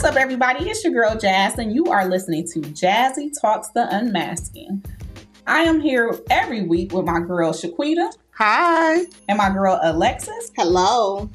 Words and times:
What's 0.00 0.16
up, 0.16 0.22
everybody? 0.22 0.66
It's 0.70 0.82
your 0.82 0.94
girl 0.94 1.14
Jazz, 1.14 1.58
and 1.58 1.74
you 1.74 1.84
are 1.88 2.08
listening 2.08 2.48
to 2.54 2.60
Jazzy 2.60 3.38
Talks 3.38 3.68
the 3.68 3.86
Unmasking. 3.94 4.82
I 5.46 5.58
am 5.60 5.78
here 5.78 6.18
every 6.30 6.62
week 6.62 6.94
with 6.94 7.04
my 7.04 7.20
girl 7.20 7.52
Shaquita. 7.52 8.10
Hi. 8.30 9.04
And 9.28 9.36
my 9.36 9.50
girl 9.50 9.78
Alexis. 9.82 10.52
Hello. 10.56 11.28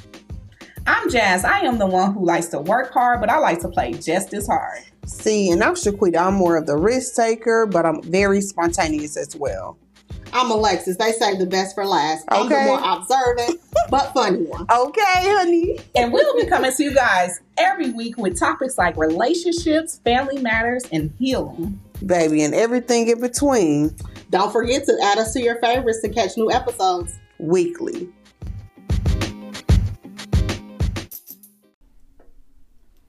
I'm 0.87 1.11
Jazz. 1.11 1.45
I 1.45 1.59
am 1.59 1.77
the 1.77 1.85
one 1.85 2.15
who 2.15 2.25
likes 2.25 2.47
to 2.47 2.59
work 2.59 2.91
hard, 2.91 3.21
but 3.21 3.29
I 3.29 3.37
like 3.37 3.59
to 3.59 3.69
play 3.69 3.93
just 3.93 4.33
as 4.33 4.47
hard. 4.47 4.81
See, 5.05 5.51
and 5.51 5.63
I'm 5.63 5.75
Shaquita. 5.75 6.17
I'm 6.17 6.33
more 6.33 6.57
of 6.57 6.65
the 6.65 6.75
risk 6.75 7.15
taker, 7.15 7.67
but 7.67 7.85
I'm 7.85 8.01
very 8.01 8.41
spontaneous 8.41 9.15
as 9.15 9.35
well. 9.35 9.77
I'm 10.33 10.51
Alexis. 10.51 10.97
They 10.97 11.11
say 11.13 11.37
the 11.37 11.45
best 11.45 11.75
for 11.75 11.85
last. 11.85 12.25
I'm 12.27 12.49
the 12.49 12.61
more 12.61 12.81
observant 12.83 13.61
but 13.89 14.13
funny 14.13 14.43
one. 14.43 14.65
Okay, 14.69 15.01
honey. 15.05 15.79
And 15.95 16.11
we'll 16.11 16.35
be 16.35 16.45
coming 16.47 16.71
to 16.71 16.83
you 16.83 16.93
guys 16.93 17.39
every 17.57 17.91
week 17.91 18.17
with 18.17 18.37
topics 18.37 18.77
like 18.77 18.97
relationships, 18.97 19.99
family 20.03 20.41
matters, 20.41 20.83
and 20.91 21.13
healing. 21.19 21.79
Baby, 22.05 22.43
and 22.43 22.53
everything 22.53 23.07
in 23.07 23.21
between. 23.21 23.95
Don't 24.29 24.51
forget 24.51 24.85
to 24.85 24.99
add 25.03 25.17
us 25.17 25.33
to 25.33 25.41
your 25.41 25.59
favorites 25.61 26.01
to 26.01 26.09
catch 26.09 26.35
new 26.37 26.51
episodes 26.51 27.13
weekly. 27.39 28.09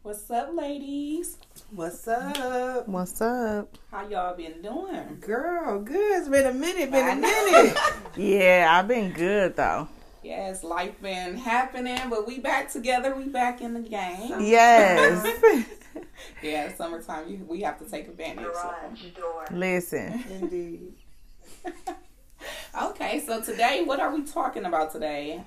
What's 0.02 0.30
up, 0.30 0.50
ladies? 0.54 1.38
What's 1.72 2.06
up? 2.06 2.86
What's 2.86 3.20
up? 3.20 3.76
How 3.90 4.06
y'all 4.08 4.36
been 4.36 4.62
doing? 4.62 5.18
Girl, 5.20 5.80
good. 5.80 6.20
It's 6.20 6.28
been 6.28 6.46
a 6.46 6.54
minute, 6.54 6.92
been 6.92 7.18
a 7.18 7.20
minute. 7.20 7.76
yeah, 8.16 8.68
I've 8.70 8.86
been 8.86 9.12
good 9.12 9.56
though. 9.56 9.88
Yes, 10.22 10.62
life 10.62 11.02
been 11.02 11.36
happening, 11.36 11.98
but 12.08 12.24
we 12.24 12.38
back 12.38 12.70
together. 12.70 13.16
We 13.16 13.24
back 13.24 13.62
in 13.62 13.74
the 13.74 13.80
game. 13.80 14.40
Yes. 14.40 15.26
yeah, 16.42 16.72
summertime. 16.76 17.28
You, 17.28 17.44
we 17.48 17.62
have 17.62 17.80
to 17.80 17.84
take 17.84 18.06
advantage. 18.06 18.44
Garage 18.44 19.02
So. 19.16 19.44
Listen, 19.50 20.24
indeed. 20.30 20.92
okay, 22.80 23.24
so 23.26 23.42
today, 23.42 23.82
what 23.84 23.98
are 23.98 24.14
we 24.14 24.22
talking 24.22 24.66
about 24.66 24.92
today? 24.92 25.42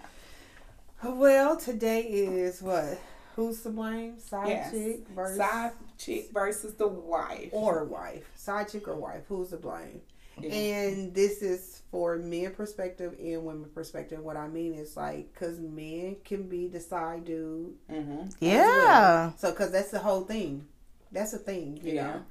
Well, 1.01 1.55
today 1.55 2.01
is 2.01 2.61
what 2.61 2.99
Who's 3.37 3.61
to 3.61 3.69
blame? 3.69 4.19
Side 4.19 4.49
yes. 4.49 4.71
chick 4.71 5.07
versus 5.15 5.37
side 5.37 5.71
chick 5.99 6.31
versus 6.33 6.73
the 6.75 6.87
wife 6.87 7.49
or 7.51 7.83
wife. 7.83 8.31
Side 8.35 8.69
chick 8.69 8.87
or 8.87 8.95
wife. 8.95 9.23
Who's 9.27 9.49
to 9.49 9.57
blame? 9.57 10.01
Yeah. 10.41 10.51
And 10.51 11.13
this 11.13 11.41
is 11.41 11.81
for 11.91 12.17
men 12.17 12.51
perspective 12.51 13.15
and 13.19 13.43
women 13.43 13.69
perspective. 13.75 14.19
What 14.19 14.37
I 14.37 14.47
mean 14.47 14.73
is 14.73 14.95
like, 14.95 15.33
cause 15.35 15.59
men 15.59 16.15
can 16.23 16.43
be 16.43 16.67
the 16.67 16.79
side 16.79 17.25
dude. 17.25 17.73
Mm-hmm. 17.91 18.29
Yeah. 18.39 18.65
Well. 18.65 19.33
So, 19.37 19.51
cause 19.51 19.71
that's 19.71 19.91
the 19.91 19.99
whole 19.99 20.21
thing. 20.21 20.65
That's 21.11 21.33
the 21.33 21.39
thing. 21.39 21.79
You 21.83 21.93
yeah. 21.93 22.07
know. 22.07 22.21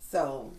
So, 0.00 0.52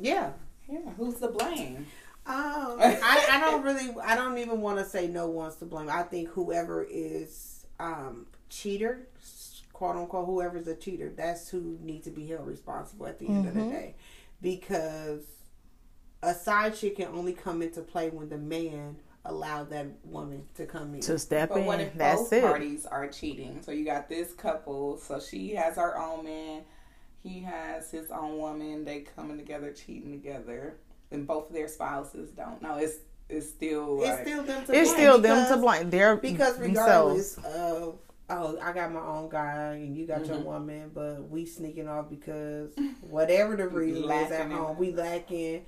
yeah. 0.00 0.32
Yeah. 0.68 0.90
Who's 0.96 1.16
to 1.20 1.28
blame? 1.28 1.86
Um, 2.26 2.78
I, 2.80 3.26
I 3.30 3.40
don't 3.40 3.62
really. 3.62 3.94
I 4.02 4.16
don't 4.16 4.38
even 4.38 4.60
want 4.60 4.78
to 4.78 4.84
say 4.84 5.06
no 5.06 5.28
one's 5.28 5.56
to 5.56 5.64
blame. 5.64 5.88
I 5.88 6.02
think 6.02 6.30
whoever 6.30 6.82
is 6.82 7.66
um 7.78 8.26
cheater 8.48 9.06
quote 9.76 9.96
unquote 9.96 10.24
whoever's 10.24 10.66
a 10.68 10.74
cheater, 10.74 11.12
that's 11.14 11.50
who 11.50 11.76
needs 11.82 12.06
to 12.06 12.10
be 12.10 12.26
held 12.26 12.46
responsible 12.46 13.06
at 13.06 13.18
the 13.18 13.26
end 13.26 13.44
mm-hmm. 13.44 13.48
of 13.48 13.54
the 13.54 13.60
mm-hmm. 13.60 13.70
day. 13.72 13.94
Because 14.40 15.22
a 16.22 16.32
side 16.32 16.74
chick 16.74 16.96
can 16.96 17.08
only 17.08 17.34
come 17.34 17.60
into 17.60 17.82
play 17.82 18.08
when 18.08 18.30
the 18.30 18.38
man 18.38 18.96
allowed 19.26 19.68
that 19.68 19.86
woman 20.02 20.46
to 20.54 20.64
come 20.64 20.94
in. 20.94 21.02
To 21.02 21.18
step 21.18 21.50
but 21.50 21.58
in. 21.58 21.66
What 21.66 21.80
if 21.80 21.92
that's 21.92 22.22
both 22.22 22.32
it. 22.32 22.42
parties 22.42 22.86
are 22.86 23.06
cheating? 23.08 23.60
So 23.60 23.70
you 23.70 23.84
got 23.84 24.08
this 24.08 24.32
couple, 24.32 24.96
so 24.96 25.20
she 25.20 25.54
has 25.56 25.76
her 25.76 25.98
own 25.98 26.24
man, 26.24 26.62
he 27.22 27.40
has 27.40 27.90
his 27.90 28.10
own 28.10 28.38
woman, 28.38 28.82
they 28.82 29.00
coming 29.00 29.36
together 29.36 29.72
cheating 29.72 30.10
together. 30.10 30.78
And 31.10 31.26
both 31.26 31.48
of 31.48 31.54
their 31.54 31.68
spouses 31.68 32.30
don't 32.30 32.62
know. 32.62 32.78
It's 32.78 32.96
it's 33.28 33.48
still 33.48 34.00
it's 34.02 34.22
still 34.22 34.42
them 34.42 34.64
to 34.64 34.72
it's 34.72 34.90
blame 34.90 34.96
still 34.96 35.20
because, 35.20 35.48
them 35.48 35.58
to 35.58 35.62
blame. 35.62 35.90
They're 35.90 36.16
because 36.16 36.58
regardless 36.58 37.34
themselves. 37.34 37.60
of 37.60 37.98
oh, 38.28 38.58
I 38.60 38.72
got 38.72 38.92
my 38.92 39.00
own 39.00 39.28
guy 39.28 39.74
and 39.74 39.96
you 39.96 40.06
got 40.06 40.22
mm-hmm. 40.22 40.32
your 40.32 40.40
woman, 40.40 40.90
but 40.94 41.28
we 41.28 41.46
sneaking 41.46 41.88
off 41.88 42.10
because 42.10 42.74
whatever 43.00 43.56
the 43.56 43.68
reason 43.68 44.10
is 44.10 44.30
at 44.30 44.50
home, 44.50 44.76
we 44.78 44.92
lacking. 44.92 45.64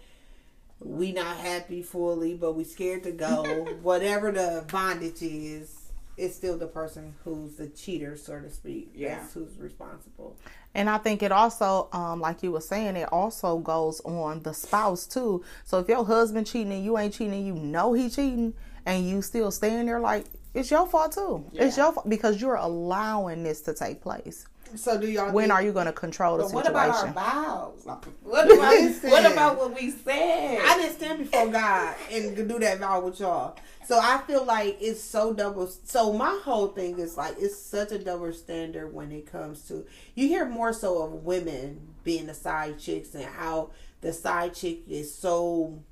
We 0.80 1.10
not 1.10 1.36
happy 1.36 1.82
fully, 1.82 2.34
but 2.34 2.52
we 2.52 2.62
scared 2.64 3.02
to 3.04 3.12
go. 3.12 3.42
whatever 3.82 4.30
the 4.30 4.64
bondage 4.70 5.22
is, 5.22 5.74
it's 6.16 6.36
still 6.36 6.56
the 6.56 6.66
person 6.66 7.14
who's 7.24 7.56
the 7.56 7.69
cheater, 7.69 8.16
so 8.16 8.41
to 8.41 8.50
speak. 8.50 8.90
Yeah. 8.94 9.20
That's 9.20 9.34
who's 9.34 9.56
responsible. 9.58 10.36
And 10.75 10.88
I 10.90 10.98
think 10.98 11.22
it 11.22 11.32
also, 11.32 11.88
um, 11.92 12.20
like 12.20 12.42
you 12.42 12.52
were 12.52 12.60
saying, 12.60 12.96
it 12.96 13.12
also 13.12 13.58
goes 13.58 14.00
on 14.04 14.42
the 14.42 14.52
spouse 14.52 15.06
too. 15.06 15.42
So 15.64 15.78
if 15.78 15.88
your 15.88 16.04
husband 16.04 16.46
cheating 16.46 16.72
and 16.72 16.84
you 16.84 16.98
ain't 16.98 17.14
cheating, 17.14 17.44
you 17.44 17.54
know 17.54 17.92
he 17.92 18.08
cheating, 18.10 18.54
and 18.84 19.08
you 19.08 19.22
still 19.22 19.50
staying 19.50 19.86
there, 19.86 20.00
like 20.00 20.26
it's 20.58 20.70
your 20.70 20.86
fault 20.86 21.12
too. 21.12 21.44
Yeah. 21.52 21.64
It's 21.64 21.76
your 21.76 21.92
fault 21.92 22.08
because 22.08 22.41
you're 22.41 22.56
allowing 22.56 23.42
this 23.42 23.60
to 23.62 23.74
take 23.74 24.00
place. 24.00 24.46
So 24.74 25.00
do 25.00 25.08
y'all? 25.08 25.32
When 25.32 25.48
think, 25.48 25.54
are 25.54 25.62
you 25.62 25.72
going 25.72 25.86
to 25.86 25.92
control 25.92 26.36
the 26.36 26.48
situation? 26.48 26.72
What 26.74 26.91
about 26.91 27.06
our 27.06 27.12
vows? 27.12 27.80
What 28.22 28.52
about, 28.52 29.02
what 29.02 29.32
about 29.32 29.58
what 29.58 29.74
we 29.74 29.91
said? 29.91 30.60
I 30.62 30.76
didn't 30.76 30.96
stand 30.96 31.19
before 31.19 31.48
God 31.48 31.94
and 32.10 32.36
do 32.36 32.58
that 32.58 32.78
vow 32.78 33.00
with 33.00 33.20
y'all. 33.20 33.56
So 33.86 33.98
I 33.98 34.19
feel 34.26 34.44
like 34.44 34.76
it's 34.80 35.02
so 35.02 35.32
double. 35.32 35.66
So 35.84 36.12
my 36.12 36.38
whole 36.44 36.69
thing 36.69 36.98
is 36.98 37.16
like 37.16 37.36
it's 37.38 37.58
such 37.58 37.92
a 37.92 37.98
double 37.98 38.32
standard 38.32 38.92
when 38.92 39.10
it 39.10 39.26
comes 39.26 39.66
to 39.69 39.86
you 40.14 40.28
hear 40.28 40.44
more 40.44 40.75
so 40.75 41.02
of 41.02 41.12
women 41.25 41.94
being 42.04 42.26
the 42.26 42.34
side 42.34 42.78
chicks 42.78 43.14
and 43.14 43.25
how 43.25 43.70
the 44.02 44.12
side 44.12 44.54
chick 44.54 44.80
is 44.88 45.14
so. 45.14 45.82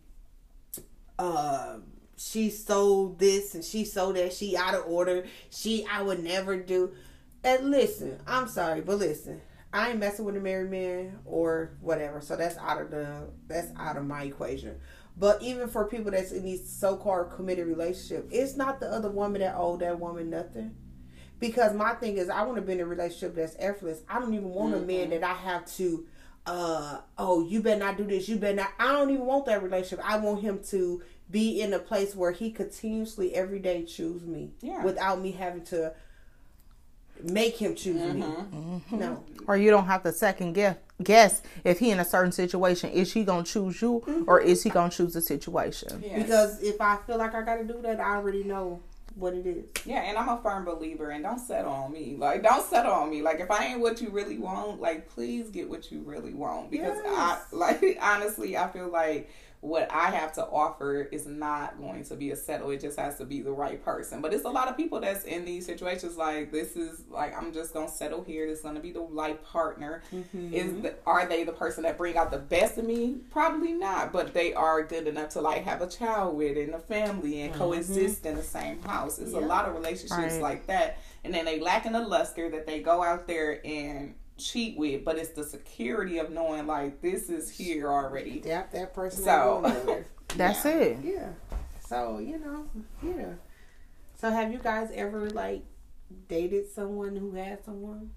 Uh, 1.19 1.79
she 2.17 2.51
sold 2.51 3.19
this 3.19 3.55
and 3.55 3.65
she 3.65 3.85
sold 3.85 4.17
that. 4.17 4.33
She 4.33 4.57
out 4.57 4.75
of 4.75 4.87
order. 4.87 5.27
She 5.51 5.87
I 5.91 6.03
would 6.03 6.23
never 6.23 6.57
do. 6.57 6.93
And 7.45 7.71
listen, 7.71 8.19
I'm 8.27 8.49
sorry, 8.49 8.81
but 8.81 8.99
listen, 8.99 9.41
I 9.73 9.91
ain't 9.91 10.01
messing 10.01 10.25
with 10.25 10.37
a 10.37 10.41
married 10.41 10.71
man 10.71 11.19
or 11.25 11.77
whatever. 11.81 12.21
So 12.21 12.37
that's 12.37 12.57
out 12.59 12.81
of 12.81 12.91
the 12.91 13.29
that's 13.47 13.69
out 13.79 13.97
of 13.97 14.07
my 14.07 14.25
equation. 14.25 14.77
But 15.19 15.43
even 15.43 15.69
for 15.69 15.87
people 15.87 16.11
that's 16.11 16.33
in 16.33 16.45
these 16.45 16.69
so-called 16.69 17.33
committed 17.35 17.67
relationship, 17.67 18.29
it's 18.31 18.57
not 18.57 18.81
the 18.81 18.87
other 18.87 19.11
woman 19.11 19.41
that 19.41 19.55
owe 19.57 19.77
that 19.79 19.99
woman 19.99 20.29
nothing. 20.29 20.75
Because 21.39 21.75
my 21.75 21.95
thing 21.95 22.17
is, 22.17 22.29
I 22.29 22.43
want 22.43 22.57
to 22.57 22.63
be 22.63 22.73
in 22.73 22.81
a 22.81 22.87
relationship 22.87 23.35
that's 23.35 23.57
effortless. 23.59 24.03
I 24.09 24.19
don't 24.19 24.35
even 24.35 24.51
want 24.51 24.75
mm-hmm. 24.75 24.85
a 24.85 24.87
man 24.87 25.01
mm-hmm. 25.11 25.21
that 25.21 25.25
I 25.25 25.35
have 25.35 25.67
to, 25.77 26.07
uh, 26.47 27.01
oh, 27.19 27.47
you 27.47 27.63
better 27.63 27.81
not 27.81 27.97
do 27.97 28.05
this. 28.05 28.29
You 28.29 28.37
better 28.37 28.57
not. 28.57 28.73
I 28.79 28.93
don't 28.93 29.11
even 29.11 29.27
want 29.27 29.47
that 29.47 29.63
relationship. 29.63 30.05
I 30.09 30.19
want 30.19 30.43
him 30.43 30.61
to 30.71 31.03
be 31.31 31.61
in 31.61 31.73
a 31.73 31.79
place 31.79 32.15
where 32.15 32.33
he 32.33 32.51
continuously 32.51 33.35
every 33.35 33.59
day 33.59 33.85
choose 33.85 34.25
me 34.25 34.51
yeah. 34.61 34.83
without 34.85 35.21
me 35.21 35.33
having 35.33 35.65
to 35.65 35.93
make 37.23 37.57
him 37.57 37.75
choose 37.75 38.01
mm-hmm. 38.01 38.21
me. 38.21 38.27
Mm-hmm. 38.27 38.99
No. 38.99 39.25
Or 39.47 39.57
you 39.57 39.71
don't 39.71 39.87
have 39.87 40.03
to 40.05 40.13
second 40.13 40.53
guess 40.53 40.77
guess 41.03 41.43
if 41.65 41.79
he 41.79 41.91
in 41.91 42.01
a 42.01 42.05
certain 42.05 42.33
situation 42.33 42.91
is 42.91 43.13
he 43.13 43.25
gonna 43.25 43.45
choose 43.45 43.81
you 43.83 44.03
mm-hmm. 44.07 44.25
or 44.27 44.41
is 44.41 44.63
he 44.63 44.71
gonna 44.71 44.91
choose 44.91 45.13
the 45.13 45.21
situation 45.21 46.03
yes. 46.03 46.23
because 46.23 46.63
if 46.63 46.81
i 46.81 46.97
feel 47.07 47.19
like 47.19 47.35
i 47.35 47.43
gotta 47.43 47.65
do 47.65 47.79
that 47.83 48.01
i 48.01 48.17
already 48.17 48.43
know 48.45 48.81
what 49.15 49.35
it 49.35 49.47
is 49.47 49.67
yeah 49.85 50.01
and 50.03 50.17
i'm 50.17 50.29
a 50.29 50.41
firm 50.43 50.65
believer 50.65 51.11
and 51.11 51.25
don't 51.25 51.39
settle 51.39 51.73
on 51.73 51.93
me 51.93 52.17
like 52.19 52.43
don't 52.43 52.67
settle 52.67 52.93
on 52.93 53.11
me 53.11 53.23
like 53.23 53.41
if 53.41 53.51
i 53.51 53.67
ain't 53.67 53.81
what 53.81 54.01
you 54.01 54.09
really 54.11 54.39
want 54.39 54.81
like 54.81 55.09
please 55.09 55.51
get 55.51 55.69
what 55.69 55.91
you 55.91 56.01
really 56.01 56.33
want 56.33 56.71
because 56.71 56.99
yes. 57.05 57.43
i 57.53 57.57
like 57.57 57.99
honestly 58.03 58.57
i 58.57 58.67
feel 58.69 58.89
like 58.89 59.31
what 59.67 59.91
I 59.93 60.11
have 60.13 60.33
to 60.35 60.47
offer 60.47 61.09
is 61.11 61.27
not 61.27 61.81
going 61.81 62.05
to 62.05 62.15
be 62.15 62.31
a 62.31 62.37
settle. 62.37 62.71
It 62.71 62.81
just 62.81 62.99
has 62.99 63.19
to 63.19 63.25
be 63.25 63.41
the 63.41 63.51
right 63.51 63.85
person. 63.85 64.23
But 64.23 64.33
it's 64.33 64.45
a 64.45 64.49
lot 64.49 64.69
of 64.69 64.77
people 64.77 65.01
that's 65.01 65.25
in 65.25 65.45
these 65.45 65.67
situations 65.67 66.17
like 66.17 66.53
this 66.53 66.77
is 66.77 67.03
like 67.11 67.37
I'm 67.37 67.53
just 67.53 67.75
gonna 67.75 67.89
settle 67.89 68.23
here. 68.23 68.47
This 68.47 68.59
is 68.59 68.65
gonna 68.65 68.81
be 68.81 68.93
the 68.93 69.01
life 69.01 69.43
partner. 69.43 70.03
Mm-hmm. 70.15 70.55
Is 70.55 70.83
the, 70.83 70.95
are 71.05 71.27
they 71.27 71.43
the 71.43 71.53
person 71.53 71.83
that 71.83 71.99
bring 71.99 72.17
out 72.17 72.31
the 72.31 72.39
best 72.39 72.79
of 72.79 72.85
me? 72.85 73.17
Probably 73.31 73.73
not. 73.73 74.13
But 74.13 74.33
they 74.33 74.55
are 74.55 74.85
good 74.85 75.09
enough 75.09 75.31
to 75.31 75.41
like 75.41 75.65
have 75.65 75.83
a 75.83 75.89
child 75.89 76.37
with 76.37 76.57
and 76.57 76.75
a 76.75 76.79
family 76.79 77.43
and 77.43 77.51
mm-hmm. 77.51 77.61
coexist 77.61 78.25
in 78.25 78.37
the 78.37 78.43
same 78.43 78.81
house. 78.83 79.19
It's 79.19 79.33
yeah. 79.33 79.41
a 79.41 79.47
lot 79.47 79.69
of 79.69 79.75
relationships 79.75 80.35
right. 80.35 80.43
like 80.43 80.67
that. 80.69 80.99
And 81.25 81.35
then 81.35 81.45
they 81.45 81.59
lack 81.59 81.87
in 81.87 81.93
the 81.93 82.07
luster 82.07 82.49
that 82.51 82.67
they 82.69 82.81
go 82.81 83.03
out 83.03 83.27
there 83.27 83.61
and 83.67 84.15
cheat 84.39 84.77
with, 84.77 85.05
but 85.05 85.19
it's 85.19 85.31
the 85.31 85.45
security 85.45 86.19
of 86.19 86.31
knowing 86.31 86.67
like 86.67 87.01
this 87.01 87.29
is 87.29 87.51
here 87.51 87.91
already. 87.91 88.43
Yeah, 88.45 88.65
that 88.73 88.95
person. 88.95 89.25
So 89.25 90.05
that's 90.37 90.65
yeah. 90.65 90.71
it. 90.73 90.99
Yeah. 91.03 91.29
So 91.87 92.19
you 92.19 92.39
know, 92.39 92.67
yeah. 93.03 93.35
So 94.21 94.31
have 94.31 94.53
you 94.53 94.59
guys 94.59 94.91
ever 94.95 95.31
like 95.31 95.63
dated 96.29 96.71
someone 96.71 97.17
who 97.17 97.33
had 97.33 97.65
someone? 97.65 98.11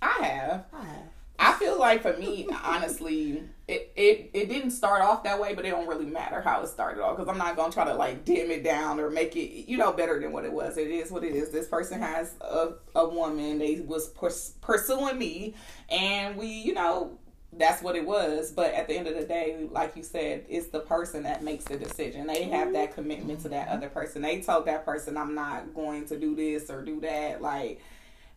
I 0.00 0.24
have. 0.24 0.64
I 0.72 0.84
have. 0.84 1.12
I 1.44 1.52
feel 1.52 1.78
like 1.78 2.00
for 2.00 2.16
me, 2.16 2.48
honestly, 2.64 3.42
it, 3.68 3.92
it 3.96 4.30
it 4.32 4.48
didn't 4.48 4.70
start 4.70 5.02
off 5.02 5.24
that 5.24 5.38
way, 5.38 5.54
but 5.54 5.66
it 5.66 5.70
don't 5.70 5.86
really 5.86 6.06
matter 6.06 6.40
how 6.40 6.62
it 6.62 6.68
started 6.68 7.02
off 7.02 7.18
because 7.18 7.28
I'm 7.28 7.36
not 7.36 7.54
gonna 7.54 7.70
try 7.70 7.84
to 7.84 7.94
like 7.94 8.24
dim 8.24 8.50
it 8.50 8.64
down 8.64 8.98
or 8.98 9.10
make 9.10 9.36
it 9.36 9.68
you 9.68 9.76
know 9.76 9.92
better 9.92 10.18
than 10.18 10.32
what 10.32 10.46
it 10.46 10.52
was. 10.52 10.78
It 10.78 10.88
is 10.88 11.10
what 11.10 11.22
it 11.22 11.34
is. 11.34 11.50
This 11.50 11.68
person 11.68 12.00
has 12.00 12.34
a 12.40 12.72
a 12.94 13.06
woman. 13.06 13.58
They 13.58 13.80
was 13.80 14.08
pers- 14.08 14.54
pursuing 14.62 15.18
me, 15.18 15.54
and 15.90 16.38
we 16.38 16.46
you 16.46 16.72
know 16.72 17.18
that's 17.52 17.82
what 17.82 17.94
it 17.94 18.06
was. 18.06 18.50
But 18.50 18.72
at 18.72 18.88
the 18.88 18.94
end 18.96 19.06
of 19.06 19.14
the 19.14 19.24
day, 19.24 19.68
like 19.70 19.96
you 19.96 20.02
said, 20.02 20.46
it's 20.48 20.68
the 20.68 20.80
person 20.80 21.24
that 21.24 21.42
makes 21.42 21.64
the 21.64 21.76
decision. 21.76 22.26
They 22.26 22.44
have 22.44 22.72
that 22.72 22.94
commitment 22.94 23.40
to 23.40 23.50
that 23.50 23.68
other 23.68 23.88
person. 23.88 24.22
They 24.22 24.40
told 24.40 24.66
that 24.66 24.84
person, 24.84 25.16
I'm 25.16 25.34
not 25.34 25.74
going 25.74 26.06
to 26.06 26.18
do 26.18 26.34
this 26.34 26.70
or 26.70 26.82
do 26.82 27.00
that. 27.00 27.42
Like, 27.42 27.80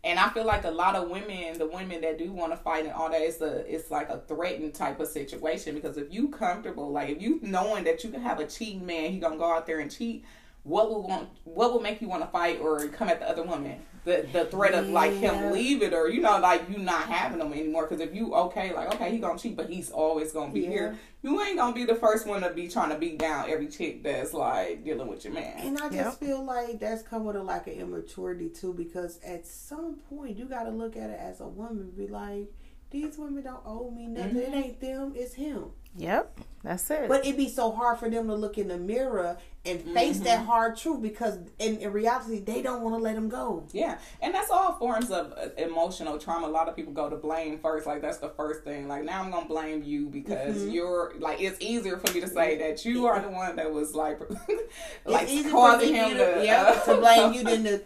and 0.08 0.18
I 0.18 0.30
feel 0.30 0.46
like 0.46 0.64
a 0.64 0.72
lot 0.72 0.96
of 0.96 1.10
women, 1.10 1.58
the 1.58 1.68
women 1.68 2.00
that 2.00 2.18
do 2.18 2.32
want 2.32 2.54
to 2.54 2.58
fight 2.58 2.86
and 2.86 2.94
all 2.94 3.10
that, 3.10 3.22
it's 3.22 3.42
a 3.42 3.58
it's 3.74 3.92
like 3.92 4.10
a 4.10 4.20
threatened 4.20 4.74
type 4.74 5.02
of 5.02 5.10
situation 5.10 5.76
because 5.76 5.98
if 5.98 6.14
you 6.14 6.30
comfortable, 6.30 6.90
like 6.90 7.10
if 7.10 7.22
you 7.22 7.40
knowing 7.42 7.84
that 7.84 8.06
you 8.06 8.10
can 8.10 8.22
have 8.22 8.40
a 8.40 8.48
cheating 8.48 8.86
man, 8.86 9.12
he 9.12 9.20
gonna 9.20 9.38
go 9.38 9.52
out 9.52 9.68
there 9.68 9.80
and 9.80 9.92
cheat. 9.92 10.24
What 10.68 10.90
will 10.90 11.08
want? 11.08 11.30
What 11.46 11.72
will 11.72 11.80
make 11.80 12.02
you 12.02 12.10
want 12.10 12.24
to 12.24 12.30
fight 12.30 12.60
or 12.60 12.88
come 12.90 13.08
at 13.08 13.20
the 13.20 13.30
other 13.30 13.44
woman? 13.44 13.80
the 14.08 14.26
the 14.32 14.46
threat 14.46 14.74
of 14.74 14.88
like 14.88 15.14
him 15.14 15.52
leaving 15.52 15.94
or 15.94 16.08
you 16.08 16.22
know 16.22 16.40
like 16.40 16.68
you 16.70 16.78
not 16.78 17.04
having 17.04 17.40
them 17.40 17.52
anymore 17.52 17.86
because 17.86 18.00
if 18.00 18.16
you 18.16 18.34
okay 18.34 18.74
like 18.74 18.94
okay 18.96 19.12
he 19.12 19.20
gonna 19.20 19.38
cheat 19.38 19.56
but 19.56 19.70
he's 19.70 19.92
always 19.92 20.32
gonna 20.32 20.52
be 20.52 20.62
yeah. 20.62 20.70
here 20.70 21.00
you 21.24 21.40
ain't 21.42 21.58
gonna 21.58 21.76
be 21.76 21.84
the 21.84 21.94
first 21.94 22.26
one 22.26 22.42
to 22.42 22.50
be 22.52 22.70
trying 22.70 22.90
to 22.90 22.98
beat 22.98 23.20
down 23.20 23.50
every 23.50 23.68
chick 23.68 24.02
that's 24.02 24.34
like 24.34 24.84
dealing 24.86 25.08
with 25.08 25.26
your 25.26 25.34
man 25.34 25.58
and 25.60 25.78
i 25.78 25.90
just 25.90 25.96
yep. 25.96 26.14
feel 26.14 26.44
like 26.44 26.80
that's 26.80 27.04
come 27.04 27.26
with 27.26 27.36
a 27.36 27.44
lack 27.44 27.68
of 27.68 27.74
immaturity 27.74 28.48
too 28.48 28.74
because 28.74 29.20
at 29.26 29.46
some 29.46 29.96
point 30.10 30.38
you 30.38 30.46
got 30.46 30.64
to 30.64 30.72
look 30.72 30.96
at 30.96 31.10
it 31.10 31.20
as 31.20 31.42
a 31.42 31.48
woman 31.48 31.92
be 31.98 32.08
like 32.08 32.48
these 32.90 33.18
women 33.18 33.44
don't 33.44 33.62
owe 33.66 33.92
me 33.92 34.08
nothing 34.08 34.36
mm-hmm. 34.36 34.54
it 34.54 34.56
ain't 34.56 34.80
them 34.80 35.12
it's 35.16 35.34
him 35.34 35.66
Yep, 35.98 36.40
that's 36.64 36.90
it. 36.92 37.08
But 37.08 37.26
it'd 37.26 37.38
be 37.38 37.50
so 37.50 37.72
hard 37.72 37.98
for 37.98 38.10
them 38.10 38.28
to 38.28 38.36
look 38.36 38.58
in 38.58 38.68
the 38.68 38.78
mirror 38.78 39.38
and 39.66 39.82
face 39.82 40.18
mm-hmm. 40.18 40.26
that 40.26 40.46
hard 40.46 40.78
truth 40.78 41.02
because 41.02 41.40
in, 41.60 41.78
in 41.78 41.92
reality 41.92 42.40
they 42.40 42.62
don't 42.62 42.82
want 42.82 42.96
to 42.96 43.02
let 43.02 43.16
them 43.16 43.30
go. 43.30 43.66
Yeah, 43.74 43.98
and 44.22 44.34
that's 44.34 44.52
all 44.52 44.74
forms 44.74 45.10
of 45.10 45.34
uh, 45.34 45.50
emotional 45.58 46.18
trauma. 46.18 46.48
A 46.48 46.50
lot 46.50 46.70
of 46.70 46.76
people 46.76 46.94
go 46.94 47.10
to 47.10 47.16
blame 47.16 47.60
first. 47.60 47.88
Like 47.88 48.02
that's 48.02 48.18
the 48.18 48.30
first 48.30 48.64
thing. 48.64 48.88
Like 48.88 49.04
now 49.04 49.24
I'm 49.24 49.32
gonna 49.32 49.48
blame 49.48 49.84
you 49.84 50.08
because 50.08 50.58
mm-hmm. 50.58 50.72
you're 50.72 51.14
like 51.20 51.42
it's 51.42 51.60
easier 51.60 51.98
for 51.98 52.14
me 52.14 52.22
to 52.22 52.28
say 52.28 52.58
that 52.60 52.86
you 52.86 53.08
are 53.08 53.20
the 53.20 53.30
one 53.30 53.56
that 53.56 53.72
was 53.72 53.96
like 53.96 54.20
like 55.06 55.28
causing 55.50 55.96
him 55.96 56.12
to, 56.12 56.42
yeah, 56.44 56.64
uh, 56.64 56.80
to 56.86 56.98
blame 56.98 57.34
you 57.34 57.44
than 57.44 57.64
to 57.64 57.82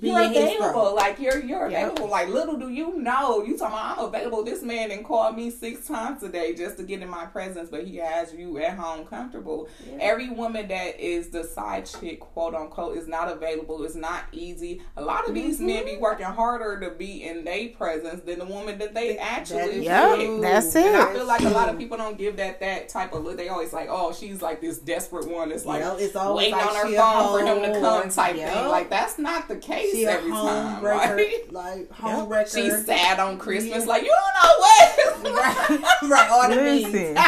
you're 0.00 0.20
available. 0.20 0.94
Like 0.94 1.18
you're 1.18 1.42
you're 1.44 1.66
available. 1.66 2.02
Yep. 2.02 2.10
Like 2.10 2.28
little 2.28 2.56
do 2.56 2.68
you 2.68 2.98
know, 2.98 3.42
you 3.42 3.56
talking 3.56 3.74
about 3.74 3.98
I'm 3.98 4.04
available. 4.04 4.44
This 4.44 4.62
man 4.62 4.90
didn't 4.90 5.04
call 5.04 5.32
me 5.32 5.50
six 5.50 5.86
times 5.86 6.22
a 6.22 6.28
day 6.28 6.54
just 6.54 6.76
to 6.78 6.82
get 6.82 7.02
in 7.02 7.08
my 7.08 7.26
presence, 7.26 7.70
but 7.70 7.86
he 7.86 7.96
has 7.96 8.32
you 8.34 8.58
at 8.58 8.76
home 8.76 9.06
comfortable. 9.06 9.68
Every 10.00 10.30
woman 10.30 10.68
that 10.68 11.00
is 11.00 11.28
the 11.28 11.44
side 11.44 11.86
chick, 11.86 12.20
quote 12.20 12.54
unquote, 12.54 12.96
is 12.96 13.08
not 13.08 13.30
available. 13.30 13.82
It's 13.84 13.94
not 13.94 14.24
easy. 14.32 14.82
A 14.96 15.02
lot 15.02 15.28
of 15.28 15.34
these 15.34 15.56
mm-hmm. 15.56 15.66
men 15.66 15.84
be 15.84 15.96
working 15.96 16.26
harder 16.26 16.80
to 16.80 16.94
be 16.94 17.24
in 17.24 17.44
their 17.44 17.68
presence 17.70 18.22
than 18.22 18.38
the 18.38 18.46
woman 18.46 18.78
that 18.78 18.94
they 18.94 19.18
actually. 19.18 19.84
Yeah, 19.84 20.38
that's 20.40 20.74
it. 20.74 20.86
And 20.86 20.96
I 20.96 21.12
feel 21.12 21.26
like 21.26 21.40
a 21.42 21.50
lot 21.50 21.68
of 21.68 21.78
people 21.78 21.96
don't 21.96 22.18
give 22.18 22.36
that 22.36 22.60
that 22.60 22.88
type 22.88 23.12
of 23.12 23.24
look. 23.24 23.36
They 23.36 23.48
always 23.48 23.72
like, 23.72 23.88
oh, 23.90 24.12
she's 24.12 24.42
like 24.42 24.60
this 24.60 24.78
desperate 24.78 25.28
one. 25.28 25.52
It's 25.52 25.64
like 25.64 25.82
it's 25.98 26.14
waiting 26.14 26.52
like 26.52 26.66
on 26.66 26.74
her 26.74 26.96
phone 26.96 27.38
for 27.38 27.46
him 27.46 27.72
to 27.72 27.80
come 27.80 28.08
type 28.10 28.36
yep. 28.36 28.52
thing. 28.52 28.68
Like 28.68 28.90
that's 28.90 29.18
not 29.18 29.48
the 29.48 29.56
case 29.56 29.77
face 29.78 29.92
she 29.92 30.06
every 30.06 30.30
time. 30.30 30.84
Right? 30.84 31.52
Like 31.52 31.90
home 31.90 32.30
yep. 32.30 32.48
She 32.48 32.70
sad 32.70 33.18
on 33.20 33.38
Christmas. 33.38 33.84
Yeah. 33.84 33.88
Like 33.88 34.02
you 34.02 34.14
don't 34.14 34.42
know 34.42 34.58
what. 34.58 35.42
right, 35.42 35.92
right. 36.10 36.30
All 36.30 36.50
the 36.50 36.62
means. 36.62 37.18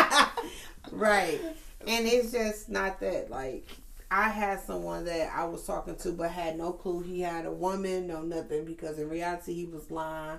right, 0.92 1.40
and 1.86 2.06
it's 2.06 2.32
just 2.32 2.68
not 2.68 3.00
that. 3.00 3.30
Like 3.30 3.66
I 4.10 4.28
had 4.28 4.60
someone 4.60 5.04
that 5.04 5.32
I 5.34 5.44
was 5.44 5.64
talking 5.64 5.96
to, 5.96 6.12
but 6.12 6.30
had 6.30 6.58
no 6.58 6.72
clue 6.72 7.00
he 7.02 7.20
had 7.20 7.46
a 7.46 7.52
woman, 7.52 8.06
no 8.06 8.22
nothing, 8.22 8.64
because 8.64 8.98
in 8.98 9.08
reality 9.08 9.54
he 9.54 9.64
was 9.64 9.90
lying. 9.90 10.38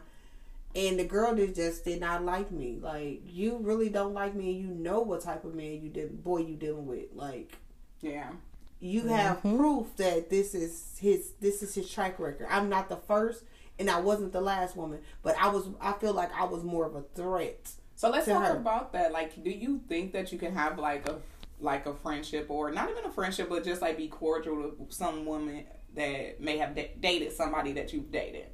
And 0.73 0.97
the 0.97 1.03
girl 1.03 1.35
did 1.35 1.55
just 1.55 1.83
did 1.83 1.99
not 1.99 2.23
like 2.23 2.49
me. 2.49 2.79
Like 2.81 3.21
you 3.27 3.59
really 3.61 3.89
don't 3.89 4.13
like 4.13 4.35
me, 4.35 4.51
and 4.51 4.61
you 4.61 4.67
know 4.67 5.01
what 5.01 5.21
type 5.21 5.43
of 5.43 5.53
man 5.53 5.81
you 5.81 5.89
did, 5.89 6.23
boy, 6.23 6.39
you 6.39 6.55
dealing 6.55 6.87
with. 6.87 7.07
Like, 7.13 7.57
yeah 8.01 8.29
you 8.81 9.07
have 9.07 9.37
mm-hmm. 9.37 9.57
proof 9.57 9.95
that 9.97 10.29
this 10.29 10.55
is 10.55 10.97
his 10.99 11.31
this 11.39 11.61
is 11.61 11.75
his 11.75 11.89
track 11.89 12.19
record. 12.19 12.47
I'm 12.49 12.67
not 12.67 12.89
the 12.89 12.97
first 12.97 13.43
and 13.79 13.89
I 13.89 13.99
wasn't 13.99 14.33
the 14.33 14.41
last 14.41 14.75
woman, 14.75 14.99
but 15.21 15.35
I 15.39 15.49
was 15.49 15.67
I 15.79 15.93
feel 15.93 16.13
like 16.13 16.31
I 16.33 16.45
was 16.45 16.63
more 16.63 16.85
of 16.85 16.95
a 16.95 17.03
threat. 17.15 17.71
So 17.95 18.09
let's 18.09 18.25
talk 18.25 18.43
her. 18.43 18.57
about 18.57 18.91
that. 18.93 19.11
Like 19.13 19.43
do 19.43 19.51
you 19.51 19.81
think 19.87 20.13
that 20.13 20.31
you 20.31 20.39
can 20.39 20.55
have 20.55 20.79
like 20.79 21.07
a 21.07 21.19
like 21.59 21.85
a 21.85 21.93
friendship 21.93 22.47
or 22.49 22.71
not 22.71 22.89
even 22.89 23.05
a 23.05 23.11
friendship 23.11 23.47
but 23.49 23.63
just 23.63 23.83
like 23.83 23.97
be 23.97 24.07
cordial 24.07 24.73
with 24.77 24.91
some 24.91 25.25
woman 25.25 25.63
that 25.93 26.41
may 26.41 26.57
have 26.57 26.75
dated 26.99 27.31
somebody 27.31 27.73
that 27.73 27.93
you've 27.93 28.11
dated? 28.11 28.47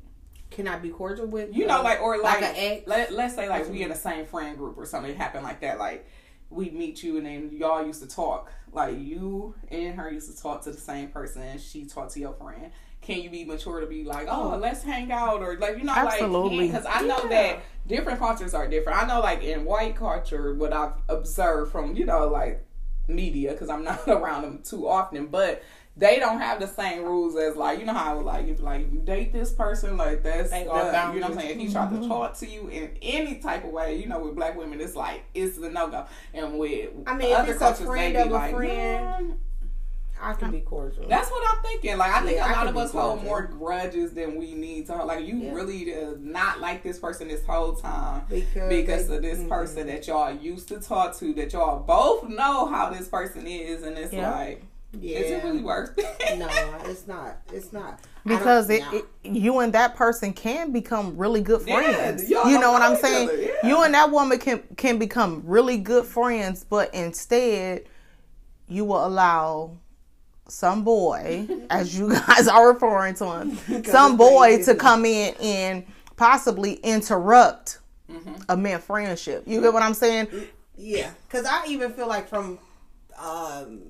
Can 0.52 0.68
I 0.68 0.78
be 0.78 0.90
cordial 0.90 1.28
with 1.28 1.56
you 1.56 1.68
know 1.68 1.82
like 1.82 2.02
or 2.02 2.22
like, 2.22 2.42
like 2.42 2.84
let, 2.86 3.14
let's 3.14 3.36
say 3.36 3.48
like 3.48 3.70
we 3.70 3.82
in 3.82 3.90
the 3.90 3.96
same 3.96 4.26
friend 4.26 4.58
group 4.58 4.78
or 4.78 4.86
something 4.86 5.16
happened 5.16 5.46
like 5.46 5.62
that 5.62 5.80
like 5.80 6.06
we 6.50 6.70
meet 6.70 7.04
you 7.04 7.18
and 7.18 7.26
then 7.26 7.50
y'all 7.52 7.86
used 7.86 8.02
to 8.02 8.08
talk 8.08 8.52
like 8.72 8.98
you 9.00 9.54
and 9.70 9.96
her 9.96 10.12
used 10.12 10.34
to 10.34 10.42
talk 10.42 10.62
to 10.64 10.72
the 10.72 10.78
same 10.78 11.10
person 11.10 11.58
she 11.58 11.86
talked 11.86 12.14
to 12.14 12.20
your 12.20 12.34
friend 12.34 12.72
can 13.02 13.22
you 13.22 13.30
be 13.30 13.44
mature 13.44 13.82
to 13.82 13.88
be 13.88 14.04
like 14.04 14.28
oh, 14.30 14.54
oh. 14.54 14.58
let's 14.58 14.84
hang 14.84 15.12
out 15.12 15.42
or 15.42 15.58
like 15.58 15.78
you 15.78 15.84
know 15.84 15.94
Absolutely. 15.94 16.70
like 16.70 16.72
because 16.72 16.86
i 16.90 17.02
know 17.02 17.20
yeah. 17.24 17.30
that 17.30 17.60
different 17.88 18.20
cultures 18.20 18.54
are 18.54 18.68
different 18.68 19.02
i 19.02 19.06
know 19.06 19.20
like 19.20 19.44
in 19.44 19.66
white 19.66 19.96
culture 19.96 20.54
what 20.54 20.72
i've 20.72 20.94
observed 21.10 21.72
from 21.72 21.96
you 21.96 22.06
know 22.06 22.28
like 22.28 22.66
media 23.08 23.52
because 23.52 23.70
i'm 23.70 23.84
not 23.84 24.02
around 24.08 24.44
them 24.44 24.62
too 24.64 24.88
often 24.88 25.28
but 25.28 25.64
they 25.98 26.20
don't 26.20 26.40
have 26.40 26.60
the 26.60 26.68
same 26.68 27.04
rules 27.04 27.36
as 27.36 27.56
like 27.56 27.80
you 27.80 27.86
know 27.86 27.94
how 27.94 28.20
like 28.22 28.48
if 28.48 28.62
like 28.62 28.92
you 28.92 29.00
date 29.00 29.34
this 29.34 29.52
person 29.52 29.98
like 29.98 30.24
that's 30.24 30.52
the, 30.52 30.60
you 30.60 30.66
know 30.66 30.72
what 30.72 31.24
I'm 31.24 31.34
saying 31.36 31.50
if 31.52 31.58
he 31.58 31.72
tried 31.72 31.90
to 31.90 31.96
mm-hmm. 31.98 32.08
talk 32.08 32.38
to 32.38 32.48
you 32.48 32.68
in 32.68 32.92
any 33.02 33.40
type 33.40 33.64
of 33.64 33.72
way 33.72 33.98
you 33.98 34.08
know 34.08 34.20
with 34.20 34.36
black 34.36 34.56
women 34.56 34.80
it's 34.80 34.96
like 34.96 35.24
it's 35.34 35.58
the 35.58 35.70
no 35.70 35.88
go 35.90 36.06
and 36.34 36.58
with 36.58 36.90
I 37.08 37.16
mean 37.16 37.36
other 37.36 37.54
if 37.54 37.62
it's 37.62 37.82
a 37.82 37.86
friend 37.86 38.16
of 38.16 38.28
a 38.28 38.34
like, 38.34 38.56
friend. 38.56 39.38
I 40.20 40.34
can 40.34 40.50
be 40.50 40.62
cordial. 40.62 41.08
That's 41.08 41.30
what 41.30 41.44
I'm 41.48 41.62
thinking. 41.64 41.96
Like 42.00 42.12
I 42.12 42.22
think 42.22 42.38
yeah, 42.38 42.52
a 42.52 42.56
lot 42.56 42.66
of 42.66 42.76
us 42.76 42.92
hold 42.92 43.24
more 43.24 43.44
grudges 43.44 44.14
than 44.14 44.36
we 44.36 44.56
need 44.56 44.88
to. 44.88 44.96
Like 45.06 45.24
you 45.24 45.38
yeah. 45.38 45.54
really 45.54 45.94
uh, 45.94 46.14
not 46.18 46.60
like 46.60 46.82
this 46.82 46.98
person 46.98 47.28
this 47.28 47.46
whole 47.46 47.76
time 47.76 48.24
because, 48.28 48.68
because 48.68 49.08
they, 49.10 49.18
of 49.18 49.22
this 49.22 49.38
mm-hmm. 49.38 49.50
person 49.50 49.86
that 49.86 50.08
y'all 50.08 50.34
used 50.36 50.70
to 50.70 50.80
talk 50.80 51.16
to. 51.18 51.34
That 51.34 51.54
y'all 51.54 51.84
both 51.84 52.28
know 52.28 52.66
how 52.66 52.90
this 52.90 53.08
person 53.08 53.46
is, 53.46 53.84
and 53.84 53.96
it's 53.96 54.12
yeah. 54.12 54.32
like 54.32 54.64
yeah. 54.94 55.20
Is 55.20 55.32
it 55.32 55.44
really 55.44 55.62
worth 55.62 55.94
it? 55.98 56.40
no, 56.40 56.48
it's 56.86 57.08
not. 57.08 57.38
It's 57.52 57.74
not. 57.74 58.00
Because 58.26 58.70
it, 58.70 58.84
it, 58.92 59.06
you 59.24 59.60
and 59.60 59.74
that 59.74 59.96
person 59.96 60.34
can 60.34 60.72
become 60.72 61.16
really 61.18 61.42
good 61.42 61.62
friends. 61.62 62.30
Yeah, 62.30 62.48
you 62.50 62.60
know 62.60 62.72
what 62.72 62.82
I'm 62.82 62.98
saying? 62.98 63.30
Yeah. 63.34 63.68
You 63.68 63.84
and 63.84 63.94
that 63.94 64.12
woman 64.12 64.40
can 64.40 64.64
can 64.76 64.98
become 64.98 65.44
really 65.46 65.78
good 65.78 66.06
friends, 66.06 66.64
but 66.64 66.94
instead 66.94 67.86
you 68.68 68.86
will 68.86 69.06
allow 69.06 69.78
some 70.48 70.84
boy, 70.84 71.48
as 71.70 71.98
you 71.98 72.10
guys 72.10 72.48
are 72.48 72.74
referring 72.74 73.16
to 73.16 73.40
him, 73.40 73.84
some 73.86 74.18
boy 74.18 74.64
to 74.64 74.76
come 74.76 75.06
in 75.06 75.36
and 75.42 75.86
possibly 76.16 76.74
interrupt 76.76 77.80
mm-hmm. 78.10 78.34
a 78.50 78.58
man 78.58 78.80
friendship. 78.80 79.44
You 79.46 79.62
get 79.62 79.74
what 79.74 79.84
I'm 79.84 79.94
saying? 79.94 80.28
Yeah, 80.78 81.12
because 81.28 81.46
I 81.46 81.66
even 81.68 81.92
feel 81.92 82.08
like 82.08 82.28
from 82.30 82.60
um, 83.20 83.82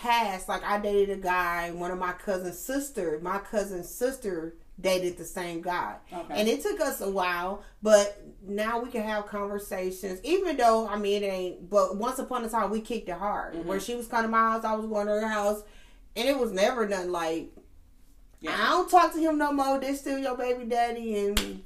past, 0.00 0.48
like 0.48 0.64
I 0.64 0.78
dated 0.80 1.18
a 1.18 1.20
guy, 1.20 1.70
one 1.70 1.90
of 1.90 1.98
my 1.98 2.12
cousin's 2.12 2.58
sister, 2.58 3.18
my 3.22 3.38
cousin's 3.38 3.88
sister 3.88 4.54
dated 4.80 5.16
the 5.16 5.24
same 5.24 5.62
guy. 5.62 5.96
Okay. 6.12 6.40
And 6.40 6.48
it 6.48 6.62
took 6.62 6.80
us 6.80 7.00
a 7.00 7.08
while, 7.08 7.62
but 7.82 8.20
now 8.42 8.80
we 8.80 8.90
can 8.90 9.02
have 9.02 9.26
conversations. 9.26 10.20
Even 10.24 10.56
though 10.56 10.88
I 10.88 10.98
mean 10.98 11.22
it 11.22 11.26
ain't 11.26 11.70
but 11.70 11.96
once 11.96 12.18
upon 12.18 12.44
a 12.44 12.48
time 12.48 12.70
we 12.70 12.80
kicked 12.80 13.08
it 13.08 13.16
hard. 13.16 13.54
Mm-hmm. 13.54 13.68
Where 13.68 13.80
she 13.80 13.94
was 13.94 14.06
coming 14.06 14.24
to 14.24 14.28
my 14.30 14.52
house, 14.52 14.64
I 14.64 14.74
was 14.74 14.86
going 14.86 15.06
to 15.06 15.12
her 15.12 15.28
house, 15.28 15.62
and 16.16 16.28
it 16.28 16.38
was 16.38 16.52
never 16.52 16.86
done 16.86 17.12
like 17.12 17.50
yeah. 18.40 18.56
I 18.60 18.70
don't 18.70 18.90
talk 18.90 19.12
to 19.14 19.18
him 19.18 19.38
no 19.38 19.52
more. 19.52 19.78
This 19.78 20.00
still 20.00 20.18
your 20.18 20.36
baby 20.36 20.64
daddy 20.64 21.18
and 21.18 21.62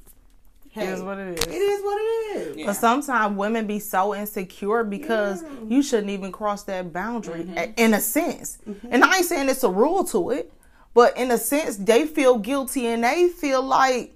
Hey, 0.78 0.87
it 0.87 0.94
is 0.94 1.02
what 1.02 1.18
it 1.18 1.38
is. 1.38 1.44
It 1.47 1.61
is 1.61 1.82
what 1.82 1.99
it 1.99 2.37
is. 2.37 2.56
Yeah. 2.56 2.66
But 2.66 2.75
sometimes 2.75 3.37
women 3.37 3.66
be 3.66 3.78
so 3.78 4.14
insecure 4.14 4.85
because 4.85 5.42
yeah. 5.42 5.49
you 5.68 5.82
shouldn't 5.82 6.11
even 6.11 6.32
cross 6.32 6.64
that 6.64 6.92
boundary 6.92 7.44
mm-hmm. 7.44 7.73
in 7.76 7.94
a 7.94 8.00
sense. 8.00 8.58
Mm-hmm. 8.68 8.88
And 8.90 9.04
I 9.04 9.18
ain't 9.18 9.26
saying 9.26 9.49
it's 9.49 9.64
a 9.64 9.70
rule 9.70 10.04
to 10.04 10.30
it, 10.30 10.52
but 10.94 11.16
in 11.16 11.30
a 11.30 11.38
sense, 11.38 11.76
they 11.76 12.06
feel 12.06 12.38
guilty 12.38 12.87
and 12.87 13.04
they 13.04 13.28
feel 13.28 13.62
like 13.62 14.14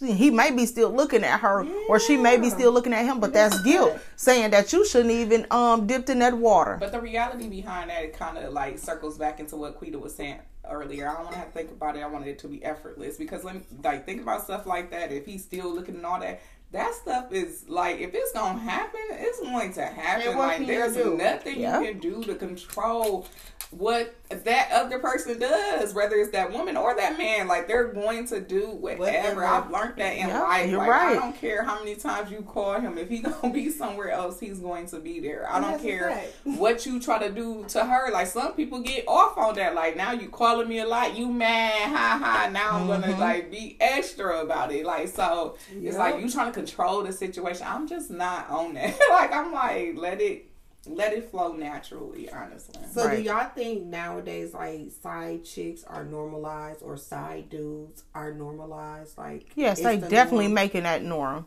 he 0.00 0.30
may 0.30 0.50
be 0.50 0.66
still 0.66 0.90
looking 0.90 1.24
at 1.24 1.40
her 1.40 1.64
yeah. 1.64 1.72
or 1.88 1.98
she 1.98 2.16
may 2.16 2.36
be 2.36 2.50
still 2.50 2.70
looking 2.70 2.92
at 2.92 3.04
him 3.04 3.18
but 3.18 3.32
that's 3.32 3.60
guilt 3.62 3.98
saying 4.16 4.50
that 4.50 4.72
you 4.72 4.86
shouldn't 4.86 5.10
even 5.10 5.46
um 5.50 5.86
dipped 5.86 6.08
in 6.08 6.18
that 6.18 6.36
water 6.36 6.76
but 6.78 6.92
the 6.92 7.00
reality 7.00 7.48
behind 7.48 7.90
that 7.90 8.04
it 8.04 8.12
kind 8.12 8.38
of 8.38 8.52
like 8.52 8.78
circles 8.78 9.18
back 9.18 9.40
into 9.40 9.56
what 9.56 9.76
Quita 9.76 9.98
was 9.98 10.14
saying 10.14 10.38
earlier. 10.70 11.08
I 11.08 11.14
don't 11.14 11.24
want 11.24 11.32
to 11.32 11.38
have 11.38 11.52
to 11.52 11.54
think 11.54 11.70
about 11.70 11.96
it. 11.96 12.02
I 12.02 12.06
wanted 12.06 12.28
it 12.28 12.38
to 12.40 12.48
be 12.48 12.64
effortless 12.64 13.16
because, 13.16 13.44
let 13.44 13.54
me, 13.54 13.62
like, 13.82 14.06
think 14.06 14.22
about 14.22 14.42
stuff 14.44 14.66
like 14.66 14.90
that. 14.90 15.12
If 15.12 15.26
he's 15.26 15.44
still 15.44 15.74
looking 15.74 15.96
and 15.96 16.06
all 16.06 16.20
that, 16.20 16.40
that 16.70 16.94
stuff 16.94 17.32
is 17.32 17.64
like 17.68 18.00
if 18.00 18.10
it's 18.14 18.32
gonna 18.32 18.58
happen, 18.58 19.00
it's 19.12 19.40
going 19.40 19.72
to 19.74 19.84
happen. 19.84 20.36
Like 20.36 20.66
there's 20.66 20.96
nothing 20.96 21.60
you 21.60 21.66
can 21.66 21.98
do 21.98 22.22
to 22.24 22.34
control 22.34 23.26
what 23.70 24.14
that 24.30 24.70
other 24.72 24.98
person 24.98 25.38
does, 25.38 25.92
whether 25.92 26.16
it's 26.16 26.30
that 26.32 26.52
woman 26.52 26.76
or 26.76 26.94
that 26.96 27.18
man. 27.18 27.48
Like 27.48 27.68
they're 27.68 27.92
going 27.92 28.26
to 28.28 28.40
do 28.40 28.70
whatever. 28.70 29.00
whatever. 29.00 29.44
I've 29.44 29.70
learned 29.70 29.96
that 29.96 30.16
in 30.16 30.28
yep, 30.28 30.42
life. 30.42 30.72
Like 30.72 30.88
right. 30.88 31.10
I 31.10 31.14
don't 31.14 31.36
care 31.36 31.62
how 31.62 31.78
many 31.78 31.94
times 31.94 32.30
you 32.30 32.42
call 32.42 32.80
him. 32.80 32.96
If 32.96 33.08
he 33.08 33.18
gonna 33.22 33.52
be 33.52 33.70
somewhere 33.70 34.10
else, 34.10 34.40
he's 34.40 34.58
going 34.58 34.86
to 34.88 35.00
be 35.00 35.20
there. 35.20 35.46
I 35.50 35.60
don't 35.60 35.80
care 35.80 36.24
what 36.44 36.86
you 36.86 37.00
try 37.00 37.18
to 37.18 37.30
do 37.30 37.64
to 37.68 37.84
her. 37.84 38.10
Like 38.12 38.28
some 38.28 38.52
people 38.54 38.80
get 38.80 39.04
off 39.06 39.36
on 39.36 39.54
that. 39.56 39.74
Like 39.74 39.96
now 39.96 40.12
you 40.12 40.28
calling 40.28 40.68
me 40.68 40.78
a 40.78 40.86
lot, 40.86 41.16
you 41.16 41.28
mad, 41.28 41.88
ha 41.88 42.18
ha. 42.22 42.50
Now 42.50 42.78
I'm 42.78 42.88
mm-hmm. 42.88 43.10
gonna 43.10 43.18
like 43.18 43.50
be 43.50 43.76
extra 43.80 44.40
about 44.40 44.72
it. 44.72 44.84
Like 44.84 45.08
so, 45.08 45.56
yep. 45.74 45.82
it's 45.84 45.98
like 45.98 46.20
you 46.20 46.30
trying 46.30 46.52
to 46.52 46.57
control 46.58 47.02
the 47.02 47.12
situation. 47.12 47.66
I'm 47.66 47.86
just 47.86 48.10
not 48.10 48.48
on 48.50 48.74
that. 48.74 48.98
like 49.10 49.32
I'm 49.32 49.52
like 49.52 49.94
let 49.96 50.20
it 50.20 50.46
let 50.86 51.12
it 51.12 51.30
flow 51.30 51.52
naturally, 51.52 52.30
honestly. 52.30 52.80
So 52.92 53.04
right. 53.04 53.16
do 53.16 53.22
y'all 53.22 53.48
think 53.50 53.84
nowadays 53.84 54.54
like 54.54 54.90
side 55.02 55.44
chicks 55.44 55.84
are 55.84 56.04
normalized 56.04 56.82
or 56.82 56.96
side 56.96 57.50
dudes 57.50 58.04
are 58.14 58.32
normalized? 58.32 59.18
Like 59.18 59.50
Yes, 59.54 59.80
they 59.80 59.96
the 59.96 60.08
definitely 60.08 60.46
norm? 60.46 60.54
making 60.54 60.82
that 60.84 61.02
norm. 61.02 61.46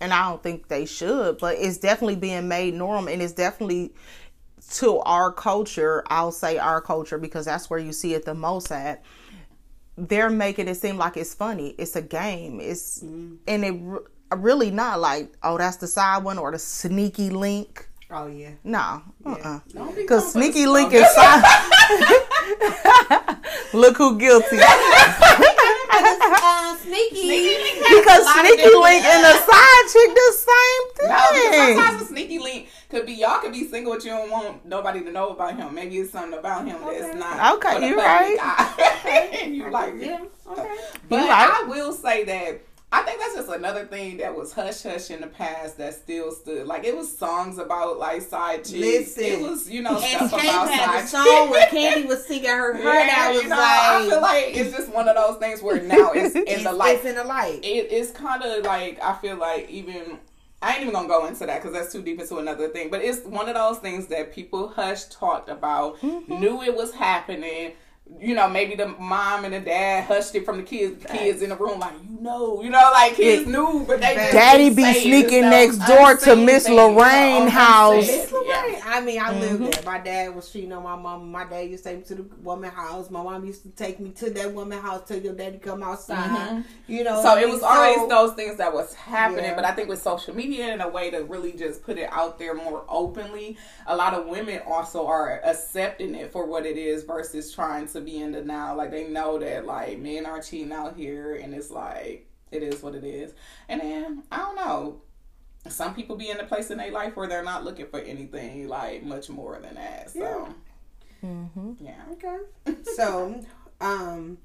And 0.00 0.12
I 0.12 0.28
don't 0.28 0.42
think 0.42 0.66
they 0.66 0.84
should, 0.84 1.38
but 1.38 1.56
it's 1.58 1.78
definitely 1.78 2.16
being 2.16 2.48
made 2.48 2.74
norm 2.74 3.06
and 3.06 3.22
it's 3.22 3.32
definitely 3.32 3.92
to 4.70 4.98
our 5.00 5.32
culture, 5.32 6.02
I'll 6.08 6.32
say 6.32 6.58
our 6.58 6.80
culture 6.80 7.18
because 7.18 7.44
that's 7.44 7.68
where 7.68 7.78
you 7.78 7.92
see 7.92 8.14
it 8.14 8.24
the 8.24 8.34
most 8.34 8.70
at. 8.70 9.02
They're 9.96 10.30
making 10.30 10.68
it 10.68 10.76
seem 10.76 10.96
like 10.96 11.16
it's 11.16 11.34
funny. 11.34 11.74
It's 11.78 11.96
a 11.96 12.02
game. 12.02 12.60
It's 12.60 13.02
mm. 13.02 13.36
and 13.46 13.64
it 13.64 14.02
really 14.38 14.70
not 14.70 15.00
like, 15.00 15.32
oh, 15.42 15.58
that's 15.58 15.76
the 15.76 15.86
side 15.86 16.24
one 16.24 16.38
or 16.38 16.50
the 16.50 16.58
sneaky 16.58 17.30
link 17.30 17.88
Oh 18.14 18.26
yeah. 18.26 18.50
No. 18.62 19.00
Uh. 19.24 19.36
uh 19.42 19.60
Because 19.96 20.32
Sneaky 20.32 20.66
Link 20.66 20.92
is 20.92 21.10
side. 21.14 21.42
Look 23.72 23.96
who 23.96 24.18
guilty. 24.18 24.58
uh, 25.92 26.76
sneaky. 26.76 27.22
sneaky 27.22 27.80
because 27.88 28.30
Sneaky 28.34 28.74
Link 28.76 29.02
and 29.02 29.24
a 29.24 29.32
side 29.38 29.86
chick 29.92 30.14
the 30.14 30.32
same 30.36 30.92
thing. 30.94 31.08
No, 31.08 31.16
because 31.32 31.56
sometimes 31.56 32.02
a 32.02 32.04
Sneaky 32.04 32.38
Link 32.38 32.68
could 32.90 33.06
be 33.06 33.14
y'all 33.14 33.40
could 33.40 33.52
be 33.52 33.66
single, 33.66 33.94
but 33.94 34.04
you 34.04 34.10
don't 34.10 34.30
want 34.30 34.66
nobody 34.66 35.02
to 35.02 35.10
know 35.10 35.30
about 35.30 35.56
him. 35.56 35.74
Maybe 35.74 35.96
it's 35.96 36.12
something 36.12 36.38
about 36.38 36.66
him 36.66 36.84
okay. 36.84 37.00
that's 37.00 37.18
not. 37.18 37.54
Okay, 37.56 37.88
you're 37.88 37.96
right. 37.96 38.36
and 39.06 39.56
you 39.56 39.70
like, 39.70 39.94
yeah, 39.98 40.20
okay. 40.50 40.68
But 41.08 41.30
right. 41.30 41.64
I 41.64 41.66
will 41.66 41.94
say 41.94 42.24
that 42.24 42.60
I 42.94 43.00
think 43.02 43.20
that's 43.20 43.34
just 43.34 43.48
another 43.48 43.86
thing 43.86 44.18
that 44.18 44.36
was 44.36 44.52
hush 44.52 44.82
hush 44.82 45.10
in 45.10 45.22
the 45.22 45.26
past 45.26 45.78
that 45.78 45.94
still 45.94 46.30
stood. 46.30 46.66
Like 46.66 46.84
it 46.84 46.94
was 46.94 47.16
songs 47.16 47.56
about 47.56 47.98
like 47.98 48.20
side 48.20 48.58
chicks. 48.58 48.72
Listen, 48.72 49.24
it 49.24 49.40
was 49.40 49.70
you 49.70 49.80
know 49.80 49.98
and 49.98 50.28
stuff 50.28 50.32
about 50.34 50.70
had 50.70 51.08
side 51.08 51.24
a 51.24 51.26
song 51.26 51.50
where 51.50 51.66
Kandi 51.68 52.06
was 52.08 52.26
singing 52.26 52.50
her 52.50 52.74
heart 52.74 53.06
yeah, 53.06 53.14
out. 53.16 53.32
Was 53.32 53.42
you 53.42 53.48
know, 53.48 53.56
like, 53.56 53.80
I 53.80 54.08
feel 54.08 54.20
like 54.20 54.44
it's 54.56 54.76
just 54.76 54.92
one 54.92 55.08
of 55.08 55.16
those 55.16 55.38
things 55.38 55.62
where 55.62 55.80
now 55.82 56.12
it's 56.12 56.34
in 56.36 56.44
it's, 56.46 56.64
the 56.64 56.72
light. 56.72 56.96
It's 56.96 57.06
in 57.06 57.14
the 57.14 57.24
light. 57.24 57.60
It, 57.64 57.90
it's 57.90 58.10
kind 58.10 58.42
of 58.42 58.62
like 58.64 59.02
I 59.02 59.14
feel 59.14 59.36
like 59.36 59.70
even 59.70 60.18
I 60.60 60.74
ain't 60.74 60.82
even 60.82 60.92
gonna 60.92 61.08
go 61.08 61.26
into 61.26 61.46
that 61.46 61.62
because 61.62 61.72
that's 61.72 61.92
too 61.92 62.02
deep 62.02 62.20
into 62.20 62.36
another 62.36 62.68
thing. 62.68 62.90
But 62.90 63.00
it's 63.02 63.24
one 63.24 63.48
of 63.48 63.54
those 63.54 63.78
things 63.78 64.08
that 64.08 64.34
people 64.34 64.68
hush 64.68 65.04
talked 65.06 65.48
about, 65.48 65.98
mm-hmm. 66.02 66.40
knew 66.40 66.62
it 66.62 66.76
was 66.76 66.92
happening 66.92 67.72
you 68.20 68.34
know, 68.34 68.48
maybe 68.48 68.74
the 68.74 68.88
mom 68.88 69.44
and 69.44 69.54
the 69.54 69.60
dad 69.60 70.04
hushed 70.04 70.34
it 70.34 70.44
from 70.44 70.58
the 70.58 70.62
kids, 70.62 71.04
kids 71.06 71.42
in 71.42 71.50
the 71.50 71.56
room, 71.56 71.80
like 71.80 71.94
you 72.08 72.20
know, 72.20 72.62
you 72.62 72.70
know, 72.70 72.90
like 72.92 73.14
kids 73.14 73.46
yeah. 73.46 73.52
knew, 73.52 73.84
but 73.86 74.00
they 74.00 74.14
daddy 74.14 74.70
be 74.70 74.92
sneaking 74.92 75.42
next 75.42 75.78
door 75.78 76.16
to 76.16 76.36
Miss 76.36 76.68
Lorraine 76.68 77.48
house. 77.48 78.06
Miss 78.06 78.30
Lorraine. 78.30 78.80
I 78.84 79.00
mean, 79.00 79.20
I 79.20 79.32
mm-hmm. 79.32 79.40
lived 79.40 79.74
there. 79.74 79.84
My 79.84 79.98
dad 79.98 80.34
was 80.34 80.50
cheating 80.50 80.72
on 80.72 80.82
my 80.82 80.96
mom. 80.96 81.30
My 81.30 81.44
dad 81.44 81.70
used 81.70 81.84
to 81.84 81.90
take 81.90 81.98
me 81.98 82.04
to 82.04 82.14
the 82.22 82.22
woman 82.42 82.70
house. 82.70 83.10
My 83.10 83.22
mom 83.22 83.44
used 83.44 83.62
to 83.62 83.70
take 83.70 83.98
me 83.98 84.10
to 84.10 84.30
that 84.30 84.52
woman 84.52 84.80
house 84.80 85.06
till 85.06 85.20
your 85.20 85.34
daddy 85.34 85.58
come 85.58 85.82
outside. 85.82 86.28
Mm-hmm. 86.28 86.92
You 86.92 87.04
know, 87.04 87.22
so 87.22 87.36
it 87.36 87.48
was 87.48 87.60
so, 87.60 87.66
always 87.66 88.08
those 88.08 88.34
things 88.34 88.58
that 88.58 88.72
was 88.72 88.94
happening. 88.94 89.44
Yeah. 89.44 89.54
But 89.54 89.64
I 89.64 89.72
think 89.72 89.88
with 89.88 90.02
social 90.02 90.34
media 90.34 90.66
and 90.66 90.82
a 90.82 90.88
way 90.88 91.10
to 91.10 91.24
really 91.24 91.52
just 91.52 91.82
put 91.82 91.98
it 91.98 92.08
out 92.12 92.38
there 92.38 92.54
more 92.54 92.84
openly, 92.88 93.56
a 93.86 93.96
lot 93.96 94.14
of 94.14 94.26
women 94.26 94.60
also 94.66 95.06
are 95.06 95.40
accepting 95.44 96.14
it 96.14 96.30
for 96.30 96.46
what 96.46 96.66
it 96.66 96.76
is 96.76 97.04
versus 97.04 97.52
trying 97.52 97.88
to 97.92 98.00
be 98.00 98.20
in 98.20 98.32
the 98.32 98.42
now. 98.42 98.74
Like 98.76 98.90
they 98.90 99.08
know 99.08 99.38
that 99.38 99.66
like 99.66 99.98
men 99.98 100.26
are 100.26 100.40
cheating 100.40 100.72
out 100.72 100.96
here, 100.96 101.34
and 101.34 101.54
it's 101.54 101.70
like 101.70 102.28
it 102.50 102.62
is 102.62 102.82
what 102.82 102.94
it 102.94 103.04
is. 103.04 103.32
And 103.68 103.80
then 103.80 104.22
I 104.30 104.38
don't 104.38 104.56
know. 104.56 105.02
Some 105.68 105.94
people 105.94 106.16
be 106.16 106.28
in 106.28 106.40
a 106.40 106.44
place 106.44 106.70
in 106.70 106.78
their 106.78 106.90
life 106.90 107.16
where 107.16 107.28
they're 107.28 107.44
not 107.44 107.64
looking 107.64 107.86
for 107.86 108.00
anything 108.00 108.68
like 108.68 109.04
much 109.04 109.28
more 109.28 109.60
than 109.60 109.76
that. 109.76 110.10
So 110.10 110.48
yeah, 111.22 111.28
mm-hmm. 111.28 111.72
yeah. 111.80 112.02
okay. 112.12 112.38
so, 112.96 113.40
um, 113.80 114.38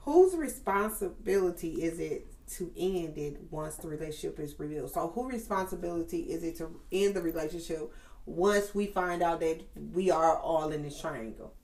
whose 0.00 0.34
responsibility 0.34 1.82
is 1.82 1.98
it 1.98 2.26
to 2.56 2.70
end 2.76 3.16
it 3.18 3.38
once 3.50 3.76
the 3.76 3.88
relationship 3.88 4.38
is 4.40 4.58
revealed? 4.58 4.90
So, 4.90 5.10
whose 5.14 5.32
responsibility 5.32 6.20
is 6.20 6.42
it 6.42 6.56
to 6.58 6.80
end 6.92 7.14
the 7.14 7.22
relationship 7.22 7.92
once 8.26 8.74
we 8.74 8.86
find 8.86 9.22
out 9.22 9.40
that 9.40 9.62
we 9.92 10.10
are 10.10 10.38
all 10.38 10.70
in 10.70 10.82
this 10.82 11.00
triangle? 11.00 11.54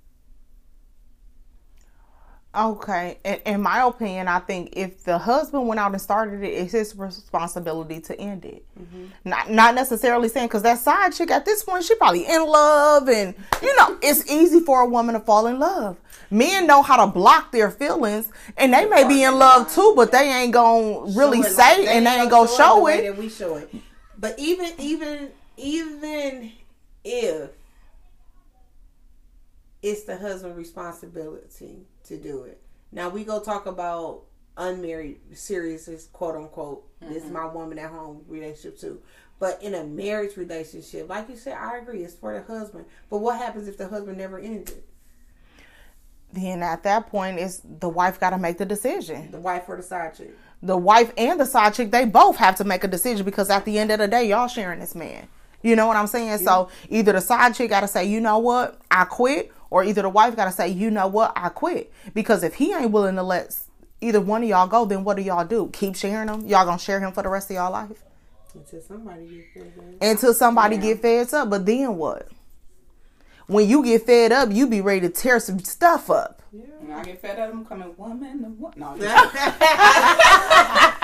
Okay, 2.57 3.19
in, 3.25 3.35
in, 3.47 3.63
my 3.63 3.83
opinion, 3.83 4.29
I 4.29 4.39
think 4.39 4.75
if 4.77 5.03
the 5.03 5.19
husband 5.19 5.67
went 5.67 5.81
out 5.81 5.91
and 5.91 6.01
started 6.01 6.43
it, 6.45 6.51
it's 6.51 6.73
his 6.73 6.95
responsibility 6.95 8.01
to 8.03 8.21
end 8.21 8.45
it. 8.45 8.65
Mm-hmm. 8.81 9.05
Not 9.25 9.51
not 9.51 9.75
necessarily 9.75 10.29
saying 10.29 10.47
because 10.47 10.63
that 10.63 10.79
side 10.79 11.13
chick 11.15 11.33
at 11.33 11.45
this 11.45 11.65
point 11.65 11.83
she 11.83 11.97
probably 11.97 12.25
in 12.27 12.47
love, 12.47 13.09
and 13.09 13.35
you 13.61 13.77
know 13.77 13.99
it's 14.03 14.31
easy 14.31 14.61
for 14.61 14.83
a 14.83 14.87
woman 14.87 15.15
to 15.15 15.21
fall 15.21 15.49
in 15.49 15.59
love. 15.59 15.97
Men 16.31 16.69
know 16.69 16.83
how 16.83 17.05
to 17.05 17.11
block 17.11 17.51
their 17.51 17.73
feelings, 17.73 18.31
and 18.57 18.73
they 18.73 18.85
may 18.87 19.07
be 19.07 19.25
in 19.25 19.37
love 19.37 19.73
too, 19.73 19.93
but 19.97 20.13
they 20.13 20.31
ain't 20.31 20.53
gonna 20.53 21.13
really 21.17 21.43
say 21.43 21.85
they 21.85 21.97
and 21.97 22.07
they 22.07 22.21
ain't 22.21 22.31
gonna 22.31 22.49
show 22.49 22.87
it. 22.87 23.17
We 23.17 23.31
show 23.31 23.57
it. 23.57 23.75
But 24.17 24.39
even 24.39 24.73
even 24.79 25.31
even 25.57 26.53
if 27.03 27.51
it's 29.83 30.05
the 30.05 30.17
husband's 30.17 30.57
responsibility 30.57 31.87
to 32.05 32.17
do 32.17 32.45
it. 32.45 32.61
Now 32.93 33.09
we 33.09 33.25
go 33.25 33.41
talk 33.41 33.67
about 33.67 34.23
unmarried, 34.57 35.19
serious, 35.35 36.09
quote 36.13 36.37
unquote. 36.37 36.85
Mm-hmm. 37.01 37.13
This 37.13 37.25
is 37.25 37.31
my 37.31 37.47
woman 37.47 37.79
at 37.79 37.91
home 37.91 38.25
relationship 38.29 38.79
too. 38.79 39.01
But 39.41 39.63
in 39.63 39.75
a 39.75 39.85
marriage 39.85 40.37
relationship, 40.37 41.09
like 41.09 41.29
you 41.29 41.37
said, 41.37 41.57
I 41.59 41.79
agree, 41.79 42.03
it's 42.03 42.15
for 42.15 42.33
the 42.33 42.43
husband. 42.43 42.87
But 43.11 43.19
what 43.19 43.39
happens 43.39 43.67
if 43.67 43.77
the 43.77 43.89
husband 43.89 44.17
never 44.17 44.39
ends 44.39 44.71
it? 44.71 44.85
Then 46.33 46.63
at 46.63 46.83
that 46.85 47.09
point, 47.09 47.39
it's 47.39 47.61
the 47.65 47.89
wife 47.89 48.19
got 48.19 48.31
to 48.31 48.39
make 48.39 48.59
the 48.59 48.65
decision. 48.65 49.31
The 49.31 49.41
wife 49.41 49.65
or 49.69 49.77
the 49.77 49.83
side 49.83 50.17
chick. 50.17 50.37
The 50.63 50.77
wife 50.77 51.13
and 51.17 51.39
the 51.39 51.47
side 51.47 51.75
chick, 51.75 51.91
they 51.91 52.05
both 52.07 52.37
have 52.37 52.57
to 52.57 52.65
make 52.65 52.85
a 52.85 52.89
decision 52.89 53.25
because 53.25 53.51
at 53.51 53.65
the 53.65 53.79
end 53.79 53.91
of 53.91 53.99
the 53.99 54.09
day, 54.09 54.29
y'all 54.29 54.49
sharing 54.49 54.81
this 54.81 54.95
man. 54.95 55.29
You 55.63 55.77
know 55.77 55.87
what 55.87 55.97
I'm 55.97 56.07
saying? 56.07 56.29
Yeah. 56.29 56.37
So 56.37 56.69
either 56.89 57.13
the 57.13 57.21
side 57.21 57.55
chick 57.55 57.71
got 57.71 57.81
to 57.81 57.89
say, 57.89 58.07
you 58.07 58.21
know 58.21 58.39
what, 58.39 58.81
I 58.91 59.05
quit, 59.05 59.53
or 59.75 59.83
either 59.83 60.03
the 60.03 60.09
wife 60.09 60.37
got 60.37 60.45
to 60.45 60.53
say, 60.53 60.69
you 60.69 60.89
know 60.89 61.09
what, 61.09 61.33
I 61.35 61.49
quit. 61.49 61.93
Because 62.15 62.45
if 62.45 62.55
he 62.55 62.73
ain't 62.73 62.93
willing 62.93 63.17
to 63.17 63.25
let 63.25 63.59
either 64.01 64.21
one 64.21 64.45
of 64.45 64.49
y'all 64.49 64.69
go, 64.69 64.85
then 64.85 65.03
what 65.03 65.17
do 65.17 65.23
y'all 65.25 65.45
do? 65.45 65.69
Keep 65.73 65.97
sharing 65.97 66.29
him? 66.29 66.47
Y'all 66.47 66.65
gonna 66.65 66.79
share 66.79 67.01
him 67.01 67.11
for 67.11 67.25
the 67.25 67.29
rest 67.29 67.51
of 67.51 67.57
y'all 67.57 67.73
life? 67.73 68.05
Until 68.55 68.81
somebody 68.81 69.27
get 69.27 69.53
fed 69.53 69.73
up. 69.77 69.85
Until 70.01 70.33
somebody 70.33 70.77
yeah. 70.77 70.83
get 70.83 71.03
fed 71.03 71.35
up. 71.35 71.51
But 71.51 71.67
then 71.67 71.97
what? 71.97 72.29
When 73.49 73.69
you 73.69 73.83
get 73.83 74.07
fed 74.07 74.31
up, 74.31 74.53
you 74.53 74.69
be 74.69 74.81
ready 74.81 75.01
to 75.01 75.09
tear 75.09 75.41
some 75.41 75.59
stuff 75.59 76.09
up. 76.09 76.41
Yeah. 76.53 76.67
When 76.79 76.93
I 76.93 77.03
get 77.03 77.21
fed 77.21 77.41
up, 77.41 77.53
I'm 77.53 77.65
coming 77.65 77.97
woman. 77.97 78.55
What? 78.57 78.77
No. 78.77 78.91
but 78.97 79.01
no, 79.01 79.11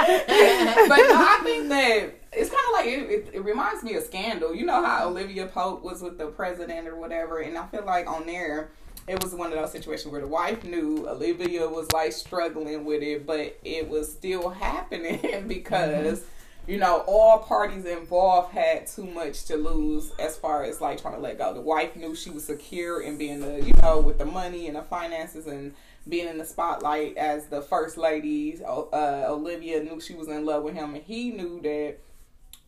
I 0.06 1.40
think 1.42 1.68
that 1.70 2.19
it's 2.32 2.50
kind 2.50 2.62
of 2.68 2.72
like 2.72 2.86
it, 2.86 3.10
it, 3.10 3.34
it, 3.34 3.44
reminds 3.44 3.82
me 3.82 3.94
of 3.94 4.04
Scandal. 4.04 4.54
You 4.54 4.64
know 4.64 4.84
how 4.84 5.08
Olivia 5.08 5.46
Pope 5.46 5.82
was 5.82 6.00
with 6.00 6.18
the 6.18 6.26
president 6.26 6.86
or 6.86 6.96
whatever, 6.96 7.40
and 7.40 7.56
I 7.58 7.66
feel 7.66 7.84
like 7.84 8.08
on 8.08 8.26
there 8.26 8.70
it 9.08 9.22
was 9.22 9.34
one 9.34 9.52
of 9.52 9.58
those 9.58 9.72
situations 9.72 10.12
where 10.12 10.20
the 10.20 10.28
wife 10.28 10.62
knew 10.62 11.08
Olivia 11.08 11.68
was 11.68 11.90
like 11.92 12.12
struggling 12.12 12.84
with 12.84 13.02
it, 13.02 13.26
but 13.26 13.58
it 13.64 13.88
was 13.88 14.10
still 14.12 14.50
happening 14.50 15.44
because. 15.48 16.20
Mm-hmm. 16.20 16.26
You 16.66 16.76
know, 16.76 16.98
all 17.08 17.38
parties 17.38 17.84
involved 17.84 18.52
had 18.52 18.86
too 18.86 19.06
much 19.06 19.46
to 19.46 19.56
lose 19.56 20.12
as 20.20 20.36
far 20.36 20.62
as 20.62 20.80
like 20.80 21.00
trying 21.00 21.14
to 21.14 21.20
let 21.20 21.38
go. 21.38 21.52
The 21.52 21.60
wife 21.60 21.96
knew 21.96 22.14
she 22.14 22.30
was 22.30 22.44
secure 22.44 23.00
in 23.00 23.18
being 23.18 23.40
the, 23.40 23.64
you 23.64 23.72
know, 23.82 23.98
with 23.98 24.18
the 24.18 24.26
money 24.26 24.68
and 24.68 24.76
the 24.76 24.82
finances 24.82 25.46
and 25.46 25.74
being 26.08 26.28
in 26.28 26.38
the 26.38 26.44
spotlight 26.44 27.16
as 27.16 27.46
the 27.46 27.62
first 27.62 27.96
lady. 27.96 28.60
Uh, 28.64 29.24
Olivia 29.26 29.82
knew 29.82 30.00
she 30.00 30.14
was 30.14 30.28
in 30.28 30.44
love 30.44 30.62
with 30.62 30.74
him, 30.74 30.94
and 30.94 31.02
he 31.02 31.30
knew 31.30 31.60
that 31.62 31.96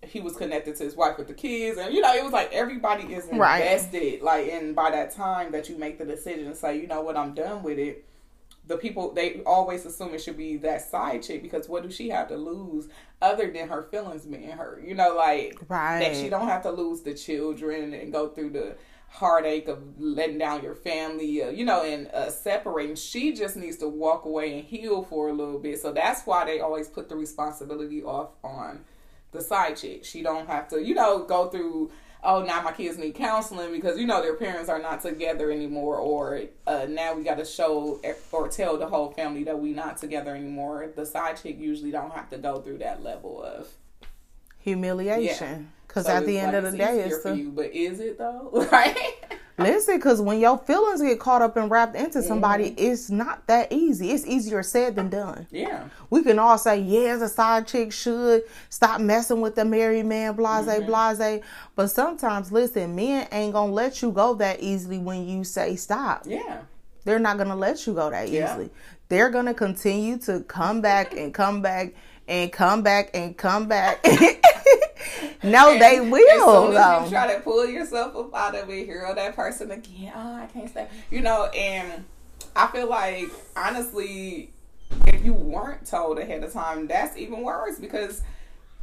he 0.03 0.21
was 0.21 0.37
connected 0.37 0.77
to 0.77 0.85
his 0.85 0.97
wife 0.97 1.17
with 1.17 1.29
the 1.29 1.35
kids 1.35 1.79
and 1.79 1.95
you 1.95 2.01
know 2.01 2.15
it 2.15 2.25
was 2.25 2.33
like 2.33 2.53
everybody 2.53 3.05
is 3.15 3.29
invested 3.29 4.21
right. 4.21 4.23
like 4.23 4.49
and 4.49 4.75
by 4.75 4.91
that 4.91 5.15
time 5.15 5.53
that 5.53 5.69
you 5.69 5.79
make 5.79 5.99
the 5.99 6.05
decision 6.05 6.47
to 6.47 6.55
say 6.55 6.79
you 6.81 6.87
know 6.87 7.01
what 7.01 7.17
i'm 7.17 7.35
done 7.35 7.63
with 7.63 7.79
it 7.79 8.05
the 8.67 8.77
people 8.77 9.13
they 9.13 9.43
always 9.45 9.85
assume 9.85 10.15
it 10.15 10.21
should 10.21 10.37
be 10.37 10.57
that 10.57 10.81
side 10.83 11.23
chick 11.23 11.43
because 11.43 11.69
what 11.69 11.83
does 11.83 11.95
she 11.95 12.09
have 12.09 12.29
to 12.29 12.37
lose 12.37 12.89
other 13.21 13.51
than 13.51 13.69
her 13.69 13.83
feelings 13.83 14.25
being 14.25 14.51
hurt? 14.51 14.85
You 14.85 14.95
know, 14.95 15.15
like 15.17 15.59
right. 15.69 16.01
that 16.01 16.17
she 16.17 16.29
don't 16.29 16.49
have 16.49 16.63
to 16.63 16.71
lose 16.71 17.03
the 17.03 17.15
children 17.15 17.93
and 17.95 18.13
go 18.13 18.29
through 18.29 18.51
the 18.51 18.77
heartache 19.09 19.69
of 19.69 20.01
letting 20.01 20.39
down 20.39 20.63
your 20.63 20.75
family, 20.75 21.43
uh, 21.43 21.51
you 21.51 21.65
know, 21.65 21.83
and 21.85 22.09
uh, 22.09 22.31
separating. 22.31 22.97
She 22.97 23.33
just 23.33 23.57
needs 23.57 23.77
to 23.79 23.89
walk 23.89 24.25
away 24.25 24.59
and 24.59 24.65
heal 24.65 25.03
for 25.03 25.29
a 25.29 25.33
little 25.33 25.59
bit. 25.59 25.81
So 25.81 25.93
that's 25.93 26.25
why 26.25 26.45
they 26.45 26.61
always 26.61 26.89
put 26.89 27.09
the 27.09 27.17
responsibility 27.17 28.03
off 28.03 28.31
on 28.43 28.85
the 29.33 29.41
side 29.41 29.77
chick. 29.77 30.05
She 30.05 30.23
don't 30.23 30.47
have 30.47 30.69
to, 30.69 30.83
you 30.83 30.95
know, 30.95 31.25
go 31.25 31.49
through. 31.49 31.91
Oh, 32.25 32.45
now 32.45 32.63
my 32.63 32.71
kids 32.71 32.99
need 32.99 33.17
counseling 33.17 33.73
because 33.73 33.99
you 33.99 34.07
know 34.07 34.23
their 34.23 34.37
parents 34.37 34.69
are 34.69 34.79
not 34.79 35.03
together 35.03 35.51
anymore, 35.51 35.97
or 35.97 36.43
uh, 36.69 36.87
now 36.89 37.15
we 37.15 37.25
got 37.25 37.39
to 37.39 37.45
show 37.45 38.01
or 38.31 38.49
tell 38.49 38.79
the 38.79 38.87
whole 38.87 39.11
family 39.11 39.43
that 39.43 39.59
we 39.59 39.73
not 39.73 39.97
together 39.97 40.37
anymore. 40.37 40.93
The 40.95 41.05
side 41.05 41.43
chick 41.43 41.59
usually 41.59 41.91
don't 41.91 42.13
have 42.13 42.31
to 42.31 42.39
go 42.39 42.61
through 42.61 42.79
that 42.79 43.03
level 43.03 43.43
of 43.43 43.67
humiliation. 44.61 45.49
Yeah 45.49 45.67
because 45.93 46.07
so 46.07 46.13
at 46.13 46.25
the 46.25 46.39
end 46.39 46.55
like, 46.55 46.65
of 46.65 46.73
the 46.73 46.79
day, 46.79 47.01
it's 47.01 47.23
the, 47.23 47.37
you, 47.37 47.51
but 47.51 47.67
is 47.75 48.01
it 48.01 48.17
though? 48.17 48.49
right? 48.73 49.13
Listen, 49.59 49.97
because 49.97 50.21
when 50.21 50.41
your 50.41 50.59
feelings 50.59 51.03
get 51.03 51.21
caught 51.21 51.43
up 51.43 51.57
and 51.57 51.71
wrapped 51.71 51.95
into 51.95 52.23
somebody, 52.23 52.75
it's 52.79 53.11
not 53.11 53.47
that 53.47 53.71
easy. 53.71 54.11
It's 54.11 54.27
easier 54.27 54.63
said 54.63 54.97
than 54.97 55.11
done. 55.11 55.47
Yeah. 55.51 55.89
We 56.11 56.23
can 56.23 56.39
all 56.39 56.59
say, 56.59 56.81
yes, 56.81 57.21
a 57.21 57.29
side 57.29 57.67
chick 57.67 57.93
should 57.93 58.45
stop 58.71 59.01
messing 59.01 59.41
with 59.41 59.55
the 59.55 59.65
married 59.65 60.07
man, 60.07 60.35
blase, 60.35 60.67
mm-hmm. 60.67 60.87
blase. 60.87 61.43
But 61.77 61.89
sometimes, 61.89 62.51
listen, 62.51 62.97
men 62.97 63.29
ain't 63.31 63.53
going 63.53 63.71
to 63.71 63.75
let 63.75 64.03
you 64.03 64.11
go 64.11 64.35
that 64.35 64.61
easily 64.61 64.99
when 64.99 65.29
you 65.29 65.45
say 65.45 65.77
stop. 65.77 66.25
Yeah. 66.27 66.63
They're 67.05 67.19
not 67.19 67.37
going 67.37 67.49
to 67.49 67.57
let 67.57 67.87
you 67.87 67.95
go 67.95 68.11
that 68.11 68.29
easily. 68.29 68.65
Yeah. 68.65 68.71
They're 69.09 69.31
going 69.31 69.47
to 69.47 69.55
continue 69.55 70.19
to 70.19 70.41
come 70.41 70.81
back 70.81 71.15
and 71.15 71.35
come 71.35 71.61
back 71.61 71.95
and 72.29 72.53
come 72.53 72.83
back 72.83 73.11
and 73.15 73.37
come 73.37 73.69
back. 73.69 74.05
no, 75.43 75.73
and, 75.73 75.81
they 75.81 76.01
will. 76.01 76.29
As 76.29 76.65
soon 76.65 76.75
though. 76.75 77.05
you 77.05 77.11
try 77.11 77.35
to 77.35 77.41
pull 77.41 77.67
yourself 77.67 78.17
up 78.17 78.35
out 78.35 78.55
of 78.55 78.71
it, 78.71 78.87
hear 78.87 79.13
that 79.15 79.37
person 79.37 79.71
again. 79.71 80.13
Oh, 80.15 80.37
I 80.37 80.47
can't 80.47 80.69
stay. 80.69 80.89
You 81.11 81.21
know, 81.21 81.47
and 81.47 82.05
I 82.55 82.67
feel 82.69 82.89
like 82.89 83.29
honestly, 83.57 84.53
if 85.07 85.25
you 85.25 85.33
weren't 85.33 85.87
told 85.87 86.19
ahead 86.19 86.43
of 86.43 86.53
time, 86.53 86.87
that's 86.87 87.17
even 87.17 87.43
worse 87.43 87.79
because 87.79 88.23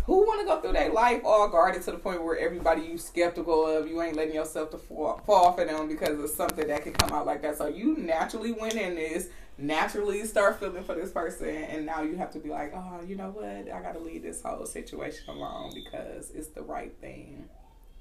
who 0.06 0.26
want 0.26 0.40
to 0.42 0.46
go 0.46 0.60
through 0.60 0.74
their 0.74 0.92
life 0.92 1.22
all 1.24 1.48
guarded 1.50 1.84
to 1.84 1.92
the 1.92 1.98
point 1.98 2.24
where 2.24 2.38
everybody 2.38 2.82
you 2.82 2.98
skeptical 2.98 3.68
of, 3.68 3.88
you 3.88 4.02
ain't 4.02 4.16
letting 4.16 4.34
yourself 4.34 4.72
to 4.72 4.78
fall, 4.78 5.22
fall 5.26 5.54
for 5.54 5.66
them 5.66 5.88
because 5.88 6.20
of 6.20 6.30
something 6.32 6.68
that 6.68 6.84
could 6.84 6.98
come 6.98 7.12
out 7.12 7.28
like 7.28 7.44
that. 7.44 7.58
So 7.58 7.68
you 7.68 7.96
naturally 7.96 8.52
went 8.52 8.74
in 8.74 8.96
this 8.96 9.30
naturally 9.60 10.26
start 10.26 10.60
feeling 10.60 10.84
for 10.84 10.96
this 10.96 11.12
person 11.12 11.50
and 11.50 11.86
now 11.86 12.02
you 12.02 12.16
have 12.16 12.32
to 12.32 12.40
be 12.40 12.50
like 12.50 12.72
oh 12.74 13.02
you 13.06 13.16
know 13.16 13.30
what? 13.30 13.46
I 13.46 13.82
gotta 13.82 14.00
leave 14.00 14.24
this 14.24 14.42
whole 14.42 14.66
situation 14.66 15.30
alone 15.30 15.72
because 15.74 16.32
it's 16.32 16.48
the 16.50 16.62
right 16.62 16.94
thing 17.02 17.50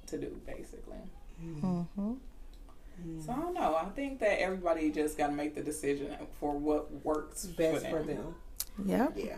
to 0.07 0.17
do 0.17 0.39
basically. 0.45 0.97
Mm-hmm. 1.43 2.13
so 3.25 3.31
i 3.31 3.35
don't 3.35 3.53
know. 3.53 3.75
I 3.75 3.85
think 3.95 4.19
that 4.19 4.41
everybody 4.41 4.91
just 4.91 5.17
gotta 5.17 5.33
make 5.33 5.55
the 5.55 5.61
decision 5.61 6.15
for 6.39 6.57
what 6.57 6.91
works 7.03 7.45
best 7.45 7.85
for 7.87 7.91
them, 7.91 7.91
for 7.91 8.03
them. 8.03 8.35
yeah 8.85 9.07
yeah. 9.15 9.35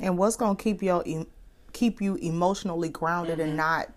And 0.00 0.18
what's 0.18 0.36
gonna 0.36 0.56
keep 0.56 0.82
you 0.82 1.26
keep 1.72 2.00
you 2.00 2.16
emotionally 2.16 2.88
grounded 2.88 3.38
mm-hmm. 3.38 3.48
and 3.48 3.56
not 3.56 3.88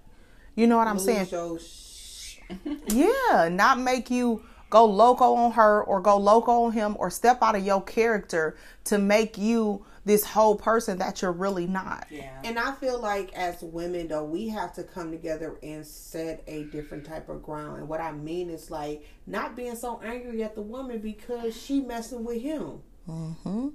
you 0.55 0.67
know 0.67 0.77
what 0.77 0.87
i'm 0.87 0.97
Lose 0.97 1.29
saying? 1.29 1.59
sh- 1.59 2.39
yeah 2.93 3.49
not 3.51 3.79
make 3.79 4.09
you 4.09 4.43
go 4.69 4.85
loco 4.85 5.35
on 5.35 5.51
her 5.53 5.83
or 5.83 6.01
go 6.01 6.17
loco 6.17 6.63
on 6.63 6.71
him 6.71 6.95
or 6.99 7.09
step 7.09 7.41
out 7.41 7.55
of 7.55 7.65
your 7.65 7.81
character 7.81 8.57
to 8.85 8.97
make 8.97 9.37
you 9.37 9.85
this 10.05 10.23
whole 10.23 10.55
person 10.55 10.97
that 10.97 11.21
you're 11.21 11.31
really 11.31 11.67
not. 11.67 12.07
Yeah. 12.09 12.39
And 12.43 12.57
I 12.57 12.71
feel 12.73 12.99
like 12.99 13.33
as 13.33 13.61
women 13.61 14.07
though, 14.07 14.23
we 14.23 14.47
have 14.49 14.73
to 14.73 14.83
come 14.83 15.11
together 15.11 15.57
and 15.61 15.85
set 15.85 16.43
a 16.47 16.63
different 16.65 17.05
type 17.05 17.29
of 17.29 17.43
ground. 17.43 17.79
And 17.79 17.89
what 17.89 18.01
I 18.01 18.13
mean 18.13 18.49
is 18.49 18.71
like 18.71 19.05
not 19.25 19.55
being 19.55 19.75
so 19.75 20.01
angry 20.03 20.43
at 20.43 20.55
the 20.55 20.61
woman 20.61 20.99
because 20.99 21.55
she 21.61 21.81
messing 21.81 22.23
with 22.23 22.41
him. 22.41 22.79
Mm-hmm. 23.07 23.67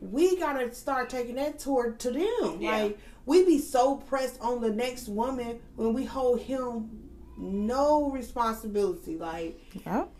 We 0.00 0.36
gotta 0.36 0.72
start 0.74 1.10
taking 1.10 1.36
that 1.36 1.58
toward 1.58 1.98
to 2.00 2.10
them. 2.10 2.58
Yeah. 2.60 2.70
Like 2.70 2.98
we 3.24 3.44
be 3.44 3.58
so 3.58 3.96
pressed 3.96 4.40
on 4.40 4.60
the 4.60 4.70
next 4.70 5.08
woman 5.08 5.60
when 5.76 5.94
we 5.94 6.04
hold 6.04 6.40
him 6.40 6.90
no 7.38 8.10
responsibility. 8.10 9.16
Like 9.16 9.58
yep 9.86 10.10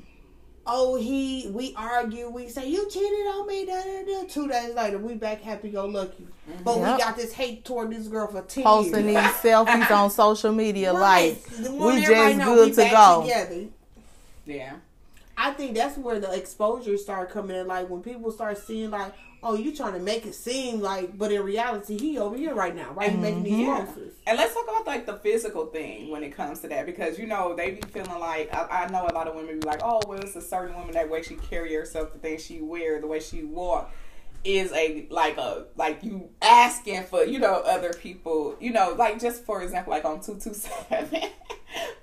oh 0.69 0.97
he 0.97 1.49
we 1.53 1.75
argue 1.77 2.29
we 2.29 2.49
say 2.49 2.69
you 2.69 2.89
cheated 2.91 3.27
on 3.27 3.47
me 3.47 3.67
da, 3.67 3.83
da, 3.83 4.05
da. 4.05 4.29
two 4.29 4.47
days 4.47 4.75
later 4.75 4.99
we 4.99 5.15
back 5.15 5.41
happy 5.41 5.71
go 5.71 5.87
lucky 5.87 6.27
mm-hmm. 6.49 6.63
but 6.63 6.79
yep. 6.79 6.93
we 6.93 7.03
got 7.03 7.17
this 7.17 7.33
hate 7.33 7.65
toward 7.65 7.91
this 7.91 8.07
girl 8.07 8.29
for 8.29 8.43
10 8.43 8.63
posting 8.63 9.09
years. 9.09 9.25
these 9.25 9.53
selfies 9.53 9.91
on 9.97 10.11
social 10.11 10.53
media 10.53 10.93
right. 10.93 11.39
like 11.61 11.71
we 11.73 12.01
just 12.03 12.39
good 12.39 12.75
to 12.75 12.91
go 12.91 13.23
together. 13.23 13.65
yeah 14.47 14.75
I 15.41 15.53
think 15.53 15.77
that's 15.77 15.97
where 15.97 16.19
the 16.19 16.33
exposure 16.35 16.97
start 16.99 17.31
coming 17.31 17.57
in. 17.57 17.69
Like 17.69 17.89
when 17.89 18.03
people 18.03 18.33
start 18.33 18.59
seeing 18.59 18.91
like, 18.91 19.15
oh, 19.41 19.55
you 19.55 19.75
trying 19.75 19.93
to 19.93 20.01
make 20.01 20.27
it 20.27 20.35
seem 20.35 20.81
like, 20.81 21.17
but 21.17 21.31
in 21.31 21.43
reality, 21.45 21.97
he 21.97 22.19
over 22.19 22.37
here 22.37 22.55
right 22.55 22.75
now, 22.75 22.93
right? 22.93 23.13
Mm-hmm. 23.13 23.23
Making 23.23 23.43
these 23.45 23.53
mm-hmm. 23.53 23.67
monsters. 23.67 24.15
And 24.27 24.37
let's 24.37 24.53
talk 24.53 24.65
about 24.65 24.85
like 24.85 25.07
the 25.07 25.15
physical 25.19 25.67
thing 25.67 26.11
when 26.11 26.25
it 26.25 26.31
comes 26.31 26.59
to 26.61 26.69
that, 26.69 26.87
because 26.87 27.21
you 27.21 27.29
know 27.29 27.55
they 27.55 27.71
be 27.71 27.83
feeling 27.89 28.19
like 28.19 28.53
I, 28.53 28.85
I 28.85 28.89
know 28.91 29.07
a 29.07 29.15
lot 29.15 29.29
of 29.29 29.37
women 29.37 29.61
be 29.61 29.67
like, 29.67 29.81
oh, 29.85 30.01
well, 30.09 30.19
it's 30.19 30.35
a 30.35 30.43
certain 30.43 30.75
woman 30.75 30.93
that 30.95 31.09
way 31.09 31.23
she 31.23 31.37
carry 31.37 31.73
herself, 31.73 32.13
the 32.13 32.19
things 32.19 32.45
she 32.45 32.61
wear, 32.61 33.01
the 33.01 33.07
way 33.07 33.21
she 33.21 33.45
walk 33.45 33.93
is 34.49 34.73
a 34.73 35.07
like 35.11 35.37
a 35.37 35.67
like 35.77 36.03
you 36.03 36.31
asking 36.41 37.03
for 37.05 37.23
you 37.23 37.39
know 37.39 37.57
other 37.67 37.93
people 37.93 38.57
you 38.61 38.73
know 38.73 38.95
like 38.97 39.21
just 39.21 39.45
for 39.45 39.63
example 39.63 39.91
like 39.91 40.07
on 40.07 40.21
227 40.21 41.31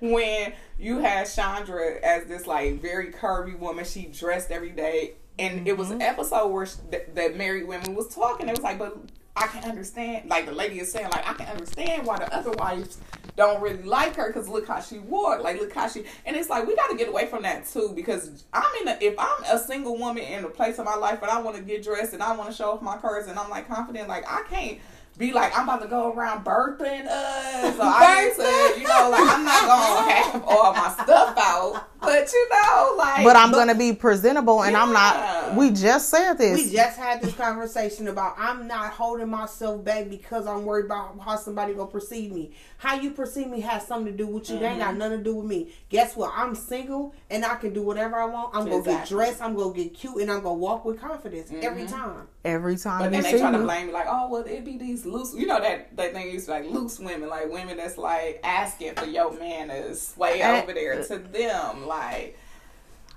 when 0.00 0.52
you 0.78 0.98
had 0.98 1.26
Sandra 1.26 1.96
as 2.04 2.26
this 2.26 2.46
like 2.46 2.80
very 2.80 3.10
curvy 3.10 3.58
woman 3.58 3.84
she 3.84 4.06
dressed 4.06 4.52
every 4.52 4.70
day 4.70 5.14
and 5.40 5.58
mm-hmm. 5.58 5.66
it 5.66 5.76
was 5.76 5.90
an 5.90 5.98
mm-hmm. 5.98 6.08
episode 6.08 6.46
where 6.48 6.66
she, 6.66 6.76
that, 6.92 7.16
that 7.16 7.36
married 7.36 7.66
women 7.66 7.96
was 7.96 8.14
talking 8.14 8.48
it 8.48 8.52
was 8.52 8.62
like 8.62 8.78
but 8.78 8.96
I 9.34 9.48
can 9.48 9.68
understand 9.68 10.30
like 10.30 10.46
the 10.46 10.52
lady 10.52 10.78
is 10.78 10.92
saying 10.92 11.10
like 11.10 11.28
I 11.28 11.34
can 11.34 11.48
understand 11.48 12.06
why 12.06 12.18
the 12.18 12.32
other 12.32 12.52
wives 12.52 12.98
don't 13.36 13.60
really 13.60 13.82
like 13.82 14.16
her 14.16 14.28
because 14.28 14.48
look 14.48 14.66
how 14.66 14.80
she 14.80 14.98
wore 14.98 15.38
like 15.40 15.60
look 15.60 15.72
how 15.72 15.86
she 15.86 16.04
and 16.24 16.34
it's 16.36 16.48
like 16.48 16.66
we 16.66 16.74
got 16.74 16.88
to 16.88 16.96
get 16.96 17.08
away 17.08 17.26
from 17.26 17.42
that 17.42 17.66
too 17.66 17.92
because 17.94 18.44
i'm 18.52 18.64
in 18.80 18.88
a 18.88 18.98
if 19.00 19.14
i'm 19.18 19.44
a 19.44 19.58
single 19.58 19.98
woman 19.98 20.22
in 20.22 20.44
a 20.44 20.48
place 20.48 20.78
of 20.78 20.84
my 20.84 20.94
life 20.94 21.20
and 21.22 21.30
i 21.30 21.40
want 21.40 21.56
to 21.56 21.62
get 21.62 21.82
dressed 21.82 22.14
and 22.14 22.22
i 22.22 22.34
want 22.34 22.50
to 22.50 22.56
show 22.56 22.72
off 22.72 22.82
my 22.82 22.96
curves 22.96 23.28
and 23.28 23.38
i'm 23.38 23.50
like 23.50 23.68
confident 23.68 24.08
like 24.08 24.24
i 24.26 24.42
can't 24.48 24.80
be 25.18 25.32
like, 25.32 25.56
I'm 25.56 25.64
about 25.64 25.82
to 25.82 25.88
go 25.88 26.12
around 26.12 26.44
birthing 26.44 27.06
us. 27.06 27.76
So 27.76 27.82
I 27.82 28.24
need 28.24 28.34
to, 28.36 28.80
you 28.80 28.86
know, 28.86 29.08
like 29.10 29.24
I'm 29.26 29.44
not 29.44 29.66
gonna 29.66 30.12
have 30.12 30.44
all 30.46 30.72
my 30.74 30.90
stuff 30.90 31.34
out. 31.38 31.88
But 32.00 32.32
you 32.32 32.48
know, 32.50 32.94
like 32.98 33.24
But 33.24 33.36
I'm 33.36 33.50
but, 33.50 33.58
gonna 33.58 33.74
be 33.74 33.92
presentable 33.92 34.62
and 34.62 34.72
yeah. 34.72 34.82
I'm 34.82 34.92
not 34.92 35.56
we 35.56 35.70
just 35.70 36.08
said 36.08 36.34
this. 36.34 36.56
We 36.56 36.72
just 36.72 36.98
had 36.98 37.22
this 37.22 37.34
conversation 37.34 38.08
about 38.08 38.34
I'm 38.38 38.66
not 38.66 38.92
holding 38.92 39.28
myself 39.28 39.84
back 39.84 40.08
because 40.08 40.46
I'm 40.46 40.64
worried 40.64 40.86
about 40.86 41.18
how 41.20 41.36
somebody 41.36 41.74
gonna 41.74 41.90
perceive 41.90 42.32
me. 42.32 42.52
How 42.78 42.94
you 42.94 43.10
perceive 43.10 43.48
me 43.48 43.60
has 43.60 43.86
something 43.86 44.12
to 44.12 44.16
do 44.16 44.26
with 44.26 44.48
you. 44.48 44.56
Mm-hmm. 44.56 44.62
That 44.62 44.70
ain't 44.70 44.80
got 44.80 44.90
mm-hmm. 44.90 44.98
nothing 44.98 45.18
to 45.18 45.24
do 45.24 45.34
with 45.36 45.46
me. 45.46 45.72
Guess 45.88 46.16
what? 46.16 46.32
I'm 46.34 46.54
single 46.54 47.14
and 47.30 47.44
I 47.44 47.54
can 47.56 47.72
do 47.72 47.82
whatever 47.82 48.16
I 48.16 48.26
want. 48.26 48.54
I'm 48.54 48.66
exactly. 48.66 48.92
gonna 48.92 48.98
get 48.98 49.08
dressed, 49.08 49.42
I'm 49.42 49.56
gonna 49.56 49.74
get 49.74 49.94
cute, 49.94 50.16
and 50.16 50.30
I'm 50.30 50.42
gonna 50.42 50.54
walk 50.54 50.84
with 50.84 51.00
confidence 51.00 51.50
mm-hmm. 51.50 51.64
every 51.64 51.86
time. 51.86 52.26
Every 52.44 52.76
time. 52.76 53.00
But 53.00 53.10
then 53.12 53.22
they 53.22 53.38
try 53.38 53.50
to 53.50 53.58
blame 53.58 53.88
me 53.88 53.92
like, 53.92 54.06
oh 54.08 54.28
well 54.28 54.42
it 54.42 54.64
be 54.64 54.76
these 54.76 55.04
loose 55.04 55.34
you 55.34 55.46
know 55.46 55.60
that 55.60 55.96
that 55.96 56.12
thing 56.12 56.30
used 56.30 56.46
to 56.46 56.52
like 56.52 56.66
loose 56.66 56.98
women, 56.98 57.28
like 57.28 57.50
women 57.50 57.76
that's 57.76 57.98
like 57.98 58.40
asking 58.42 58.94
for 58.94 59.06
your 59.06 59.36
manners 59.38 60.14
way 60.16 60.40
and, 60.40 60.62
over 60.62 60.72
there 60.72 61.02
to 61.02 61.18
them, 61.18 61.85
like 61.86 62.38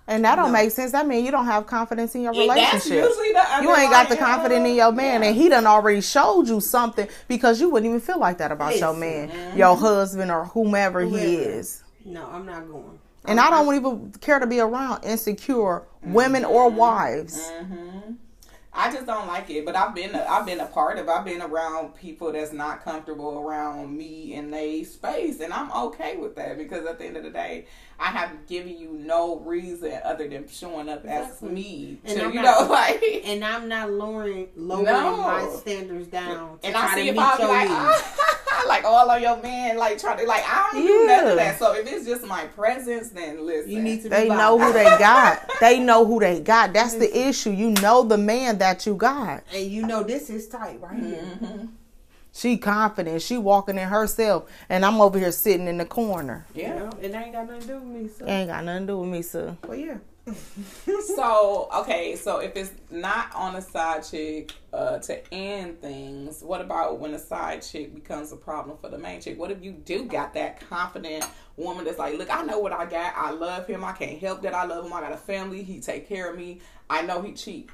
and 0.10 0.26
that 0.26 0.38
don't 0.38 0.48
no. 0.48 0.54
make 0.54 0.72
sense. 0.72 0.92
That 0.92 1.08
means 1.08 1.24
you 1.24 1.32
don't 1.32 1.46
have 1.46 1.68
confidence 1.68 2.16
in 2.16 2.24
your 2.24 2.34
relationship. 2.34 3.08
you 3.62 3.76
ain't 3.76 3.92
got 3.92 4.10
the 4.10 4.18
confidence 4.18 4.68
in 4.68 4.76
your 4.76 4.92
man, 4.92 5.22
yeah. 5.22 5.30
and 5.30 5.38
he 5.38 5.50
done 5.50 5.68
already 5.68 6.02
showed 6.02 6.48
you 6.48 6.60
something 6.60 7.08
because 7.28 7.62
you 7.62 7.70
wouldn't 7.70 7.88
even 7.88 8.02
feel 8.02 8.20
like 8.20 8.40
that 8.40 8.52
about 8.52 8.74
Listen, 8.74 8.88
your 8.88 8.98
man, 8.98 9.58
your 9.58 9.78
husband, 9.78 10.32
or 10.32 10.46
whomever, 10.46 11.06
whomever, 11.06 11.24
he 11.24 11.36
is. 11.36 11.84
No, 12.04 12.28
I'm 12.28 12.44
not 12.44 12.68
going. 12.68 12.98
And 13.26 13.40
I'm, 13.40 13.54
I 13.54 13.60
do 13.60 13.66
not 13.66 13.76
even 13.76 14.12
care 14.20 14.40
to 14.40 14.48
be 14.48 14.60
around 14.60 15.04
insecure 15.04 15.84
mm-hmm. 16.04 16.14
women 16.14 16.44
or 16.44 16.72
wives. 16.72 17.52
Mm-hmm. 17.52 18.14
I 18.74 18.92
just 18.92 19.06
don't 19.06 19.28
like 19.28 19.50
it. 19.50 19.66
But 19.66 19.76
I've 19.76 19.94
been 19.94 20.16
a, 20.16 20.24
I've 20.24 20.46
been 20.46 20.60
a 20.60 20.66
part 20.66 20.98
of. 20.98 21.08
I've 21.08 21.26
been 21.26 21.42
around 21.42 21.96
people 21.96 22.32
that's 22.32 22.54
not 22.54 22.84
comfortable 22.84 23.40
around 23.40 23.96
me 23.96 24.34
in 24.34 24.50
their 24.50 24.84
space, 24.86 25.40
and 25.40 25.54
I'm 25.54 25.72
okay 25.72 26.18
with 26.18 26.36
that 26.38 26.58
because 26.58 26.88
at 26.88 26.98
the 26.98 27.06
end 27.06 27.18
of 27.18 27.24
the 27.24 27.30
day, 27.30 27.68
I 28.00 28.12
haven't 28.12 28.48
given 28.48 28.78
you 28.78 28.94
no 28.94 29.40
reason 29.40 30.00
other 30.06 30.28
than 30.28 30.48
showing 30.48 30.88
up 30.88 31.04
exactly. 31.04 31.48
as 31.48 31.54
me. 31.54 32.00
And 32.06 32.20
to, 32.20 32.26
I'm 32.26 32.34
you 32.34 32.42
not, 32.42 32.62
know, 32.62 32.68
like, 32.72 33.04
and 33.26 33.44
I'm 33.44 33.68
not 33.68 33.92
lowering 33.92 34.48
lowering 34.56 34.86
no. 34.86 35.18
my 35.18 35.56
standards 35.60 36.08
down. 36.08 36.60
and 36.64 36.76
I 36.76 36.96
see 36.96 37.10
if 37.10 37.18
I'll 37.18 37.38
be 37.38 37.44
like, 37.44 37.68
I 37.70 38.64
like 38.68 38.84
all 38.86 39.10
of 39.10 39.22
your 39.22 39.42
men 39.42 39.78
like 39.78 40.00
trying 40.00 40.18
to 40.20 40.26
like 40.26 40.44
I 40.46 40.70
don't 40.72 40.82
do 40.86 41.06
none 41.08 41.28
of 41.28 41.36
that. 41.36 41.60
So 41.60 41.74
if 41.74 41.92
it's 41.92 42.06
just 42.06 42.26
my 42.26 42.46
presence, 42.46 43.10
then 43.10 43.46
listen. 43.46 43.72
You 43.72 43.82
need 43.82 44.04
to. 44.04 44.10
They 44.10 44.24
be 44.24 44.30
know 44.30 44.58
who 44.58 44.72
they 44.72 44.86
got. 44.86 45.50
they 45.60 45.80
know 45.80 46.06
who 46.06 46.20
they 46.20 46.40
got. 46.40 46.74
That's 46.74 46.96
the 46.96 47.28
issue. 47.28 47.52
You 47.52 47.72
know 47.72 48.04
the 48.04 48.18
man 48.18 48.60
that 48.60 48.86
you 48.86 48.96
got. 48.96 49.44
and 49.54 49.70
you 49.70 49.86
know 49.86 50.04
this 50.04 50.30
is 50.30 50.48
tight 50.48 50.80
right 50.82 51.02
here. 51.02 51.68
She 52.40 52.58
confident. 52.58 53.22
She 53.22 53.38
walking 53.38 53.78
in 53.78 53.90
herself, 53.90 54.50
and 54.70 54.86
I'm 54.86 55.02
over 55.02 55.20
here 55.20 55.32
sitting 55.34 55.68
in 55.68 55.78
the 55.78 55.84
corner. 55.86 56.46
Yeah. 56.56 56.90
it 57.02 57.14
ain't 57.14 57.34
got 57.34 57.48
nothing 57.48 57.62
to 57.62 57.68
do 57.68 57.74
with 57.80 57.84
me. 57.84 58.08
So, 58.08 58.26
Ain't 58.26 58.50
got 58.50 58.64
nothing 58.64 58.88
to 58.88 58.94
do 58.94 59.00
with 59.00 59.10
me, 59.10 59.22
sir. 59.22 59.58
well, 59.68 59.78
yeah. 59.78 59.98
So 61.18 61.68
okay, 61.76 62.16
so 62.16 62.38
if 62.40 62.56
it's 62.56 62.72
not 62.92 63.34
on 63.36 63.56
a 63.56 63.62
side 63.62 64.06
chick 64.10 64.54
uh, 64.72 65.00
to 65.00 65.34
end 65.34 65.82
things, 65.82 66.42
what 66.42 66.62
about 66.62 67.00
when 67.00 67.14
a 67.14 67.20
side 67.20 67.62
chick 67.62 67.94
becomes 67.94 68.32
a 68.32 68.38
problem 68.38 68.78
for 68.78 68.90
the 68.90 68.98
main 68.98 69.20
chick? 69.20 69.38
What 69.38 69.52
if 69.52 69.62
you 69.62 69.74
do 69.74 70.06
got 70.06 70.34
that 70.36 70.62
confident 70.70 71.26
woman 71.58 71.84
that's 71.84 72.00
like, 72.00 72.18
look, 72.18 72.30
I 72.34 72.44
know 72.44 72.60
what 72.60 72.72
I 72.72 72.86
got. 72.86 73.14
I 73.18 73.32
love 73.32 73.68
him. 73.68 73.84
I 73.84 73.92
can't 73.92 74.20
help 74.20 74.44
that 74.44 74.54
I 74.54 74.64
love 74.66 74.86
him. 74.86 74.94
I 74.94 75.02
got 75.02 75.12
a 75.12 75.18
family. 75.18 75.62
He 75.64 75.82
take 75.82 76.08
care 76.08 76.32
of 76.32 76.38
me. 76.38 76.62
I 76.90 77.02
know 77.02 77.22
he 77.22 77.34
cheat. 77.34 77.70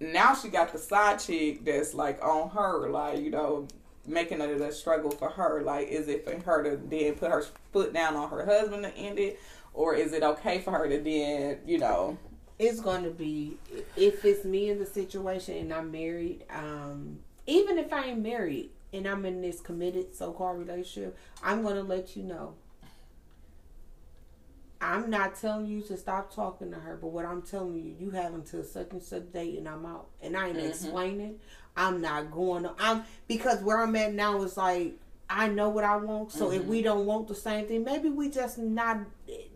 Now 0.00 0.34
she 0.34 0.48
got 0.48 0.72
the 0.72 0.78
side 0.78 1.20
chick 1.20 1.64
that's 1.64 1.94
like 1.94 2.22
on 2.22 2.50
her, 2.50 2.90
like 2.90 3.20
you 3.20 3.30
know, 3.30 3.68
making 4.06 4.40
it 4.40 4.60
a 4.60 4.72
struggle 4.72 5.10
for 5.10 5.30
her. 5.30 5.62
Like, 5.62 5.88
is 5.88 6.08
it 6.08 6.24
for 6.24 6.38
her 6.44 6.62
to 6.64 6.76
then 6.76 7.14
put 7.14 7.30
her 7.30 7.44
foot 7.72 7.92
down 7.92 8.16
on 8.16 8.30
her 8.30 8.44
husband 8.44 8.84
to 8.84 8.96
end 8.96 9.18
it? 9.18 9.40
Or 9.72 9.94
is 9.94 10.12
it 10.12 10.22
okay 10.22 10.60
for 10.60 10.72
her 10.72 10.88
to 10.88 11.00
then, 11.00 11.58
you 11.64 11.78
know, 11.78 12.18
it's 12.58 12.80
going 12.80 13.04
to 13.04 13.10
be 13.10 13.56
if 13.96 14.24
it's 14.24 14.44
me 14.44 14.68
in 14.68 14.78
the 14.78 14.86
situation 14.86 15.56
and 15.56 15.72
I'm 15.72 15.90
married. 15.90 16.44
Um, 16.50 17.20
even 17.46 17.78
if 17.78 17.92
I 17.92 18.06
ain't 18.06 18.22
married 18.22 18.70
and 18.92 19.06
I'm 19.06 19.24
in 19.24 19.40
this 19.40 19.60
committed 19.60 20.14
so-called 20.14 20.58
relationship, 20.58 21.16
I'm 21.42 21.62
going 21.62 21.76
to 21.76 21.82
let 21.82 22.16
you 22.16 22.22
know. 22.22 22.54
I'm 24.82 25.10
not 25.10 25.38
telling 25.38 25.66
you 25.66 25.82
to 25.82 25.96
stop 25.96 26.34
talking 26.34 26.70
to 26.70 26.78
her, 26.78 26.96
but 26.96 27.08
what 27.08 27.26
I'm 27.26 27.42
telling 27.42 27.74
you, 27.74 27.94
you 27.98 28.10
have 28.12 28.32
until 28.32 28.64
such 28.64 28.92
and 28.92 29.02
such 29.02 29.30
date, 29.30 29.58
and 29.58 29.68
I'm 29.68 29.84
out. 29.84 30.08
And 30.22 30.34
I 30.34 30.48
ain't 30.48 30.58
explaining. 30.58 31.38
I'm 31.80 32.00
not 32.00 32.30
going. 32.30 32.64
To, 32.64 32.72
I'm 32.78 33.04
because 33.26 33.60
where 33.62 33.82
I'm 33.82 33.96
at 33.96 34.12
now 34.12 34.42
is 34.42 34.56
like 34.56 34.94
I 35.30 35.48
know 35.48 35.68
what 35.68 35.84
I 35.84 35.96
want. 35.96 36.32
So 36.32 36.50
if 36.50 36.64
we 36.64 36.82
don't 36.82 37.06
want 37.06 37.28
the 37.28 37.34
same 37.34 37.66
thing, 37.66 37.84
maybe 37.84 38.08
we 38.08 38.28
just 38.28 38.58
not 38.58 38.98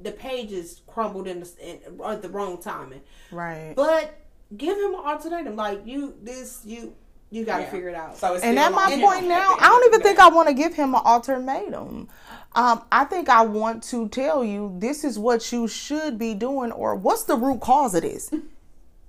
the 0.03 0.13
pages 0.13 0.83
crumbled 0.87 1.27
in 1.27 1.41
the 1.41 1.51
in, 1.61 2.01
at 2.05 2.23
the 2.23 2.29
wrong 2.29 2.61
timing. 2.63 3.01
Right. 3.33 3.75
But 3.77 4.19
give 4.57 4.79
him 4.79 4.95
an 4.95 5.01
ultimatum. 5.05 5.57
Like 5.57 5.83
you, 5.85 6.15
this 6.23 6.63
you 6.65 6.95
you 7.31 7.45
got 7.45 7.57
to 7.57 7.63
Yeah. 7.65 7.71
figure 7.71 7.89
it 7.89 7.97
out. 7.97 8.17
So 8.17 8.35
it's 8.35 8.45
And 8.45 8.59
at 8.59 8.73
my 8.73 8.89
point 9.01 9.25
at 9.25 9.29
now, 9.29 9.57
I 9.59 9.69
don't 9.69 9.85
even 9.87 10.01
think. 10.01 10.21
I 10.21 10.29
want 10.29 10.49
to 10.49 10.55
give 10.55 10.75
him 10.75 10.95
an 10.95 11.01
ultimatum. 11.05 12.09
Um, 12.55 12.85
I 12.93 13.05
think 13.05 13.29
I 13.29 13.43
want 13.43 13.83
to 13.85 14.09
tell 14.09 14.45
you 14.45 14.77
this 14.79 15.03
is 15.03 15.19
what 15.19 15.51
you 15.51 15.67
should 15.67 16.17
be 16.19 16.35
doing, 16.35 16.71
or 16.71 16.95
what's 16.95 17.25
the 17.25 17.35
root 17.35 17.61
cause 17.61 17.97
of 17.97 18.03
this? 18.03 18.31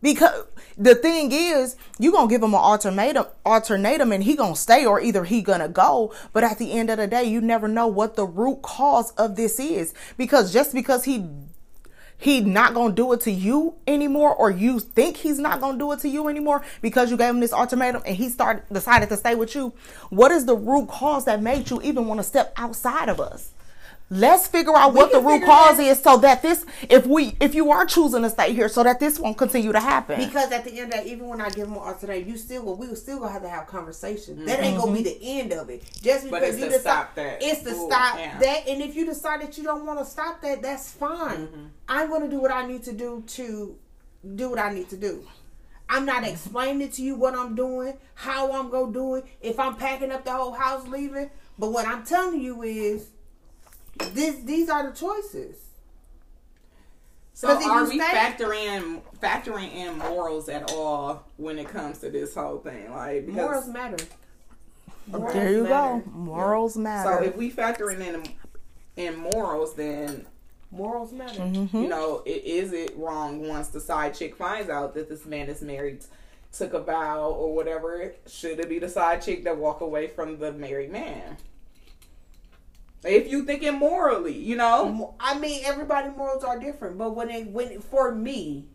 Because 0.06 0.46
the 0.78 0.94
thing 0.94 1.32
is, 1.32 1.76
you 1.98 2.12
gonna 2.12 2.30
give 2.30 2.44
him 2.44 2.54
an 2.54 2.60
ultimatum, 2.60 3.26
alternatum, 3.44 4.14
and 4.14 4.24
he 4.24 4.36
gonna 4.36 4.56
stay, 4.56 4.86
or 4.86 5.02
either 5.02 5.24
he 5.24 5.42
gonna 5.42 5.68
go. 5.68 6.14
But 6.32 6.44
at 6.44 6.60
the 6.60 6.74
end 6.74 6.92
of 6.92 6.98
the 6.98 7.08
day, 7.08 7.24
you 7.24 7.42
never 7.42 7.68
know 7.68 7.88
what 7.88 8.16
the 8.16 8.28
root 8.28 8.62
cause 8.62 9.10
of 9.14 9.36
this 9.36 9.60
is. 9.60 9.96
Because 10.16 10.54
just 10.54 10.76
because 10.76 11.06
he 11.06 11.28
he 12.20 12.42
not 12.42 12.76
gonna 12.76 12.94
do 12.94 13.14
it 13.14 13.22
to 13.22 13.32
you 13.32 13.78
anymore, 13.88 14.36
or 14.36 14.52
you 14.52 14.80
think 14.80 15.18
he's 15.18 15.40
not 15.40 15.60
gonna 15.60 15.80
do 15.80 15.92
it 15.92 16.02
to 16.02 16.08
you 16.08 16.28
anymore 16.28 16.64
because 16.84 17.10
you 17.10 17.18
gave 17.18 17.32
him 17.32 17.40
this 17.40 17.52
ultimatum 17.52 18.04
and 18.06 18.16
he 18.16 18.30
started 18.30 18.62
decided 18.72 19.10
to 19.10 19.18
stay 19.18 19.34
with 19.34 19.56
you. 19.56 19.74
What 20.12 20.32
is 20.32 20.46
the 20.46 20.56
root 20.56 20.88
cause 20.88 21.26
that 21.26 21.42
made 21.42 21.72
you 21.72 21.82
even 21.82 22.06
want 22.06 22.20
to 22.20 22.24
step 22.24 22.54
outside 22.58 23.10
of 23.10 23.20
us? 23.20 23.54
Let's 24.10 24.46
figure 24.46 24.76
out 24.76 24.94
what 24.94 25.12
the 25.12 25.20
root 25.20 25.44
cause 25.44 25.80
is 25.80 26.02
so 26.02 26.18
that 26.18 26.44
this 26.44 26.64
if 26.90 27.08
we 27.08 27.36
if 27.40 27.56
you 27.56 27.72
are 27.72 27.88
choosing 27.88 28.22
to 28.22 28.30
stay 28.30 28.54
here 28.54 28.70
so 28.70 28.84
that 28.84 29.00
this 29.00 29.20
won't 29.20 29.36
continue 29.36 29.72
to 29.72 29.80
happen. 29.80 30.20
Because 30.24 30.52
at 30.52 30.64
the 30.64 30.72
end 30.80 30.94
of 30.94 31.00
that, 31.00 31.08
even 31.08 31.28
when 31.28 31.42
I 31.42 31.50
give 31.50 31.68
him 31.68 31.74
an 31.74 31.80
ultimatum, 31.80 32.30
you 32.30 32.38
still 32.38 32.64
go. 32.64 32.74
We 32.74 32.88
will 32.88 32.96
still 32.96 33.20
gonna 33.20 33.32
have 33.32 33.42
to 33.42 33.50
have 33.50 33.66
conversation. 33.66 34.46
That 34.46 34.60
ain't 34.60 34.78
gonna 34.78 34.92
be 34.92 35.02
the 35.02 35.18
end 35.22 35.54
of 35.54 35.72
it. 35.72 35.84
Just 36.04 36.26
because 36.26 36.44
it's 36.44 36.60
you 36.60 36.66
decide, 36.66 36.82
stop 36.82 37.16
that. 37.16 37.40
it's 37.42 37.64
to 37.64 37.72
Ooh, 37.72 37.88
stop 37.88 38.20
yeah. 38.20 38.38
that. 38.38 38.68
And 38.68 38.84
if 38.84 38.96
you 38.96 39.08
decide 39.08 39.42
that 39.42 39.58
you 39.58 39.64
don't 39.64 39.88
want 39.88 39.98
to 39.98 40.06
stop 40.06 40.40
that, 40.42 40.62
that's 40.62 40.92
fine. 40.92 41.48
Mm-hmm. 41.48 41.66
I'm 41.90 42.10
gonna 42.10 42.30
do 42.30 42.40
what 42.40 42.52
I 42.52 42.68
need 42.68 42.84
to 42.84 42.94
do 42.94 43.24
to 43.28 43.76
do 44.36 44.50
what 44.52 44.60
I 44.60 44.72
need 44.72 44.90
to 44.90 44.98
do. 44.98 45.26
I'm 45.90 46.06
not 46.06 46.24
explaining 46.24 46.90
to 46.90 47.02
you 47.02 47.16
what 47.16 47.34
I'm 47.34 47.56
doing, 47.56 47.98
how 48.14 48.52
I'm 48.52 48.70
gonna 48.70 48.94
do 48.94 49.16
it, 49.16 49.26
if 49.42 49.60
I'm 49.60 49.76
packing 49.76 50.12
up 50.12 50.26
the 50.26 50.32
whole 50.32 50.54
house 50.54 50.88
leaving. 50.88 51.32
But 51.58 51.72
what 51.72 51.88
I'm 51.88 52.04
telling 52.04 52.42
you 52.42 52.64
is, 52.64 53.08
this 54.14 54.36
these 54.44 54.70
are 54.70 54.90
the 54.90 54.96
choices. 54.96 55.58
So 57.34 57.48
'Cause 57.50 57.62
if 57.66 57.70
are 57.70 57.84
we 57.86 58.00
stay- 58.00 58.06
factoring 58.08 59.02
factoring 59.22 59.74
in 59.74 59.98
morals 59.98 60.48
at 60.50 60.72
all 60.74 61.26
when 61.38 61.60
it 61.60 61.68
comes 61.68 62.00
to 62.00 62.10
this 62.10 62.34
whole 62.36 62.60
thing? 62.60 62.92
Like 62.92 63.26
because, 63.26 63.42
Morals 63.42 63.68
matter. 63.68 63.98
Morals 65.08 65.34
there 65.34 65.52
you 65.52 65.64
matter. 65.64 66.02
go. 66.06 66.12
Morals 66.12 66.78
matter. 66.78 67.18
So 67.20 67.24
if 67.24 67.36
we 67.36 67.52
factoring 67.52 68.00
in 68.00 68.24
in 68.96 69.18
morals, 69.18 69.74
then 69.76 70.26
Morals 70.72 71.12
matter. 71.14 71.40
Mm-hmm. 71.42 71.78
you 71.78 71.88
know, 71.88 72.22
it, 72.26 72.44
is 72.44 72.74
it 72.74 72.98
wrong 72.98 73.48
once 73.48 73.68
the 73.70 73.80
side 73.80 74.14
chick 74.14 74.36
finds 74.36 74.70
out 74.70 74.94
that 74.96 75.08
this 75.10 75.26
man 75.26 75.48
is 75.48 75.62
married, 75.62 76.04
took 76.52 76.74
a 76.74 76.80
vow 76.80 77.30
or 77.32 77.54
whatever? 77.54 78.14
Should 78.28 78.60
it 78.60 78.68
be 78.70 78.80
the 78.80 78.90
side 78.90 79.22
chick 79.22 79.44
that 79.44 79.58
walk 79.58 79.82
away 79.82 80.08
from 80.08 80.38
the 80.40 80.52
married 80.52 80.92
man? 80.92 81.38
If 83.06 83.32
you 83.32 83.46
thinking 83.46 83.76
morally, 83.76 84.38
you 84.38 84.56
know, 84.56 85.16
I 85.20 85.38
mean, 85.38 85.62
everybody 85.64 86.10
morals 86.10 86.44
are 86.44 86.60
different, 86.60 86.98
but 86.98 87.16
when 87.16 87.30
it 87.30 87.48
when 87.48 87.80
for 87.80 88.14
me, 88.14 88.66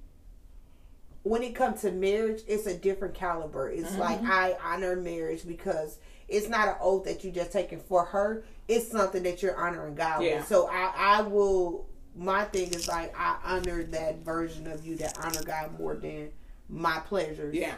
when 1.23 1.43
it 1.43 1.55
comes 1.55 1.83
to 1.83 1.93
marriage, 1.93 2.43
it's 2.47 2.67
a 2.67 2.77
different 2.77 3.15
caliber. 3.15 3.69
It's 3.71 3.91
mm-hmm. 3.91 4.01
like 4.01 4.23
I 4.23 4.57
honor 4.63 4.97
marriage 4.97 5.47
because 5.47 5.99
it's 6.29 6.49
not 6.49 6.69
an 6.69 6.75
oath 6.81 7.05
that 7.05 7.25
you 7.25 7.31
just 7.31 7.53
taking 7.53 7.81
for 7.81 8.05
her. 8.05 8.45
It's 8.69 8.91
something 8.91 9.23
that 9.25 9.43
you're 9.43 9.57
honoring 9.57 9.97
God 9.97 10.23
Yeah. 10.23 10.39
with. 10.39 10.49
So 10.49 10.69
I 10.69 10.93
I 10.97 11.23
will. 11.23 11.87
My 12.17 12.45
thing 12.45 12.75
is 12.75 12.89
like 12.89 13.15
I 13.19 13.39
honor 13.45 13.85
that 13.85 14.25
version 14.25 14.67
of 14.67 14.85
you 14.85 14.97
that 14.97 15.19
honor 15.19 15.43
God 15.45 15.79
more 15.79 15.95
than 15.95 16.31
my 16.69 17.01
pleasures. 17.01 17.55
yeah. 17.55 17.75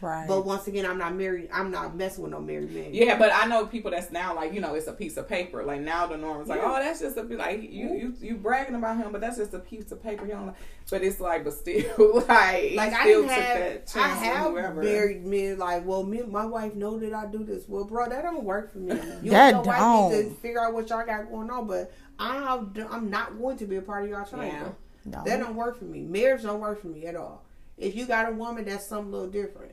Right. 0.00 0.26
But 0.26 0.44
once 0.44 0.66
again, 0.66 0.86
I'm 0.86 0.98
not 0.98 1.14
married. 1.14 1.48
I'm 1.52 1.70
not 1.70 1.96
messing 1.96 2.22
with 2.22 2.32
no 2.32 2.40
married 2.40 2.72
man. 2.72 2.90
Yeah, 2.92 3.18
but 3.18 3.32
I 3.32 3.46
know 3.46 3.66
people 3.66 3.90
that's 3.90 4.10
now 4.10 4.34
like 4.34 4.52
you 4.52 4.60
know 4.60 4.74
it's 4.74 4.86
a 4.86 4.92
piece 4.92 5.16
of 5.16 5.28
paper. 5.28 5.64
Like 5.64 5.80
now 5.80 6.06
the 6.06 6.16
norm 6.16 6.42
is 6.42 6.48
like, 6.48 6.60
Yeah. 6.60 6.72
oh, 6.72 6.82
that's 6.82 7.00
just 7.00 7.16
a 7.16 7.22
like 7.22 7.62
you 7.62 7.86
mm-hmm. 7.86 7.96
you 7.96 8.14
you 8.20 8.36
bragging 8.36 8.74
about 8.74 8.96
him, 8.96 9.12
but 9.12 9.20
that's 9.20 9.36
just 9.36 9.54
a 9.54 9.58
piece 9.58 9.92
of 9.92 10.02
paper. 10.02 10.24
He 10.24 10.32
don't 10.32 10.46
like, 10.46 10.56
but 10.90 11.02
it's 11.02 11.20
like, 11.20 11.44
but 11.44 11.54
still 11.54 12.24
like 12.28 12.28
Like 12.28 12.90
he 12.90 12.96
I 12.96 13.04
didn't 13.04 13.22
took 13.22 13.30
have, 13.30 13.58
that 13.58 13.96
I 13.96 14.08
have 14.08 14.76
married 14.76 15.24
men 15.24 15.58
like, 15.58 15.86
well, 15.86 16.02
me, 16.02 16.22
my 16.22 16.44
wife 16.44 16.74
know 16.74 16.98
that 16.98 17.12
I 17.14 17.26
do 17.26 17.44
this. 17.44 17.64
Well, 17.68 17.84
bro, 17.84 18.08
that 18.08 18.22
don't 18.22 18.44
work 18.44 18.72
for 18.72 18.78
me. 18.78 18.98
You 19.22 19.32
That 19.32 19.54
and 19.54 19.64
your 19.66 19.74
wife 19.74 20.12
need 20.12 20.28
to 20.28 20.34
figure 20.36 20.64
out 20.64 20.72
what 20.72 20.88
y'all 20.88 21.04
got 21.04 21.30
going 21.30 21.50
on. 21.50 21.66
But 21.66 21.92
I'm 22.18 22.72
I'm 22.90 23.10
not 23.10 23.38
going 23.38 23.56
to 23.58 23.66
be 23.66 23.76
a 23.76 23.82
part 23.82 24.04
of 24.04 24.10
y'all 24.10 24.24
triangle. 24.24 24.76
No. 25.04 25.22
That 25.24 25.38
don't 25.40 25.54
work 25.56 25.78
for 25.78 25.84
me. 25.84 26.02
Marriage 26.02 26.42
don't 26.42 26.60
work 26.60 26.80
for 26.80 26.88
me 26.88 27.06
at 27.06 27.16
all. 27.16 27.44
If 27.76 27.96
you 27.96 28.06
got 28.06 28.28
a 28.28 28.32
woman, 28.32 28.64
that's 28.64 28.86
something 28.86 29.12
a 29.12 29.16
little 29.16 29.30
different. 29.30 29.69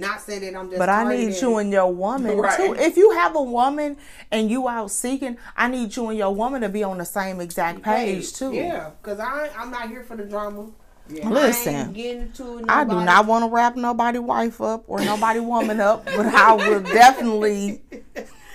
Not 0.00 0.20
saying 0.20 0.40
that 0.40 0.56
I'm 0.58 0.68
just. 0.68 0.78
But 0.78 0.88
I 0.88 1.14
need 1.14 1.34
you 1.40 1.58
and 1.58 1.70
your 1.70 1.92
woman 1.92 2.36
Right. 2.38 2.56
too. 2.56 2.74
If 2.74 2.96
you 2.96 3.12
have 3.12 3.36
a 3.36 3.42
woman 3.42 3.96
and 4.30 4.50
you 4.50 4.68
out 4.68 4.90
seeking, 4.90 5.36
I 5.56 5.68
need 5.68 5.94
you 5.94 6.08
and 6.08 6.18
your 6.18 6.34
woman 6.34 6.62
to 6.62 6.68
be 6.68 6.82
on 6.82 6.98
the 6.98 7.04
same 7.04 7.40
exact 7.40 7.82
page 7.82 8.32
too. 8.32 8.52
Yeah, 8.52 8.90
because 9.02 9.20
I, 9.20 9.50
I'm 9.56 9.70
not 9.70 9.88
here 9.88 10.02
for 10.02 10.16
the 10.16 10.24
drama. 10.24 10.70
Yeah. 11.08 11.28
I 11.28 11.32
Listen, 11.32 11.96
it. 11.96 12.40
I 12.68 12.84
do 12.84 12.94
not 13.04 13.26
want 13.26 13.44
to 13.44 13.50
wrap 13.50 13.74
nobody 13.76 14.18
wife 14.20 14.60
up 14.60 14.84
or 14.86 15.00
nobody 15.00 15.40
woman 15.40 15.80
up, 15.80 16.04
but 16.04 16.26
I 16.26 16.52
will 16.52 16.80
definitely 16.82 17.82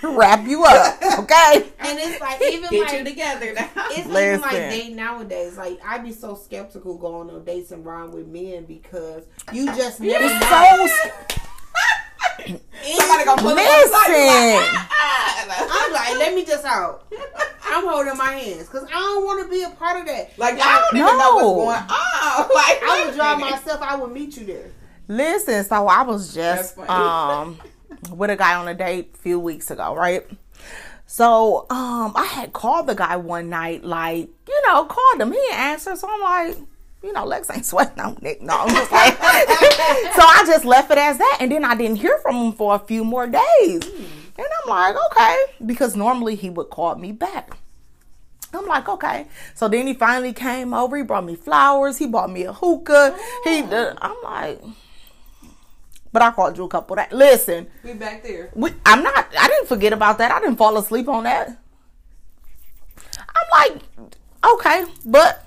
wrap 0.02 0.46
you 0.46 0.64
up. 0.64 0.98
Okay. 1.20 1.72
And 1.78 1.98
it's 1.98 2.20
like 2.20 2.40
even 2.52 2.70
Get 2.70 2.82
like 2.82 2.98
you 2.98 3.04
together 3.04 3.52
now. 3.54 3.70
It's 3.90 3.98
even 4.00 4.40
like 4.40 4.52
Listen. 4.52 4.70
dating 4.70 4.96
nowadays. 4.96 5.56
Like 5.56 5.78
I'd 5.84 6.04
be 6.04 6.12
so 6.12 6.34
skeptical 6.34 6.96
going 6.96 7.30
on 7.30 7.44
dates 7.44 7.70
and 7.70 7.86
around 7.86 8.12
with 8.12 8.26
men 8.26 8.64
because 8.64 9.24
you 9.52 9.66
just 9.74 10.00
never 10.00 10.24
know. 10.24 10.86
so 10.86 11.12
Somebody 12.96 13.24
gonna 13.24 13.42
pull 13.42 13.50
it 13.50 13.60
on 13.60 13.82
the 13.82 13.88
side, 13.88 14.08
listen. 14.08 14.54
like, 14.54 14.88
ah. 14.90 15.86
I'm 15.86 15.92
like, 15.92 16.18
let 16.18 16.34
me 16.34 16.44
just 16.44 16.64
out. 16.64 17.06
I'm 17.64 17.86
holding 17.86 18.16
my 18.16 18.32
hands 18.32 18.68
because 18.68 18.84
I 18.84 18.94
don't 18.94 19.24
want 19.24 19.44
to 19.44 19.50
be 19.50 19.62
a 19.62 19.70
part 19.70 20.00
of 20.00 20.06
that. 20.06 20.38
Like 20.38 20.58
I 20.60 20.88
don't 20.92 21.00
even 21.00 21.18
know 21.18 21.34
what's 21.34 21.42
going 21.42 21.78
on. 21.78 22.48
Like 22.54 22.82
I 22.82 23.04
would 23.06 23.14
drive 23.14 23.40
myself. 23.40 23.80
I 23.82 23.96
would 23.96 24.12
meet 24.12 24.36
you 24.36 24.46
there. 24.46 24.70
Listen, 25.08 25.64
so 25.64 25.86
I 25.86 26.02
was 26.02 26.34
just 26.34 26.78
um 26.78 27.58
with 28.10 28.30
a 28.30 28.36
guy 28.36 28.54
on 28.54 28.68
a 28.68 28.74
date 28.74 29.12
a 29.14 29.18
few 29.18 29.38
weeks 29.38 29.70
ago, 29.70 29.94
right? 29.94 30.26
So 31.06 31.66
um 31.70 32.12
I 32.16 32.24
had 32.24 32.52
called 32.52 32.86
the 32.86 32.94
guy 32.94 33.16
one 33.16 33.48
night, 33.48 33.84
like, 33.84 34.28
you 34.48 34.62
know, 34.66 34.84
called 34.84 35.20
him. 35.20 35.32
He 35.32 35.38
didn't 35.38 35.58
answer, 35.58 35.96
so 35.96 36.08
I'm 36.10 36.20
like, 36.20 36.56
you 37.02 37.12
know, 37.12 37.24
Lex 37.24 37.50
ain't 37.50 37.66
sweating 37.72 38.00
on 38.00 38.18
Nick. 38.20 38.42
No, 38.42 38.58
I'm 38.58 38.68
just 38.68 38.92
like 38.92 39.16
so 39.18 40.22
I 40.22 40.44
just 40.46 40.64
left 40.64 40.90
it 40.90 40.98
as 40.98 41.18
that 41.18 41.38
and 41.40 41.50
then 41.50 41.64
I 41.64 41.74
didn't 41.74 41.96
hear 41.96 42.18
from 42.18 42.36
him 42.36 42.52
for 42.52 42.74
a 42.74 42.78
few 42.78 43.04
more 43.04 43.26
days. 43.26 43.82
And 44.38 44.46
I'm 44.64 44.68
like, 44.68 44.96
okay, 45.12 45.36
because 45.64 45.96
normally 45.96 46.34
he 46.34 46.50
would 46.50 46.68
call 46.68 46.94
me 46.96 47.12
back. 47.12 47.56
I'm 48.52 48.66
like, 48.66 48.88
okay. 48.88 49.26
So 49.54 49.68
then 49.68 49.86
he 49.86 49.94
finally 49.94 50.32
came 50.32 50.72
over. 50.74 50.96
He 50.96 51.02
brought 51.02 51.24
me 51.24 51.34
flowers. 51.34 51.98
He 51.98 52.06
bought 52.06 52.30
me 52.30 52.44
a 52.44 52.52
hookah. 52.52 53.16
He, 53.44 53.62
uh, 53.62 53.94
I'm 53.98 54.16
like, 54.22 54.62
but 56.12 56.22
I 56.22 56.30
called 56.30 56.56
you 56.56 56.64
a 56.64 56.68
couple 56.68 56.96
that. 56.96 57.12
Listen, 57.12 57.66
We 57.84 57.94
back 57.94 58.22
there. 58.22 58.50
we, 58.54 58.70
I'm 58.84 59.02
not. 59.02 59.26
I 59.38 59.48
didn't 59.48 59.68
forget 59.68 59.92
about 59.92 60.18
that. 60.18 60.30
I 60.32 60.40
didn't 60.40 60.56
fall 60.56 60.76
asleep 60.78 61.08
on 61.08 61.24
that. 61.24 61.58
I'm 63.18 63.70
like, 63.70 63.82
okay, 64.54 64.84
but 65.04 65.44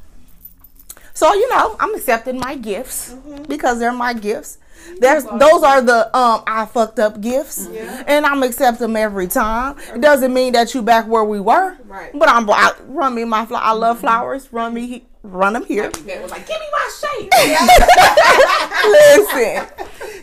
so 1.13 1.33
you 1.33 1.49
know, 1.49 1.75
I'm 1.79 1.93
accepting 1.95 2.39
my 2.39 2.55
gifts 2.55 3.13
because 3.47 3.79
they're 3.79 3.91
my 3.91 4.13
gifts. 4.13 4.57
There's 4.99 5.23
those 5.25 5.61
are 5.63 5.81
the 5.81 6.05
um 6.17 6.43
I 6.47 6.65
fucked 6.65 6.99
up 6.99 7.19
gifts, 7.19 7.67
and 8.07 8.25
I'm 8.25 8.41
accept 8.43 8.79
them 8.79 8.95
every 8.95 9.27
time. 9.27 9.75
It 9.93 10.01
doesn't 10.01 10.33
mean 10.33 10.53
that 10.53 10.73
you 10.73 10.81
back 10.81 11.07
where 11.07 11.23
we 11.25 11.39
were, 11.39 11.75
Right. 11.85 12.11
But 12.17 12.29
I'm 12.29 12.49
I, 12.49 12.73
run 12.85 13.13
me 13.15 13.25
my. 13.25 13.45
I 13.51 13.73
love 13.73 13.99
flowers. 13.99 14.51
Run 14.53 14.73
me, 14.73 15.05
run 15.21 15.53
them 15.53 15.65
here. 15.65 15.91
Was 15.91 16.31
like, 16.31 16.47
give 16.47 16.59
me 16.59 16.67
my 16.71 16.89
shape. 17.01 17.31
Listen. 18.89 19.67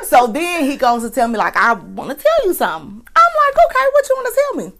So 0.06 0.28
then 0.28 0.64
he 0.70 0.76
goes 0.76 1.02
to 1.02 1.10
tell 1.10 1.26
me, 1.26 1.36
like, 1.36 1.56
I 1.56 1.72
want 1.72 2.16
to 2.16 2.16
tell 2.16 2.46
you 2.46 2.54
something. 2.54 3.04
I'm 3.16 3.32
like, 3.44 3.66
okay, 3.66 3.86
what 3.92 4.08
you 4.08 4.14
want 4.14 4.34
to 4.34 4.40
tell 4.40 4.64
me? 4.64 4.72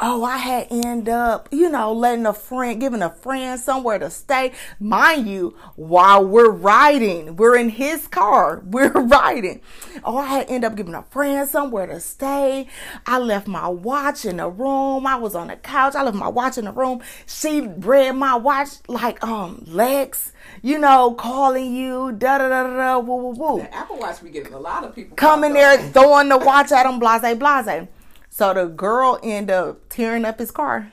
Oh, 0.00 0.24
I 0.24 0.38
had 0.38 0.66
end 0.70 1.08
up, 1.08 1.48
you 1.52 1.70
know, 1.70 1.92
letting 1.92 2.26
a 2.26 2.32
friend, 2.32 2.80
giving 2.80 3.00
a 3.02 3.10
friend 3.10 3.60
somewhere 3.60 3.98
to 4.00 4.10
stay. 4.10 4.52
Mind 4.80 5.28
you, 5.28 5.56
while 5.76 6.26
we're 6.26 6.50
riding, 6.50 7.36
we're 7.36 7.56
in 7.56 7.68
his 7.68 8.08
car, 8.08 8.60
we're 8.66 8.90
riding. 8.90 9.60
Oh, 10.02 10.18
I 10.18 10.26
had 10.26 10.50
end 10.50 10.64
up 10.64 10.74
giving 10.74 10.94
a 10.94 11.02
friend 11.04 11.48
somewhere 11.48 11.86
to 11.86 12.00
stay. 12.00 12.66
I 13.06 13.18
left 13.18 13.46
my 13.46 13.68
watch 13.68 14.24
in 14.24 14.38
the 14.38 14.48
room. 14.48 15.06
I 15.06 15.14
was 15.16 15.36
on 15.36 15.46
the 15.46 15.56
couch. 15.56 15.94
I 15.94 16.02
left 16.02 16.16
my 16.16 16.28
watch 16.28 16.58
in 16.58 16.64
the 16.64 16.72
room. 16.72 17.00
She 17.26 17.60
read 17.60 18.12
my 18.12 18.34
watch 18.34 18.70
like 18.88 19.22
um 19.22 19.62
Lex, 19.66 20.32
you 20.60 20.78
know, 20.78 21.14
calling 21.14 21.72
you, 21.72 22.12
da 22.12 22.38
da 22.38 22.48
da 22.48 22.62
da 22.64 22.98
woo 22.98 23.16
woo 23.16 23.30
woo 23.30 23.60
Apple 23.60 23.98
Watch 23.98 24.22
be 24.22 24.30
getting 24.30 24.54
a 24.54 24.58
lot 24.58 24.82
of 24.82 24.94
people 24.94 25.16
coming 25.16 25.52
there 25.52 25.78
throwing 25.78 26.28
the 26.28 26.38
watch 26.38 26.72
at 26.72 26.84
him, 26.84 26.98
blase, 26.98 27.36
blase. 27.38 27.86
So 28.34 28.52
the 28.52 28.66
girl 28.66 29.20
end 29.22 29.48
up 29.48 29.88
tearing 29.88 30.24
up 30.24 30.40
his 30.40 30.50
car. 30.50 30.90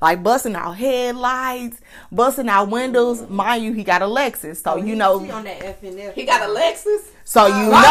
Like 0.00 0.22
busting 0.22 0.54
out 0.54 0.76
headlights, 0.76 1.80
busting 2.12 2.48
out 2.48 2.70
windows. 2.70 3.28
Mind 3.28 3.64
you, 3.64 3.72
he 3.72 3.82
got 3.82 4.00
a 4.00 4.04
Lexus. 4.04 4.58
So 4.58 4.74
oh, 4.74 4.76
you 4.76 4.90
She 4.90 4.94
know 4.94 5.14
on 5.32 5.42
that 5.42 5.60
F 5.60 5.82
and 5.82 5.98
F. 5.98 6.14
He 6.14 6.24
got 6.24 6.40
a 6.48 6.54
Lexus. 6.54 7.08
so 7.24 7.48
you 7.48 7.72
uh, 7.74 7.82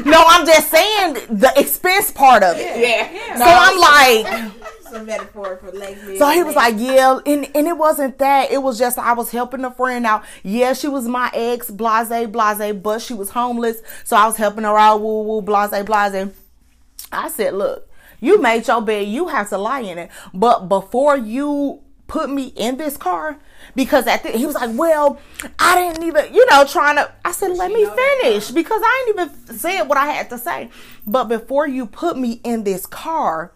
know. 0.00 0.10
no, 0.10 0.24
I'm 0.28 0.46
just 0.46 0.70
saying 0.70 1.14
the 1.28 1.52
expense 1.56 2.10
part 2.10 2.42
of 2.42 2.56
it. 2.56 2.80
Yeah. 2.80 3.36
So 3.36 3.44
I'm 3.44 3.78
like, 3.78 4.26
some 4.32 4.59
metaphor 5.10 5.56
for 5.56 5.72
legs. 5.72 6.00
So 6.18 6.30
he 6.30 6.42
was 6.42 6.54
like, 6.54 6.74
yeah, 6.78 7.18
and, 7.26 7.50
and 7.54 7.66
it 7.66 7.76
wasn't 7.76 8.18
that. 8.18 8.50
It 8.50 8.62
was 8.62 8.78
just 8.78 8.98
I 8.98 9.12
was 9.12 9.30
helping 9.30 9.64
a 9.64 9.70
friend 9.70 10.06
out. 10.06 10.24
Yeah, 10.42 10.72
she 10.72 10.88
was 10.88 11.06
my 11.06 11.30
ex, 11.34 11.70
blase, 11.70 12.28
blase, 12.28 12.74
but 12.74 13.02
she 13.02 13.14
was 13.14 13.30
homeless. 13.30 13.82
So 14.04 14.16
I 14.16 14.26
was 14.26 14.36
helping 14.36 14.64
her 14.64 14.78
out, 14.78 15.00
woo, 15.00 15.22
woo, 15.22 15.42
blase, 15.42 15.70
blase. 15.84 16.32
I 17.12 17.28
said, 17.28 17.54
look, 17.54 17.88
you 18.20 18.40
made 18.40 18.68
your 18.68 18.80
bed, 18.80 19.08
you 19.08 19.28
have 19.28 19.48
to 19.48 19.58
lie 19.58 19.80
in 19.80 19.98
it. 19.98 20.10
But 20.32 20.68
before 20.68 21.16
you 21.16 21.82
put 22.06 22.30
me 22.30 22.52
in 22.56 22.76
this 22.76 22.96
car, 22.96 23.38
because 23.74 24.06
at 24.06 24.22
the, 24.22 24.30
he 24.30 24.46
was 24.46 24.54
like, 24.54 24.70
well, 24.74 25.20
I 25.58 25.74
didn't 25.76 26.04
even, 26.04 26.32
you 26.34 26.44
know, 26.50 26.64
trying 26.64 26.96
to. 26.96 27.10
I 27.24 27.32
said, 27.32 27.52
let 27.52 27.70
me 27.70 27.84
finish 27.84 28.50
because 28.50 28.80
I 28.82 29.06
ain't 29.08 29.20
even 29.20 29.58
said 29.58 29.82
what 29.84 29.98
I 29.98 30.06
had 30.06 30.30
to 30.30 30.38
say. 30.38 30.70
But 31.06 31.24
before 31.24 31.66
you 31.66 31.86
put 31.86 32.16
me 32.18 32.40
in 32.44 32.64
this 32.64 32.86
car, 32.86 33.52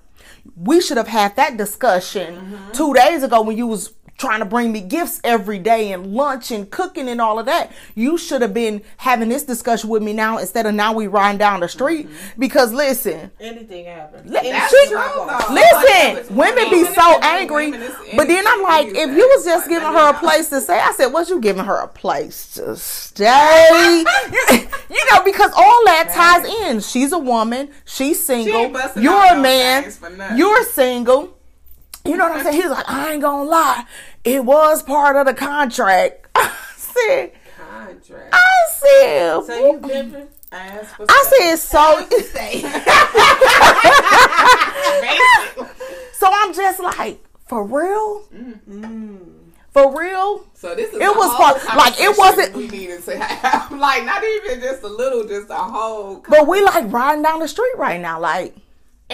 we 0.57 0.81
should 0.81 0.97
have 0.97 1.09
had 1.09 1.37
that 1.37 1.57
discussion 1.57 2.37
mm-hmm. 2.37 2.73
two 2.73 2.95
days 2.95 3.23
ago 3.23 3.43
when 3.43 3.57
you 3.57 3.67
was 3.67 3.93
trying 4.17 4.39
to 4.39 4.45
bring 4.45 4.71
me 4.73 4.81
gifts 4.81 5.21
every 5.25 5.59
day 5.59 5.93
and 5.93 6.15
lunch 6.15 6.51
and 6.51 6.71
cooking 6.71 7.09
and 7.09 7.21
all 7.21 7.39
of 7.39 7.47
that. 7.47 7.73
You 7.95 8.17
should 8.17 8.43
have 8.43 8.55
been 8.55 8.83
having 8.99 9.29
this 9.29 9.43
discussion 9.43 9.91
with 9.91 10.03
me 10.03 10.13
now 10.13 10.39
instead 10.39 10.67
of 10.67 10.75
now 10.75 10.93
we 10.93 11.07
riding 11.07 11.39
down 11.39 11.61
the 11.61 11.69
street. 11.69 12.09
Because 12.39 12.73
listen, 12.73 13.31
anything. 13.41 13.87
Li- 14.25 14.41
she- 14.71 14.95
Listen, 15.51 16.37
women 16.37 16.71
be 16.71 16.85
so 16.85 17.19
angry, 17.23 17.71
but 18.17 18.29
then 18.29 18.47
I'm 18.47 18.63
like, 18.63 18.87
if 18.89 19.11
you 19.11 19.27
was 19.37 19.45
just 19.45 19.69
giving 19.69 19.89
her 19.89 20.11
a 20.11 20.15
place 20.15 20.49
to 20.51 20.61
stay, 20.61 20.79
I 20.79 20.93
said, 20.93 21.07
"What 21.07 21.29
you 21.29 21.41
giving 21.41 21.65
her 21.65 21.77
a 21.77 21.89
place 21.89 22.53
to 22.55 22.77
stay?" 22.77 24.05
you 24.91 25.05
know, 25.11 25.23
because 25.25 25.51
all 25.57 25.85
that 25.87 26.11
ties 26.15 26.45
in. 26.69 26.81
She's 26.81 27.13
a 27.13 27.19
woman. 27.19 27.71
She's 27.85 28.23
single. 28.25 28.73
You're 28.97 29.25
a 29.25 29.41
man. 29.41 29.83
things 29.83 29.97
for 29.99 30.11
nothing. 30.11 30.39
You're 30.39 30.65
single. 30.65 31.34
You 32.07 32.17
know 32.19 32.29
what 32.29 32.37
I'm 32.39 32.45
saying? 32.45 32.57
He 32.57 32.63
was 32.69 32.77
like, 32.77 32.89
"I 32.91 33.13
ain't 33.13 33.23
gonna 33.23 33.49
lie, 33.49 33.85
it 34.25 34.45
was 34.45 34.83
part 34.83 35.17
of 35.17 35.25
the 35.27 35.33
contract." 35.35 36.27
I 36.35 36.51
said, 36.77 37.33
Contract. 37.59 38.29
"I 38.33 38.51
said." 38.79 39.43
So 39.45 39.73
you 39.73 39.79
pimping? 39.81 40.29
I 40.53 40.85
sex. 40.85 41.29
said 41.39 41.57
so. 41.57 42.07
So 46.13 46.29
I'm 46.33 46.55
just 46.55 46.81
like, 46.81 47.19
for 47.49 47.65
real? 47.65 48.23
Mm. 48.69 49.19
For 49.73 49.99
real? 49.99 50.47
So 50.55 50.75
this 50.75 50.91
is 50.93 51.01
It 51.01 51.17
was 51.17 51.35
part- 51.35 51.77
like, 51.77 51.99
it 52.01 52.17
wasn't- 52.17 52.55
we 52.55 52.69
needed 52.69 53.03
to 53.05 53.19
have. 53.19 53.73
Like 53.79 54.05
not 54.07 54.23
even 54.25 54.61
just 54.61 54.83
a 54.85 54.89
little, 54.89 55.25
just 55.27 55.51
a 55.51 55.55
whole. 55.55 56.23
But 56.29 56.47
we 56.47 56.63
like 56.63 56.91
riding 56.93 57.23
down 57.23 57.41
the 57.41 57.49
street 57.49 57.75
right 57.77 58.01
now. 58.01 58.21
Like, 58.21 58.55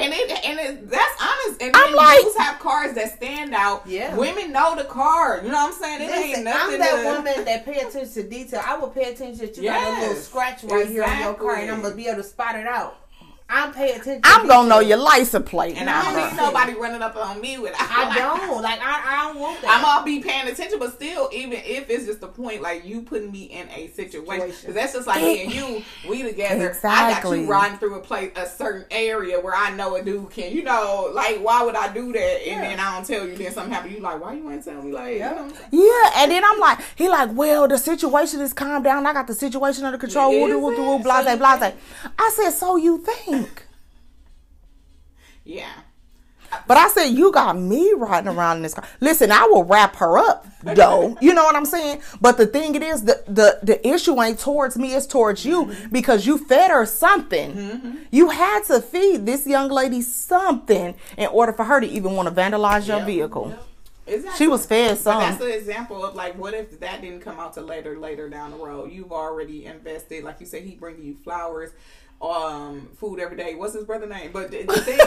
And 0.00 0.12
it 0.14 0.44
and 0.44 0.60
it, 0.60 0.90
that's 0.90 1.22
honest. 1.22 1.62
And 1.62 1.76
I'm 1.76 1.86
then 1.88 1.96
like- 1.96 2.20
dudes 2.20 2.36
have 2.36 2.58
cars 2.58 2.94
that 2.94 3.16
stand 3.16 3.54
out. 3.54 3.86
Yeah. 3.86 4.14
Women 4.16 4.52
know 4.52 4.76
the 4.76 4.84
car. 4.84 5.40
You 5.42 5.50
know 5.50 5.64
what 5.64 5.74
I'm 5.74 5.80
saying? 5.80 6.02
It 6.02 6.12
ain't 6.14 6.28
Listen, 6.28 6.44
nothing. 6.44 6.74
I'm 6.74 6.78
that 6.78 7.02
to, 7.02 7.04
woman 7.04 7.44
that 7.44 7.64
pay 7.64 7.80
attention 7.80 8.12
to 8.12 8.22
detail. 8.28 8.62
I 8.64 8.76
will 8.78 8.88
pay 8.88 9.12
attention 9.12 9.46
that 9.46 9.56
you 9.56 9.64
got 9.64 9.98
a 9.98 10.00
little 10.00 10.16
scratch 10.16 10.62
right 10.64 10.86
here 10.86 11.04
on 11.04 11.18
your 11.20 11.34
car, 11.34 11.56
and. 11.56 11.70
I'm 11.70 11.82
gonna 11.82 11.94
be 11.94 12.06
able 12.08 12.18
to 12.18 12.28
spot 12.28 12.56
it 12.56 12.66
out. 12.66 12.99
I'm 13.52 13.72
paying 13.72 14.00
attention. 14.00 14.22
I'm 14.22 14.46
gonna 14.46 14.68
know 14.68 14.78
detail. 14.78 14.98
your 14.98 15.04
license 15.04 15.48
plate. 15.48 15.76
And 15.76 15.90
I 15.90 16.04
don't 16.04 16.14
number. 16.14 16.30
need 16.30 16.36
nobody 16.36 16.74
running 16.74 17.02
up 17.02 17.16
on 17.16 17.40
me 17.40 17.58
with. 17.58 17.74
I 17.76 18.16
don't 18.16 18.62
like. 18.62 18.80
I, 18.80 19.02
I 19.04 19.24
don't 19.24 19.40
want 19.40 19.60
that. 19.62 19.76
I'm 19.76 19.82
gonna 19.82 20.04
be 20.04 20.20
paying 20.20 20.48
attention, 20.48 20.78
but 20.78 20.94
still, 20.94 21.28
even 21.32 21.54
if 21.64 21.90
it's 21.90 22.06
just 22.06 22.20
the 22.20 22.28
point, 22.28 22.62
like 22.62 22.84
you 22.84 23.02
putting 23.02 23.32
me 23.32 23.44
in 23.44 23.68
a 23.70 23.88
situation, 23.88 24.46
because 24.46 24.74
that's 24.74 24.92
just 24.92 25.08
like 25.08 25.20
me 25.20 25.42
and 25.42 25.52
you, 25.52 25.82
we 26.08 26.22
together. 26.22 26.68
Exactly. 26.68 26.90
I 26.90 27.22
got 27.22 27.42
you 27.42 27.50
riding 27.50 27.78
through 27.78 27.96
a 27.96 28.00
place, 28.00 28.30
a 28.36 28.46
certain 28.46 28.86
area 28.90 29.40
where 29.40 29.54
I 29.54 29.74
know 29.74 29.96
a 29.96 30.02
dude 30.02 30.30
can, 30.30 30.52
you 30.52 30.62
know, 30.62 31.10
like 31.12 31.38
why 31.38 31.64
would 31.64 31.74
I 31.74 31.92
do 31.92 32.12
that? 32.12 32.46
And 32.46 32.62
then 32.62 32.78
I 32.78 32.94
don't 32.94 33.06
tell 33.06 33.26
you, 33.26 33.34
then 33.36 33.52
something 33.52 33.72
happen. 33.72 33.92
You 33.92 33.98
like, 33.98 34.22
why 34.22 34.34
you 34.34 34.48
ain't 34.48 34.64
tell 34.64 34.80
me? 34.80 34.92
Like, 34.92 35.14
you 35.14 35.18
know 35.20 35.32
what 35.32 35.38
I'm 35.38 35.54
saying? 35.54 35.68
Yeah, 35.72 36.10
and 36.18 36.30
then 36.30 36.44
I'm 36.44 36.60
like, 36.60 36.78
he 36.94 37.08
like, 37.08 37.30
well, 37.32 37.66
the 37.66 37.78
situation 37.78 38.40
is 38.40 38.52
calmed 38.52 38.84
down. 38.84 39.06
I 39.06 39.12
got 39.12 39.26
the 39.26 39.34
situation 39.34 39.84
under 39.84 39.98
control. 39.98 40.30
Is 40.30 40.52
Woo, 40.52 40.58
woo, 40.60 40.76
woo, 40.76 41.02
blase, 41.02 41.28
you 41.28 41.36
blase. 41.36 41.72
I 42.18 42.32
said, 42.36 42.50
so 42.50 42.76
you 42.76 42.98
think? 42.98 43.39
Yeah. 45.44 45.72
But 46.66 46.76
I 46.76 46.88
said, 46.88 47.06
you 47.06 47.30
got 47.32 47.56
me 47.56 47.92
riding 47.96 48.28
around 48.28 48.58
in 48.58 48.62
this 48.62 48.74
car. 48.74 48.84
Listen, 49.00 49.30
I 49.30 49.44
will 49.44 49.64
wrap 49.64 49.96
her 49.96 50.18
up, 50.18 50.46
though. 50.62 51.16
You 51.20 51.34
know 51.34 51.44
what 51.44 51.54
I'm 51.54 51.64
saying? 51.64 52.00
But 52.20 52.38
the 52.38 52.46
thing 52.46 52.74
it 52.74 52.82
is, 52.82 53.04
the, 53.04 53.22
the, 53.26 53.60
the 53.62 53.86
issue 53.86 54.20
ain't 54.20 54.38
towards 54.38 54.76
me, 54.76 54.94
it's 54.94 55.06
towards 55.06 55.44
you 55.44 55.66
mm-hmm. 55.66 55.92
because 55.92 56.26
you 56.26 56.38
fed 56.38 56.70
her 56.70 56.86
something. 56.86 57.52
Mm-hmm. 57.54 57.96
You 58.10 58.30
had 58.30 58.64
to 58.64 58.80
feed 58.80 59.26
this 59.26 59.46
young 59.46 59.68
lady 59.68 60.02
something 60.02 60.94
in 61.16 61.26
order 61.28 61.52
for 61.52 61.64
her 61.64 61.80
to 61.80 61.86
even 61.86 62.14
want 62.14 62.28
to 62.28 62.34
vandalize 62.34 62.88
your 62.88 62.98
Yep. 62.98 63.06
vehicle. 63.06 63.54
Exactly. 64.06 64.38
She 64.38 64.48
was 64.48 64.66
fed 64.66 64.90
But 64.90 64.98
some. 64.98 65.20
that's 65.20 65.40
an 65.42 65.52
example 65.52 66.04
of 66.04 66.14
like, 66.14 66.36
what 66.36 66.54
if 66.54 66.80
that 66.80 67.00
didn't 67.00 67.20
come 67.20 67.38
out 67.38 67.54
to 67.54 67.60
later, 67.60 67.96
later 67.98 68.28
down 68.28 68.50
the 68.50 68.56
road? 68.56 68.90
You've 68.90 69.12
already 69.12 69.66
invested, 69.66 70.24
like 70.24 70.40
you 70.40 70.46
said, 70.46 70.62
he 70.64 70.74
bringing 70.74 71.04
you 71.04 71.16
flowers, 71.22 71.70
um, 72.20 72.88
food 72.96 73.20
every 73.20 73.36
day. 73.36 73.54
What's 73.54 73.74
his 73.74 73.84
brother 73.84 74.06
name? 74.06 74.30
But 74.32 74.50
the, 74.50 74.62
the 74.64 74.80
thing 74.80 74.98
is, 74.98 75.06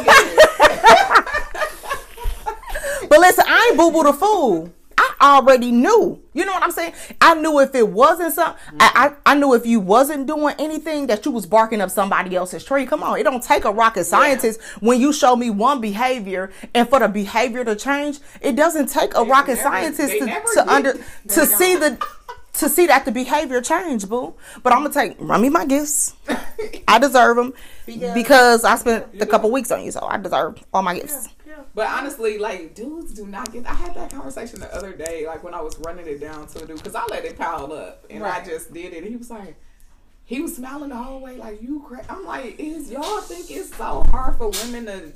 But 3.10 3.19
listen, 3.19 3.45
I 3.47 3.67
ain't 3.69 3.78
boo 3.78 3.91
boo 3.91 4.04
the 4.04 4.13
fool. 4.13 4.73
I 4.97 5.38
already 5.38 5.71
knew. 5.71 6.21
You 6.34 6.45
know 6.45 6.54
what 6.54 6.63
I'm 6.63 6.71
saying? 6.71 6.93
I 7.21 7.34
knew 7.36 7.60
if 7.60 7.76
it 7.76 7.88
wasn't 7.88 8.34
something. 8.34 8.60
I, 8.80 9.13
I 9.26 9.34
I 9.34 9.36
knew 9.36 9.54
if 9.54 9.65
you 9.65 9.80
wasn't 9.80 10.28
doing 10.28 10.56
anything 10.60 11.08
that 11.08 11.26
you 11.26 11.32
was 11.32 11.45
barking 11.45 11.82
up 11.82 11.89
somebody 11.91 12.36
else's 12.36 12.63
tree. 12.63 12.86
Come 12.86 13.04
on, 13.04 13.19
it 13.19 13.23
don't 13.23 13.43
take 13.43 13.65
a 13.65 13.71
rocket 13.71 14.06
scientist 14.06 14.62
when 14.80 14.99
you 14.99 15.13
show 15.13 15.36
me 15.36 15.49
one 15.49 15.82
behavior 15.82 16.52
and 16.73 16.88
for 16.89 16.99
the 16.99 17.08
behavior 17.08 17.63
to 17.65 17.76
change. 17.76 18.19
It 18.41 18.56
doesn't 18.56 18.88
take 18.88 19.15
a 19.15 19.23
rocket 19.23 19.56
never- 19.56 19.62
scientist 19.62 20.08
they 20.10 20.19
to, 20.19 20.41
to 20.56 20.73
under 20.73 20.93
to 21.30 21.45
see 21.45 21.76
the 21.76 21.97
to 22.54 22.70
see 22.70 22.88
that 22.88 23.06
the 23.06 23.12
behavior 23.12 23.62
change, 23.62 24.08
boo. 24.08 24.36
But 24.62 24.74
I'm 24.74 24.84
gonna 24.84 24.94
take 24.94 25.16
run 25.20 25.42
me 25.42 25.50
my 25.50 25.66
gifts. 25.66 26.16
I 26.88 27.00
deserve 27.00 27.38
them 27.38 27.54
because 27.86 28.63
I 28.63 28.76
spent 28.76 29.22
a 29.22 29.26
couple 29.26 29.52
weeks 29.52 29.72
on 29.72 29.84
you, 29.84 29.92
so 29.92 30.06
I 30.06 30.18
deserve 30.18 30.63
all 30.74 30.84
my 30.84 30.96
gifts. 30.96 31.30
But 31.76 31.88
honestly, 31.88 32.38
like 32.38 32.76
dudes 32.76 33.13
do 33.13 33.26
not 33.26 33.52
get. 33.52 33.66
I 33.66 33.74
had 33.74 33.96
that 33.96 34.12
conversation 34.12 34.60
the 34.60 34.74
other 34.76 34.94
day, 34.94 35.26
like 35.26 35.44
when 35.44 35.54
I 35.54 35.62
was 35.62 35.78
running 35.80 36.08
it 36.08 36.20
down 36.20 36.48
to 36.48 36.63
a 36.63 36.68
dude, 36.68 36.78
because 36.78 36.96
I 36.96 37.06
let 37.08 37.26
it 37.26 37.38
pile 37.38 37.72
up 37.74 38.06
and 38.10 38.24
I 38.24 38.44
just 38.44 38.74
did 38.74 38.94
it. 38.94 39.04
He 39.04 39.16
was 39.16 39.32
like, 39.32 39.56
he 40.24 40.42
was 40.42 40.56
smiling 40.56 40.89
the 40.89 40.98
whole 40.98 41.20
way 41.20 41.36
like 41.36 41.62
you 41.62 41.84
cra-. 41.88 42.06
I'm 42.10 42.26
like, 42.26 42.60
is 42.60 42.92
y'all 42.92 43.22
think 43.22 43.50
it's 43.50 43.76
so 43.76 44.06
hard 44.12 44.38
for 44.38 44.50
women 44.50 44.86
to 44.86 45.13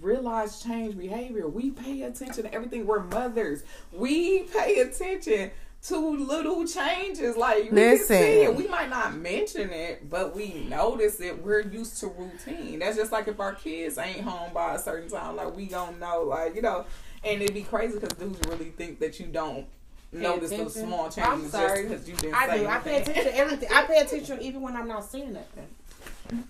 realize 0.00 0.62
change 0.62 0.96
behavior? 0.96 1.48
We 1.48 1.70
pay 1.70 2.02
attention 2.02 2.44
to 2.44 2.54
everything. 2.54 2.86
We're 2.86 3.02
mothers. 3.02 3.64
We 3.92 4.44
pay 4.44 4.78
attention 4.80 5.50
to 5.86 5.96
little 5.96 6.66
changes. 6.66 7.36
Like 7.36 7.64
we 7.64 7.70
Listen. 7.70 8.16
can 8.16 8.24
see 8.26 8.42
it. 8.42 8.54
We 8.54 8.66
might 8.68 8.90
not 8.90 9.16
mention 9.16 9.70
it, 9.70 10.08
but 10.08 10.34
we 10.34 10.66
notice 10.68 11.20
it. 11.20 11.42
We're 11.42 11.60
used 11.60 11.98
to 12.00 12.08
routine. 12.08 12.80
That's 12.80 12.96
just 12.96 13.12
like 13.12 13.28
if 13.28 13.38
our 13.40 13.54
kids 13.54 13.98
ain't 13.98 14.20
home 14.20 14.52
by 14.52 14.74
a 14.74 14.78
certain 14.78 15.08
time, 15.08 15.36
like 15.36 15.56
we 15.56 15.66
gonna 15.66 15.96
know, 15.98 16.22
like 16.22 16.54
you 16.54 16.62
know. 16.62 16.84
And 17.24 17.42
it'd 17.42 17.54
be 17.54 17.62
crazy 17.62 17.98
because 17.98 18.16
dudes 18.16 18.40
really 18.48 18.70
think 18.70 19.00
that 19.00 19.18
you 19.18 19.26
don't 19.26 19.66
notice 20.12 20.50
those 20.50 20.74
small 20.74 21.10
changes. 21.10 21.24
I'm 21.26 21.48
sorry 21.48 21.82
because 21.84 22.08
you 22.08 22.14
didn't. 22.16 22.34
I 22.34 22.46
do. 22.46 22.52
Anything. 22.52 22.66
I 22.68 22.78
pay 22.78 23.00
attention 23.00 23.24
to 23.24 23.36
everything. 23.36 23.68
I 23.72 23.82
pay 23.84 23.98
attention 23.98 24.42
even 24.42 24.60
when 24.60 24.76
I'm 24.76 24.88
not 24.88 25.04
seeing 25.04 25.32
nothing. 25.32 25.68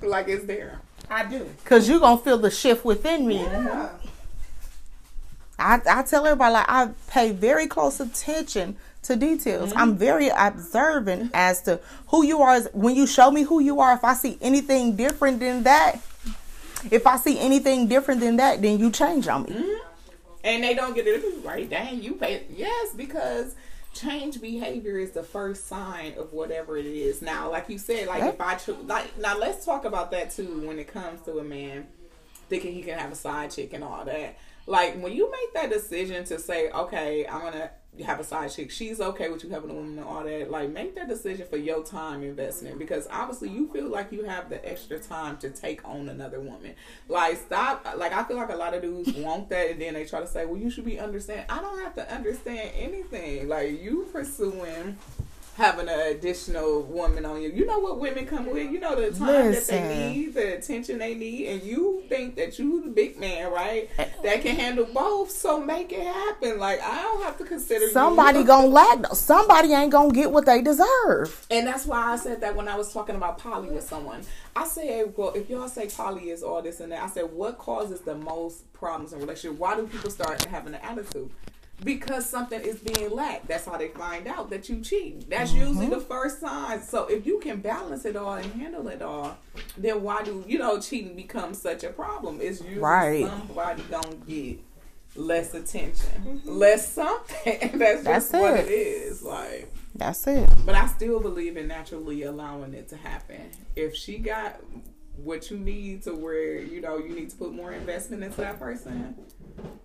Like 0.02 0.28
it's 0.28 0.44
there. 0.44 0.80
I 1.10 1.24
do. 1.24 1.48
Cause 1.64 1.88
you're 1.88 2.00
gonna 2.00 2.20
feel 2.20 2.38
the 2.38 2.50
shift 2.50 2.84
within 2.84 3.26
me. 3.26 3.38
Yeah. 3.38 3.90
I 5.58 5.80
I 5.88 6.02
tell 6.02 6.26
everybody 6.26 6.52
like 6.52 6.68
I 6.68 6.90
pay 7.08 7.32
very 7.32 7.66
close 7.66 8.00
attention 8.00 8.76
to 9.02 9.16
details. 9.16 9.70
Mm-hmm. 9.70 9.78
I'm 9.78 9.96
very 9.96 10.28
observant 10.28 11.30
as 11.34 11.62
to 11.62 11.80
who 12.08 12.24
you 12.24 12.42
are. 12.42 12.60
When 12.72 12.94
you 12.94 13.06
show 13.06 13.30
me 13.30 13.42
who 13.42 13.60
you 13.60 13.80
are, 13.80 13.92
if 13.94 14.04
I 14.04 14.14
see 14.14 14.38
anything 14.40 14.96
different 14.96 15.40
than 15.40 15.62
that, 15.64 15.96
if 16.90 17.06
I 17.06 17.16
see 17.16 17.38
anything 17.38 17.88
different 17.88 18.20
than 18.20 18.36
that, 18.36 18.62
then 18.62 18.78
you 18.78 18.90
change 18.90 19.28
on 19.28 19.44
me. 19.44 19.50
Mm-hmm 19.50 19.88
and 20.44 20.62
they 20.62 20.74
don't 20.74 20.94
get 20.94 21.06
it 21.06 21.22
right. 21.44 21.68
Dang, 21.68 22.02
you 22.02 22.14
pay 22.14 22.44
yes 22.54 22.94
because 22.94 23.54
change 23.94 24.40
behavior 24.40 24.98
is 24.98 25.10
the 25.10 25.22
first 25.22 25.66
sign 25.66 26.14
of 26.16 26.32
whatever 26.32 26.76
it 26.76 26.86
is. 26.86 27.22
Now, 27.22 27.50
like 27.50 27.68
you 27.68 27.78
said, 27.78 28.06
like 28.06 28.22
if 28.22 28.40
I 28.40 28.54
cho- 28.54 28.78
like 28.86 29.18
now, 29.18 29.36
let's 29.38 29.64
talk 29.64 29.84
about 29.84 30.10
that 30.12 30.30
too 30.30 30.66
when 30.66 30.78
it 30.78 30.88
comes 30.88 31.20
to 31.22 31.38
a 31.38 31.44
man 31.44 31.86
thinking 32.48 32.72
he 32.72 32.82
can 32.82 32.98
have 32.98 33.12
a 33.12 33.16
side 33.16 33.50
chick 33.50 33.72
and 33.72 33.84
all 33.84 34.04
that. 34.04 34.38
Like 34.68 35.00
when 35.02 35.14
you 35.14 35.30
make 35.30 35.54
that 35.54 35.70
decision 35.70 36.24
to 36.26 36.38
say, 36.38 36.70
okay, 36.70 37.26
I'm 37.26 37.40
gonna 37.40 37.70
have 38.04 38.20
a 38.20 38.24
side 38.24 38.50
chick, 38.50 38.70
she's 38.70 39.00
okay 39.00 39.30
with 39.30 39.42
you 39.42 39.50
having 39.50 39.70
a 39.70 39.74
woman 39.74 39.98
and 39.98 40.06
all 40.06 40.22
that. 40.22 40.50
Like, 40.50 40.70
make 40.70 40.94
that 40.96 41.08
decision 41.08 41.46
for 41.48 41.56
your 41.56 41.82
time 41.82 42.22
investment 42.22 42.78
because 42.78 43.08
obviously 43.10 43.48
you 43.48 43.72
feel 43.72 43.88
like 43.88 44.12
you 44.12 44.24
have 44.24 44.50
the 44.50 44.64
extra 44.68 44.98
time 44.98 45.38
to 45.38 45.50
take 45.50 45.86
on 45.88 46.08
another 46.10 46.38
woman. 46.38 46.74
Like, 47.08 47.38
stop. 47.38 47.86
Like, 47.96 48.12
I 48.12 48.24
feel 48.24 48.36
like 48.36 48.50
a 48.50 48.56
lot 48.56 48.74
of 48.74 48.82
dudes 48.82 49.12
want 49.16 49.48
that 49.48 49.70
and 49.70 49.80
then 49.80 49.94
they 49.94 50.04
try 50.04 50.20
to 50.20 50.26
say, 50.26 50.44
well, 50.44 50.58
you 50.58 50.70
should 50.70 50.84
be 50.84 51.00
understand. 51.00 51.46
I 51.48 51.60
don't 51.60 51.80
have 51.82 51.94
to 51.94 52.14
understand 52.14 52.70
anything. 52.76 53.48
Like, 53.48 53.80
you 53.80 54.06
pursuing 54.12 54.98
having 55.58 55.88
an 55.88 55.98
additional 55.98 56.82
woman 56.84 57.26
on 57.26 57.42
you. 57.42 57.50
You 57.50 57.66
know 57.66 57.80
what 57.80 57.98
women 57.98 58.26
come 58.26 58.46
with. 58.46 58.70
You 58.70 58.78
know 58.78 58.94
the 58.94 59.10
time 59.10 59.50
Listen. 59.50 59.74
that 59.74 59.88
they 59.88 60.12
need, 60.12 60.34
the 60.34 60.56
attention 60.56 60.98
they 60.98 61.16
need, 61.16 61.48
and 61.48 61.62
you 61.64 62.04
think 62.08 62.36
that 62.36 62.60
you 62.60 62.80
the 62.80 62.90
big 62.90 63.18
man, 63.18 63.50
right? 63.52 63.90
That 64.22 64.42
can 64.42 64.54
handle 64.54 64.84
both. 64.84 65.32
So 65.32 65.60
make 65.60 65.92
it 65.92 66.06
happen. 66.06 66.60
Like 66.60 66.80
I 66.80 67.02
don't 67.02 67.24
have 67.24 67.36
to 67.38 67.44
consider 67.44 67.88
somebody 67.88 68.40
you. 68.40 68.44
gonna 68.44 68.68
lack. 68.68 69.06
Somebody 69.14 69.72
ain't 69.72 69.90
gonna 69.90 70.12
get 70.12 70.30
what 70.30 70.46
they 70.46 70.62
deserve. 70.62 71.44
And 71.50 71.66
that's 71.66 71.86
why 71.86 72.12
I 72.12 72.16
said 72.16 72.40
that 72.40 72.54
when 72.54 72.68
I 72.68 72.76
was 72.76 72.92
talking 72.92 73.16
about 73.16 73.38
poly 73.38 73.68
with 73.70 73.84
someone. 73.84 74.22
I 74.54 74.66
said, 74.66 75.12
well, 75.16 75.32
if 75.34 75.50
y'all 75.50 75.68
say 75.68 75.88
poly 75.88 76.30
is 76.30 76.42
all 76.42 76.62
this 76.62 76.80
and 76.80 76.90
that, 76.92 77.02
I 77.02 77.08
said, 77.08 77.32
what 77.32 77.58
causes 77.58 78.00
the 78.00 78.14
most 78.14 78.72
problems 78.72 79.12
in 79.12 79.20
relationship? 79.20 79.58
Why 79.58 79.76
do 79.76 79.86
people 79.86 80.10
start 80.10 80.44
having 80.46 80.74
an 80.74 80.80
attitude? 80.82 81.30
Because 81.84 82.28
something 82.28 82.60
is 82.60 82.78
being 82.80 83.10
lacked. 83.10 83.48
That's 83.48 83.66
how 83.66 83.76
they 83.76 83.88
find 83.88 84.26
out 84.26 84.50
that 84.50 84.68
you 84.68 84.80
cheat. 84.80 85.28
That's 85.30 85.52
mm-hmm. 85.52 85.68
usually 85.68 85.86
the 85.86 86.00
first 86.00 86.40
sign. 86.40 86.82
So 86.82 87.06
if 87.06 87.26
you 87.26 87.38
can 87.38 87.60
balance 87.60 88.04
it 88.04 88.16
all 88.16 88.34
and 88.34 88.52
handle 88.52 88.88
it 88.88 89.02
all, 89.02 89.38
then 89.76 90.02
why 90.02 90.22
do 90.22 90.44
you 90.46 90.58
know 90.58 90.80
cheating 90.80 91.14
becomes 91.14 91.60
such 91.60 91.84
a 91.84 91.90
problem? 91.90 92.38
It's 92.40 92.60
usually 92.60 92.80
right. 92.80 93.26
somebody 93.26 93.82
gonna 93.84 94.16
get 94.26 94.58
less 95.16 95.54
attention, 95.54 96.08
mm-hmm. 96.24 96.50
less 96.50 96.92
something. 96.92 97.78
That's, 97.78 98.02
That's 98.02 98.30
just 98.30 98.34
it. 98.34 98.40
what 98.40 98.60
it 98.60 98.68
is. 98.68 99.22
Like 99.22 99.72
that's 99.94 100.26
it. 100.26 100.48
But 100.64 100.74
I 100.74 100.86
still 100.86 101.20
believe 101.20 101.56
in 101.56 101.68
naturally 101.68 102.22
allowing 102.22 102.74
it 102.74 102.88
to 102.88 102.96
happen. 102.96 103.50
If 103.74 103.94
she 103.94 104.18
got 104.18 104.60
what 105.16 105.50
you 105.50 105.58
need 105.58 106.02
to 106.02 106.14
where 106.14 106.58
you 106.58 106.80
know 106.80 106.98
you 106.98 107.08
need 107.08 107.30
to 107.30 107.36
put 107.36 107.52
more 107.52 107.72
investment 107.72 108.22
into 108.22 108.40
that 108.40 108.58
person 108.58 109.16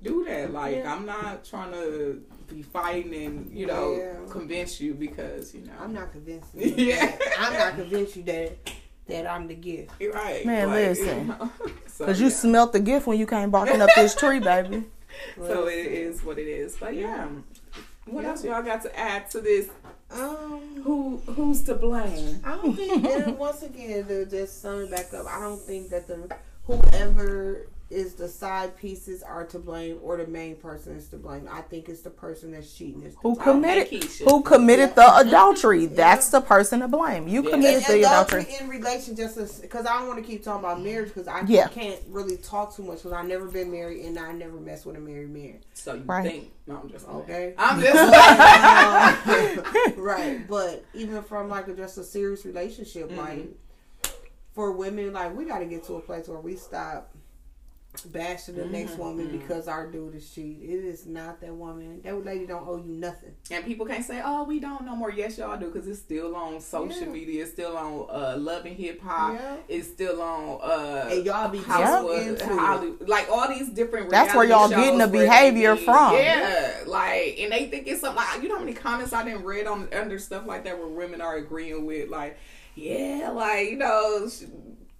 do 0.01 0.25
that. 0.25 0.51
Like 0.51 0.77
yeah. 0.77 0.93
I'm 0.93 1.05
not 1.05 1.43
trying 1.45 1.71
to 1.71 2.21
be 2.47 2.61
fighting 2.61 3.13
and 3.13 3.57
you 3.57 3.65
know 3.65 3.95
yeah. 3.95 4.31
convince 4.31 4.79
you 4.79 4.93
because 4.93 5.53
you 5.53 5.61
know 5.61 5.73
I'm 5.79 5.93
not 5.93 6.11
convinced. 6.11 6.49
yeah, 6.55 7.17
I'm 7.39 7.53
not 7.53 7.75
convinced 7.75 8.15
you 8.15 8.23
that 8.23 8.57
that 9.07 9.27
I'm 9.27 9.47
the 9.47 9.55
gift. 9.55 9.91
You're 9.99 10.13
right, 10.13 10.45
man. 10.45 10.69
Like, 10.69 10.97
listen, 10.97 11.27
because 11.27 11.49
you, 11.59 11.67
know? 11.67 11.73
so, 11.87 12.09
you 12.09 12.25
yeah. 12.25 12.29
smelt 12.29 12.73
the 12.73 12.79
gift 12.79 13.07
when 13.07 13.19
you 13.19 13.25
came 13.25 13.51
barking 13.51 13.81
up 13.81 13.89
this 13.95 14.15
tree, 14.15 14.39
baby. 14.39 14.83
so 15.37 15.67
it 15.67 15.85
is 15.85 16.23
what 16.23 16.37
it 16.37 16.47
is. 16.47 16.77
But 16.79 16.95
yeah, 16.95 17.27
what 18.05 18.25
else 18.25 18.43
y'all 18.43 18.63
got 18.63 18.81
to 18.83 18.99
add 18.99 19.29
to 19.31 19.41
this? 19.41 19.69
Um, 20.11 20.81
who 20.83 21.17
who's 21.27 21.63
to 21.63 21.75
blame? 21.75 22.41
I 22.43 22.51
don't 22.55 22.75
think. 22.75 23.05
and 23.05 23.37
once 23.37 23.63
again, 23.63 24.05
to 24.07 24.25
just 24.25 24.61
sum 24.61 24.81
it 24.81 24.91
back 24.91 25.13
up, 25.13 25.25
I 25.27 25.39
don't 25.39 25.59
think 25.59 25.89
that 25.89 26.07
the 26.07 26.29
whoever 26.65 27.67
is 27.93 28.15
the 28.15 28.27
side 28.27 28.75
pieces 28.75 29.21
are 29.21 29.45
to 29.45 29.59
blame 29.59 29.99
or 30.01 30.17
the 30.17 30.27
main 30.27 30.55
person 30.55 30.95
is 30.95 31.07
to 31.09 31.17
blame. 31.17 31.47
I 31.49 31.61
think 31.61 31.87
it's 31.87 32.01
the 32.01 32.09
person 32.09 32.51
that's 32.51 32.73
cheating. 32.73 33.03
Is 33.03 33.15
who 33.21 33.35
committed 33.35 34.03
who 34.27 34.41
committed 34.41 34.93
yeah. 34.97 35.21
the 35.21 35.29
adultery? 35.29 35.85
That's 35.85 36.29
the 36.29 36.41
person 36.41 36.79
to 36.79 36.87
blame. 36.87 37.27
You 37.27 37.43
yeah. 37.43 37.51
committed 37.51 37.83
and, 37.83 37.93
the 37.93 37.99
adultery. 37.99 38.47
in 38.59 38.67
relation 38.67 39.15
just 39.15 39.61
because 39.61 39.85
I 39.85 39.99
don't 39.99 40.07
want 40.07 40.23
to 40.23 40.29
keep 40.29 40.43
talking 40.43 40.65
about 40.65 40.81
marriage 40.81 41.09
because 41.09 41.27
I 41.27 41.43
yeah. 41.47 41.67
can't 41.67 42.01
really 42.09 42.37
talk 42.37 42.75
too 42.75 42.83
much 42.83 42.97
because 42.97 43.13
I've 43.13 43.27
never 43.27 43.45
been 43.45 43.71
married 43.71 44.05
and 44.05 44.17
I 44.17 44.31
never 44.31 44.59
mess 44.59 44.85
with 44.85 44.95
a 44.95 44.99
married 44.99 45.29
man. 45.29 45.59
So 45.73 45.93
you 45.93 46.03
right. 46.03 46.23
think? 46.23 46.51
No, 46.65 46.77
I'm 46.77 46.89
just 46.89 47.07
okay. 47.07 47.53
I'm 47.57 47.79
just 47.79 47.93
right, 49.97 50.47
but 50.47 50.85
even 50.93 51.21
from 51.23 51.49
like 51.49 51.67
a, 51.67 51.75
just 51.75 51.97
a 51.97 52.03
serious 52.03 52.45
relationship, 52.45 53.09
mm-hmm. 53.09 53.19
like 53.19 53.49
for 54.53 54.71
women, 54.71 55.13
like 55.13 55.35
we 55.35 55.45
got 55.45 55.59
to 55.59 55.65
get 55.65 55.83
to 55.85 55.95
a 55.95 56.01
place 56.01 56.27
where 56.27 56.39
we 56.39 56.55
stop 56.55 57.13
bashing 58.01 58.55
the 58.55 58.63
mm-hmm. 58.63 58.71
next 58.71 58.97
woman 58.97 59.27
mm-hmm. 59.27 59.37
because 59.37 59.67
our 59.67 59.87
dude 59.87 60.15
is 60.15 60.29
cheat. 60.29 60.57
It 60.61 60.83
is 60.83 61.05
not 61.05 61.39
that 61.41 61.53
woman. 61.53 62.01
That 62.03 62.25
lady 62.25 62.45
don't 62.45 62.67
owe 62.67 62.77
you 62.77 62.91
nothing. 62.91 63.33
And 63.51 63.63
people 63.63 63.85
can't 63.85 64.03
say, 64.03 64.21
"Oh, 64.23 64.43
we 64.43 64.59
don't 64.59 64.83
no 64.83 64.95
more." 64.95 65.11
Yes, 65.11 65.37
y'all 65.37 65.57
do 65.57 65.67
because 65.67 65.87
it's 65.87 65.99
still 65.99 66.35
on 66.35 66.59
social 66.59 67.01
yeah. 67.01 67.07
media. 67.07 67.43
It's 67.43 67.51
still 67.51 67.77
on 67.77 68.07
uh, 68.09 68.35
Love 68.37 68.65
and 68.65 68.75
Hip 68.75 69.01
Hop. 69.01 69.33
Yeah. 69.33 69.55
It's 69.67 69.87
still 69.87 70.21
on. 70.21 70.59
Uh, 70.61 71.09
and 71.11 71.25
y'all 71.25 71.49
be 71.49 71.59
Hollywood, 71.59 72.41
Hollywood, 72.41 73.07
like 73.07 73.29
all 73.29 73.47
these 73.47 73.69
different. 73.69 74.09
That's 74.09 74.33
where 74.33 74.45
y'all 74.45 74.69
getting 74.69 74.97
the 74.97 75.07
behavior 75.07 75.75
from. 75.75 76.15
Yeah, 76.15 76.83
like 76.87 77.39
and 77.39 77.51
they 77.51 77.67
think 77.67 77.87
it's 77.87 78.01
something. 78.01 78.23
Like, 78.23 78.41
you 78.41 78.49
know 78.49 78.55
how 78.55 78.63
many 78.63 78.73
comments 78.73 79.13
I 79.13 79.23
didn't 79.23 79.43
read 79.43 79.67
on 79.67 79.87
under 79.93 80.17
stuff 80.17 80.45
like 80.45 80.63
that 80.63 80.77
where 80.77 80.87
women 80.87 81.21
are 81.21 81.35
agreeing 81.35 81.85
with 81.85 82.09
like. 82.09 82.37
Yeah, 82.75 83.29
like 83.35 83.69
you 83.69 83.77
know, 83.77 84.27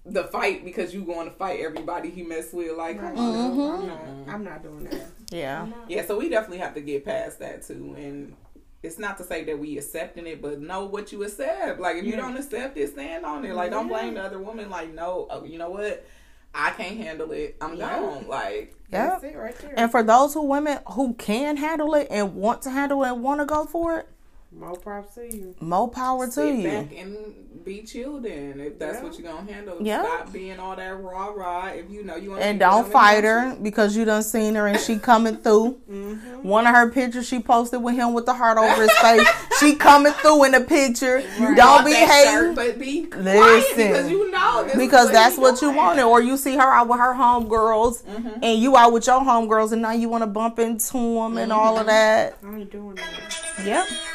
the 0.05 0.25
fight 0.25 0.65
because 0.65 0.93
you 0.93 1.01
going 1.03 1.29
to 1.29 1.35
fight 1.35 1.59
everybody 1.61 2.09
he 2.09 2.23
messed 2.23 2.53
with. 2.53 2.77
Like, 2.77 2.99
mm-hmm. 2.99 3.19
I'm, 3.19 3.87
not, 3.87 4.33
I'm 4.33 4.43
not 4.43 4.63
doing 4.63 4.85
that. 4.85 5.07
Yeah, 5.31 5.67
yeah. 5.87 6.05
So 6.05 6.17
we 6.17 6.29
definitely 6.29 6.59
have 6.59 6.73
to 6.75 6.81
get 6.81 7.05
past 7.05 7.39
that 7.39 7.65
too, 7.65 7.95
and 7.97 8.35
it's 8.83 8.99
not 8.99 9.17
to 9.17 9.23
say 9.23 9.45
that 9.45 9.57
we 9.57 9.77
accepting 9.77 10.27
it, 10.27 10.41
but 10.41 10.59
know 10.59 10.83
what 10.85 11.11
you 11.11 11.23
accept. 11.23 11.79
Like, 11.79 11.95
if 11.95 12.03
yeah. 12.03 12.11
you 12.11 12.17
don't 12.17 12.35
accept 12.35 12.77
it, 12.77 12.91
stand 12.91 13.25
on 13.25 13.45
it. 13.45 13.53
Like, 13.53 13.71
don't 13.71 13.87
blame 13.87 14.15
the 14.15 14.23
other 14.23 14.39
woman. 14.39 14.69
Like, 14.69 14.93
no, 14.93 15.27
oh, 15.29 15.45
you 15.45 15.57
know 15.57 15.69
what? 15.69 16.05
I 16.53 16.69
can't 16.71 16.97
handle 16.97 17.31
it. 17.31 17.55
I'm 17.61 17.75
yeah. 17.75 17.99
gone. 17.99 18.27
Like, 18.27 18.75
yeah, 18.91 19.19
right 19.35 19.57
there. 19.57 19.73
And 19.75 19.89
for 19.89 20.03
those 20.03 20.33
who 20.33 20.43
women 20.43 20.79
who 20.91 21.13
can 21.15 21.57
handle 21.57 21.95
it 21.95 22.07
and 22.11 22.35
want 22.35 22.61
to 22.63 22.69
handle 22.69 23.03
it 23.03 23.09
and 23.09 23.23
want 23.23 23.39
to 23.39 23.45
go 23.45 23.65
for 23.65 23.99
it, 23.99 24.09
more 24.55 24.75
power 24.77 25.05
to 25.15 25.35
you. 25.35 25.55
More 25.59 25.89
power 25.89 26.29
Sit 26.29 26.41
to 26.41 26.55
you. 26.55 26.69
Back 26.69 26.93
and 26.95 27.17
be 27.65 27.81
chill 27.83 28.19
then. 28.19 28.59
If 28.59 28.77
that's 28.77 28.97
yeah. 28.97 29.03
what 29.03 29.17
you're 29.17 29.31
gonna 29.31 29.51
handle. 29.51 29.77
Yeah. 29.81 30.03
Stop 30.03 30.33
being 30.33 30.59
all 30.59 30.75
that 30.75 31.01
rah 31.01 31.27
rah. 31.27 31.67
If 31.67 31.89
you 31.89 32.03
know 32.03 32.15
you 32.15 32.31
want 32.31 32.43
And 32.43 32.59
don't 32.59 32.91
fight 32.91 33.23
her 33.23 33.55
because 33.61 33.95
you 33.95 34.05
done 34.05 34.23
seen 34.23 34.55
her 34.55 34.67
and 34.67 34.79
she 34.79 34.99
coming 34.99 35.37
through. 35.37 35.81
mm-hmm. 35.89 36.47
One 36.47 36.67
of 36.67 36.75
her 36.75 36.89
pictures 36.91 37.27
she 37.27 37.39
posted 37.39 37.81
with 37.81 37.95
him 37.95 38.13
with 38.13 38.25
the 38.25 38.33
heart 38.33 38.57
over 38.57 38.81
his 38.81 38.91
face. 38.93 39.27
she 39.59 39.75
coming 39.75 40.13
through 40.13 40.45
in 40.45 40.51
the 40.51 40.61
picture. 40.61 41.23
Right. 41.39 41.55
Don't 41.55 41.85
be 41.85 41.93
hating. 41.93 42.55
But 42.55 42.77
be 42.77 43.07
listen 43.07 43.75
because 43.77 44.09
you 44.09 44.31
know 44.31 44.69
because 44.77 45.11
that's 45.11 45.37
what 45.37 45.61
you 45.61 45.71
wanted. 45.71 46.03
Or 46.03 46.21
you 46.21 46.37
see 46.37 46.55
her 46.55 46.61
out 46.61 46.87
with 46.87 46.99
her 46.99 47.13
homegirls 47.13 48.03
mm-hmm. 48.03 48.43
and 48.43 48.59
you 48.61 48.77
out 48.77 48.93
with 48.93 49.07
your 49.07 49.21
homegirls 49.21 49.71
and 49.71 49.81
now 49.81 49.91
you 49.91 50.09
want 50.09 50.21
to 50.21 50.27
bump 50.27 50.59
into 50.59 50.93
them 50.93 51.01
mm-hmm. 51.01 51.37
and 51.39 51.53
all 51.53 51.77
of 51.79 51.87
that. 51.87 52.37
I 52.45 52.55
ain't 52.55 52.71
doing 52.71 52.95
that. 52.95 53.65
Yep 53.65 53.87
sorry. 53.87 54.12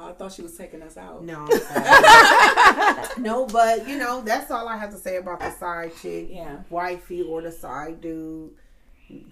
Oh, 0.00 0.10
I 0.10 0.12
thought 0.12 0.32
she 0.32 0.42
was 0.42 0.56
taking 0.56 0.82
us 0.82 0.96
out. 0.96 1.24
No, 1.24 1.44
no, 3.18 3.46
but 3.46 3.88
you 3.88 3.98
know 3.98 4.20
that's 4.20 4.50
all 4.50 4.68
I 4.68 4.76
have 4.76 4.90
to 4.90 4.96
say 4.98 5.16
about 5.16 5.40
the 5.40 5.50
side 5.50 5.92
chick, 6.00 6.28
yeah, 6.30 6.58
wifey 6.70 7.22
or 7.22 7.42
the 7.42 7.50
side 7.50 8.00
dude, 8.00 8.52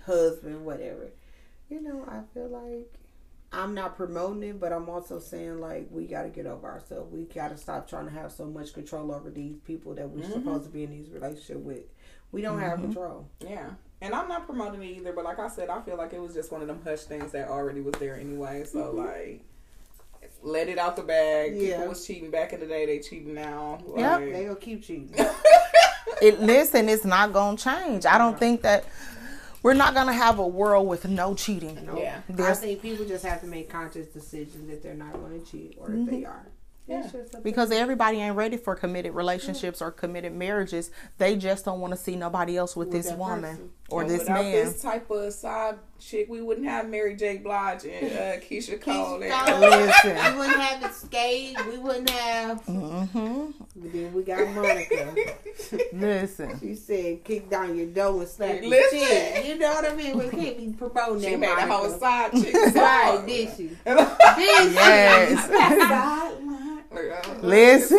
husband, 0.04 0.64
whatever. 0.64 1.10
You 1.68 1.82
know, 1.82 2.04
I 2.08 2.20
feel 2.34 2.48
like 2.48 2.92
I'm 3.52 3.74
not 3.74 3.96
promoting 3.96 4.42
it, 4.42 4.60
but 4.60 4.72
I'm 4.72 4.88
also 4.88 5.20
saying 5.20 5.60
like 5.60 5.86
we 5.90 6.06
got 6.06 6.22
to 6.22 6.30
get 6.30 6.46
over 6.46 6.66
ourselves. 6.66 7.12
We 7.12 7.24
got 7.24 7.48
to 7.48 7.56
stop 7.56 7.88
trying 7.88 8.06
to 8.06 8.12
have 8.12 8.32
so 8.32 8.46
much 8.46 8.74
control 8.74 9.12
over 9.12 9.30
these 9.30 9.58
people 9.64 9.94
that 9.94 10.08
we're 10.08 10.22
mm-hmm. 10.22 10.32
supposed 10.32 10.64
to 10.64 10.70
be 10.70 10.82
in 10.82 10.90
these 10.90 11.10
relationships 11.10 11.60
with. 11.60 11.84
We 12.32 12.42
don't 12.42 12.58
mm-hmm. 12.58 12.68
have 12.68 12.80
control. 12.80 13.28
Yeah. 13.40 13.70
And 14.00 14.14
I'm 14.14 14.28
not 14.28 14.46
promoting 14.46 14.82
it 14.82 14.96
either, 14.96 15.12
but 15.12 15.24
like 15.24 15.38
I 15.38 15.48
said, 15.48 15.70
I 15.70 15.80
feel 15.80 15.96
like 15.96 16.12
it 16.12 16.20
was 16.20 16.34
just 16.34 16.52
one 16.52 16.60
of 16.60 16.66
them 16.66 16.80
hush 16.84 17.00
things 17.00 17.32
that 17.32 17.48
already 17.48 17.80
was 17.80 17.94
there 17.94 18.16
anyway. 18.16 18.64
So 18.64 18.80
mm-hmm. 18.80 18.98
like 18.98 19.44
let 20.46 20.68
it 20.68 20.78
out 20.78 20.96
the 20.96 21.02
bag. 21.02 21.56
Yeah. 21.56 21.72
People 21.72 21.88
was 21.88 22.06
cheating 22.06 22.30
back 22.30 22.52
in 22.52 22.60
the 22.60 22.66
day, 22.66 22.86
they 22.86 23.00
cheating 23.00 23.34
now. 23.34 23.80
Like, 23.84 24.00
yep. 24.00 24.20
They 24.20 24.44
gonna 24.44 24.56
keep 24.56 24.82
cheating. 24.82 25.14
it 26.22 26.40
listen, 26.40 26.88
it's 26.88 27.04
not 27.04 27.32
gonna 27.32 27.56
change. 27.56 28.06
I 28.06 28.16
don't 28.16 28.38
think 28.38 28.62
that 28.62 28.84
we're 29.62 29.74
not 29.74 29.94
gonna 29.94 30.12
have 30.12 30.38
a 30.38 30.46
world 30.46 30.86
with 30.86 31.06
no 31.06 31.34
cheating. 31.34 31.84
No. 31.84 31.98
Yeah. 31.98 32.20
There's, 32.28 32.58
I 32.58 32.60
think 32.60 32.82
people 32.82 33.04
just 33.04 33.24
have 33.24 33.40
to 33.40 33.46
make 33.46 33.68
conscious 33.68 34.06
decisions 34.06 34.68
that 34.70 34.82
they're 34.82 34.94
not 34.94 35.12
gonna 35.14 35.40
cheat 35.40 35.76
or 35.78 35.88
mm-hmm. 35.88 36.02
if 36.02 36.10
they 36.10 36.16
mm-hmm. 36.18 36.30
are. 36.30 36.46
Yeah. 36.86 37.10
Because 37.42 37.72
everybody 37.72 38.18
ain't 38.18 38.36
ready 38.36 38.56
for 38.56 38.76
committed 38.76 39.12
relationships 39.12 39.82
or 39.82 39.90
committed 39.90 40.32
marriages. 40.32 40.92
They 41.18 41.34
just 41.34 41.64
don't 41.64 41.80
want 41.80 41.92
to 41.92 41.96
see 41.96 42.14
nobody 42.14 42.56
else 42.56 42.76
with, 42.76 42.88
with 42.88 43.02
this 43.02 43.12
woman 43.12 43.56
person. 43.56 43.70
or 43.90 44.02
and 44.02 44.10
this 44.10 44.28
man. 44.28 44.52
This 44.52 44.82
type 44.82 45.10
of 45.10 45.32
side 45.32 45.78
chick, 45.98 46.28
we 46.28 46.42
wouldn't 46.42 46.66
have 46.66 46.88
Mary 46.88 47.14
J. 47.16 47.38
Blige 47.38 47.84
and 47.84 48.12
uh, 48.12 48.36
Keyshia 48.44 48.80
Cole. 48.80 49.20
Keyshia 49.20 49.46
Cole. 49.46 49.60
Listen, 49.60 50.32
we 50.32 50.38
wouldn't 50.38 50.60
have 50.60 50.90
Xscape. 50.92 51.70
We 51.70 51.78
wouldn't 51.78 52.10
have. 52.10 52.64
Mm-hmm. 52.66 53.50
then 53.76 54.12
we 54.12 54.22
got 54.22 54.48
Monica. 54.54 55.14
Listen, 55.92 56.58
she 56.60 56.74
said, 56.74 57.24
"Kick 57.24 57.48
down 57.50 57.76
your 57.76 57.86
door 57.86 58.20
and 58.20 58.28
slap 58.28 58.62
your 58.62 58.90
chin." 58.90 59.46
You 59.46 59.58
know 59.58 59.72
what 59.74 59.90
I 59.90 59.94
mean? 59.94 60.18
We 60.18 60.28
can't 60.28 60.58
be 60.58 60.74
promoting 60.76 61.20
she 61.22 61.26
that. 61.26 61.30
She 61.30 61.36
made 61.36 61.48
Monica. 61.48 61.68
a 61.68 61.76
whole 61.76 61.98
side 61.98 62.32
chick. 62.32 62.54
right? 62.74 63.22
Did 63.26 63.48
she? 63.56 63.56
did 63.56 63.78
she? 64.68 64.74
Yes. 64.74 65.48
Listen. 67.42 67.96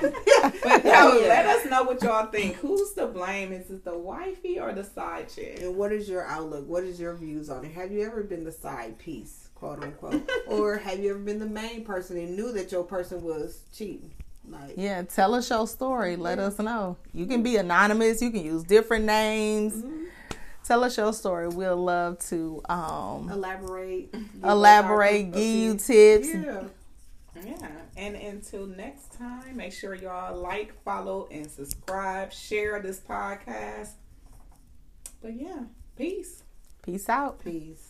But 0.00 0.84
no, 0.84 1.24
let 1.26 1.46
us 1.46 1.70
know 1.70 1.82
what 1.84 2.02
y'all 2.02 2.26
think. 2.26 2.56
Who's 2.56 2.92
to 2.94 3.06
blame? 3.06 3.52
Is 3.52 3.70
it 3.70 3.84
the 3.84 3.96
wifey 3.96 4.58
or 4.58 4.72
the 4.72 4.84
side 4.84 5.28
chick? 5.28 5.60
And 5.60 5.76
what 5.76 5.92
is 5.92 6.08
your 6.08 6.26
outlook? 6.26 6.66
What 6.68 6.84
is 6.84 7.00
your 7.00 7.14
views 7.14 7.50
on 7.50 7.64
it? 7.64 7.72
Have 7.72 7.92
you 7.92 8.04
ever 8.04 8.22
been 8.22 8.44
the 8.44 8.52
side 8.52 8.98
piece, 8.98 9.48
quote 9.54 9.82
unquote, 9.82 10.28
or 10.46 10.78
have 10.78 10.98
you 10.98 11.10
ever 11.10 11.18
been 11.18 11.38
the 11.38 11.46
main 11.46 11.84
person 11.84 12.16
and 12.16 12.36
knew 12.36 12.52
that 12.52 12.72
your 12.72 12.84
person 12.84 13.22
was 13.22 13.62
cheating? 13.72 14.12
Like, 14.50 14.74
yeah, 14.76 15.02
tell 15.02 15.34
us 15.34 15.50
your 15.50 15.66
story. 15.66 16.16
Let 16.16 16.38
yeah. 16.38 16.44
us 16.46 16.58
know. 16.58 16.96
You 17.12 17.26
can 17.26 17.42
be 17.42 17.56
anonymous. 17.56 18.22
You 18.22 18.30
can 18.30 18.42
use 18.44 18.64
different 18.64 19.04
names. 19.04 19.74
Mm-hmm. 19.74 20.04
Tell 20.64 20.84
us 20.84 20.96
your 20.96 21.12
story. 21.12 21.48
We'll 21.48 21.82
love 21.82 22.18
to 22.28 22.60
um, 22.68 23.30
elaborate, 23.30 24.14
elaborate, 24.42 25.32
give 25.32 25.42
you 25.42 25.74
tips. 25.76 26.28
Yeah. 26.28 26.64
Yeah. 27.44 27.68
And 27.96 28.16
until 28.16 28.66
next 28.66 29.12
time, 29.12 29.56
make 29.56 29.72
sure 29.72 29.94
y'all 29.94 30.36
like, 30.36 30.72
follow, 30.84 31.28
and 31.30 31.50
subscribe. 31.50 32.32
Share 32.32 32.80
this 32.80 33.00
podcast. 33.00 33.90
But 35.20 35.34
yeah, 35.34 35.64
peace. 35.96 36.44
Peace 36.82 37.08
out. 37.08 37.42
Peace. 37.42 37.87